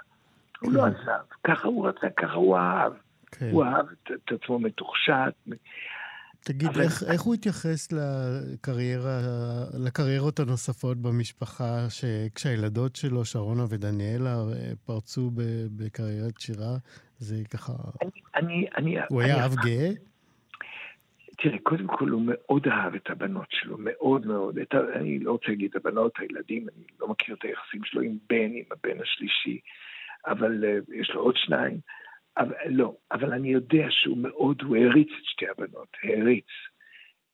[0.61, 0.87] הוא לא כן.
[0.87, 2.93] עזב, ככה הוא רצה, ככה הוא אהב.
[3.33, 3.51] כן.
[3.53, 5.35] הוא אהב את, את עצמו מתוחשת.
[6.41, 6.83] תגיד, אבל...
[6.83, 9.21] איך, איך הוא התייחס לקריירה,
[9.87, 11.87] לקריירות הנוספות במשפחה,
[12.35, 14.35] כשהילדות שלו, שרונה ודניאלה,
[14.87, 15.31] פרצו
[15.77, 16.77] בקריירת שירה?
[17.19, 17.73] זה ככה...
[18.03, 18.11] אני...
[18.35, 19.91] אני, אני הוא אני, היה אב גאה?
[21.39, 24.59] תראה, קודם כל הוא מאוד אהב את הבנות שלו, מאוד מאוד.
[24.59, 24.79] את ה...
[24.95, 28.65] אני לא רוצה להגיד הבנות, הילדים, אני לא מכיר את היחסים שלו עם בן, עם
[28.71, 29.61] הבן השלישי,
[30.27, 31.81] אבל uh, יש לו עוד שניים.
[32.37, 36.47] אבל, לא, אבל אני יודע שהוא מאוד, הוא העריץ את שתי הבנות, העריץ.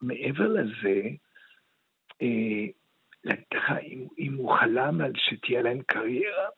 [0.02, 1.00] מעבר לזה,
[2.22, 6.48] אה, ככה, אם, אם הוא חלם על שתהיה להם קריירה,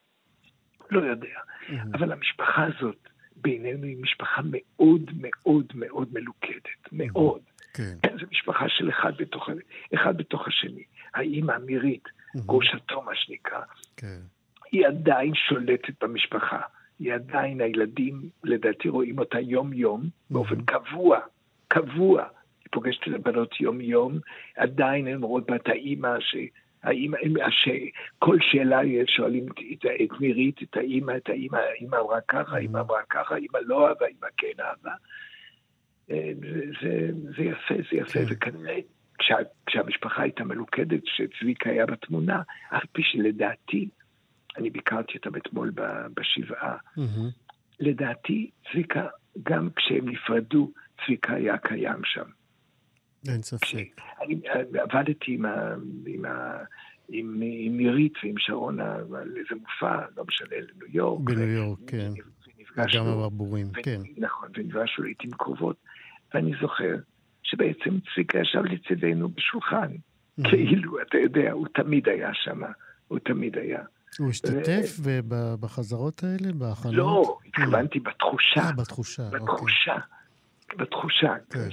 [0.91, 1.27] לא יודע.
[1.27, 1.73] Mm-hmm.
[1.93, 7.41] אבל המשפחה הזאת, בינינו היא משפחה מאוד מאוד מאוד מלוכדת, מאוד.
[7.73, 7.97] כן.
[8.19, 9.49] זו משפחה של אחד בתוך,
[9.95, 10.83] אחד בתוך השני.
[11.13, 12.03] האימא מירית,
[12.45, 13.61] גושתו מה שנקרא,
[13.97, 14.19] כן.
[14.75, 16.59] היא עדיין שולטת במשפחה.
[16.99, 21.19] היא עדיין, הילדים לדעתי רואים אותה יום-יום, באופן קבוע,
[21.67, 22.21] קבוע.
[22.63, 24.19] היא פוגשת את הבנות יום-יום,
[24.57, 26.35] עדיין הן רואות בה את האימא ש...
[26.83, 27.11] האם,
[28.19, 33.01] כל שאלה שואלים את, את מירית, את האימא, את האימא, האימא אמרה ככה, האימא אמרה
[33.09, 34.95] ככה, האימא לא אהבה, האימא כן אהבה.
[36.11, 38.25] אה, זה, זה, זה יפה, זה יפה, כן.
[38.29, 38.79] וכנראה
[39.19, 39.35] כשה,
[39.65, 43.89] כשהמשפחה הייתה מלוכדת, כשצביקה היה בתמונה, אף פי שלדעתי,
[44.57, 45.71] אני ביקרתי אותם אתמול
[46.15, 46.77] בשבעה,
[47.79, 49.07] לדעתי צביקה,
[49.43, 50.71] גם כשהם נפרדו,
[51.05, 52.25] צביקה היה קיים שם.
[53.27, 54.01] אין ספק.
[54.21, 54.41] אני
[54.79, 55.45] עבדתי עם,
[56.05, 56.25] עם,
[57.09, 61.21] עם, עם נירית ועם שרון על איזה מופע, לא משנה, לניו יורק.
[61.23, 62.11] בניו יורק, כן.
[62.57, 63.01] ונפגשנו.
[63.01, 64.01] גם הברבורים, כן.
[64.17, 65.75] נכון, ונפגשנו לעיתים קרובות.
[66.33, 66.95] ואני זוכר
[67.43, 69.91] שבעצם צביקה ישב לצידנו בשולחן.
[69.91, 70.49] Mm-hmm.
[70.49, 72.61] כאילו, אתה יודע, הוא תמיד היה שם,
[73.07, 73.83] הוא תמיד היה.
[74.19, 74.99] הוא השתתף
[75.59, 76.95] בחזרות האלה, בהכנות?
[76.95, 78.61] לא, התכוונתי בתחושה.
[78.61, 79.39] אה, בתחושה, אוקיי.
[79.39, 79.95] בתחושה,
[80.77, 81.33] בתחושה.
[81.49, 81.69] כן.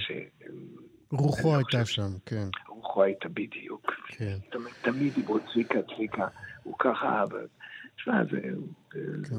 [1.11, 2.47] רוחו הייתה שם, כן.
[2.67, 3.91] רוחו הייתה בדיוק.
[4.07, 4.37] כן.
[4.81, 6.27] תמיד דיברו צביקה, צביקה,
[6.63, 7.23] הוא ככה,
[7.95, 8.39] תשמע, זה...
[8.91, 9.35] כן.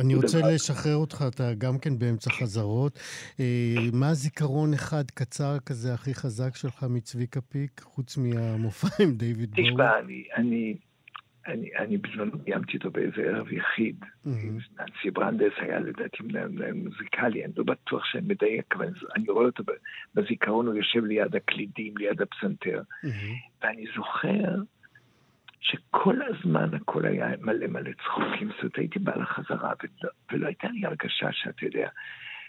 [0.00, 2.98] אני רוצה לשחרר אותך, אתה גם כן באמצע חזרות.
[3.40, 9.50] אה, מה הזיכרון אחד קצר כזה הכי חזק שלך מצביקה פיק, חוץ מהמופע עם דיוויד
[9.54, 9.66] בואו?
[9.66, 9.90] תשמע,
[10.36, 10.76] אני,
[11.46, 14.04] אני, אני, בזמנו קיימתי אותו באיזה ערב יחיד.
[14.78, 16.18] ננסי ברנדס היה לדעתי
[16.74, 19.62] מוזיקלי, אני לא בטוח שאני מדייק, אבל אני רואה אותו
[20.14, 22.82] בזיכרון, הוא יושב ליד הקלידים, ליד הפסנתר.
[23.62, 24.54] ואני זוכר
[25.60, 30.68] שכל הזמן הכל היה מלא מלא צחוקים, זאת אומרת, הייתי בא לחזרה, ולא, ולא הייתה
[30.68, 31.88] לי הרגשה שאתה יודע,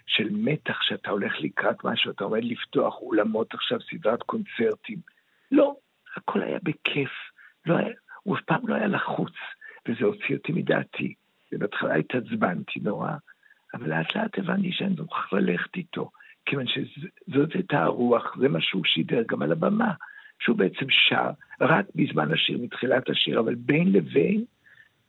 [0.05, 4.99] של מתח שאתה הולך לקראת משהו, אתה עומד לפתוח אולמות עכשיו, סדרת קונצרטים.
[5.51, 5.75] לא,
[6.15, 7.11] הכל היה בכיף.
[7.65, 7.89] לא היה,
[8.23, 9.33] הוא אף פעם לא היה לחוץ,
[9.87, 11.13] וזה הוציא אותי מדעתי.
[11.51, 13.11] ובהתחלה התעצבנתי נורא,
[13.73, 16.11] אבל לאט לאט הבנתי שאני מוכרח ללכת איתו,
[16.45, 19.93] כיוון שזאת הייתה הרוח, זה מה שהוא שידר גם על הבמה.
[20.39, 21.29] שהוא בעצם שר
[21.61, 24.45] רק בזמן השיר, מתחילת השיר, אבל בין לבין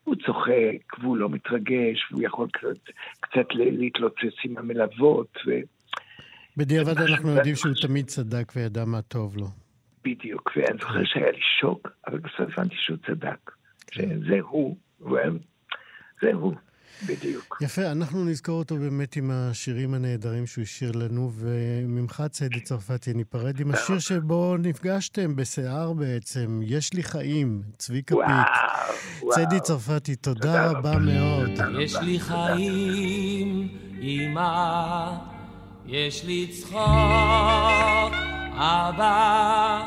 [0.04, 5.38] הוא צוחק, והוא לא מתרגש, והוא יכול קצת, קצת להתלוצץ עם המלוות.
[5.46, 5.50] ו...
[6.56, 9.63] בדיעבד אנחנו יודעים שהוא תמיד צדק וידע מה טוב לו.
[10.04, 13.50] בדיוק, ואני זוכר שהיה לי שוק, אבל בסוף הבנתי שהוא צדק.
[13.86, 14.02] כן.
[14.02, 14.76] שזה הוא,
[16.22, 16.54] זה הוא.
[17.06, 17.58] בדיוק.
[17.60, 23.60] יפה, אנחנו נזכור אותו באמת עם השירים הנהדרים שהוא השאיר לנו, וממך, צדי צרפתי, ניפרד
[23.60, 28.20] עם השיר שבו נפגשתם בשיער בעצם, יש לי חיים, צבי כפית.
[29.30, 31.50] צדי צרפתי, תודה רבה מאוד.
[31.80, 33.68] יש לי חיים,
[34.00, 35.10] אמא,
[35.86, 39.86] יש לי צחוק, אבא,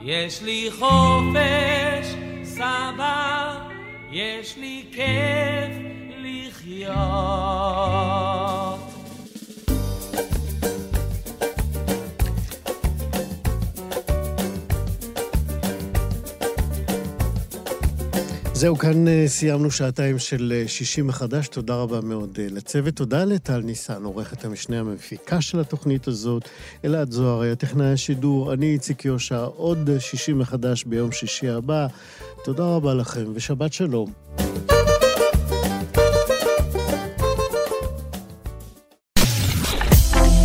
[0.00, 2.14] יש לי חופש,
[2.44, 3.58] סבא,
[4.10, 5.92] יש לי כיף.
[6.22, 8.21] לחיות.
[18.62, 21.48] זהו, כאן אה, סיימנו שעתיים של אה, שישי מחדש.
[21.48, 22.94] תודה רבה מאוד אה, לצוות.
[22.94, 26.48] תודה לטל ניסן, עורכת המשנה המפיקה של התוכנית הזאת.
[26.84, 28.52] אלעד זוהר, הטכנאי השידור.
[28.52, 31.86] אני איציק יושע, עוד שישי מחדש ביום שישי הבא.
[32.44, 34.12] תודה רבה לכם, ושבת שלום.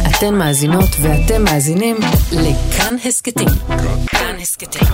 [0.10, 1.96] אתן מאזינות ואתם מאזינים
[2.32, 3.50] לכאן הסכתים.
[4.08, 4.88] כאן הסכתים,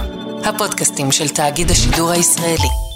[0.46, 2.93] הפודקאסטים של תאגיד השידור הישראלי.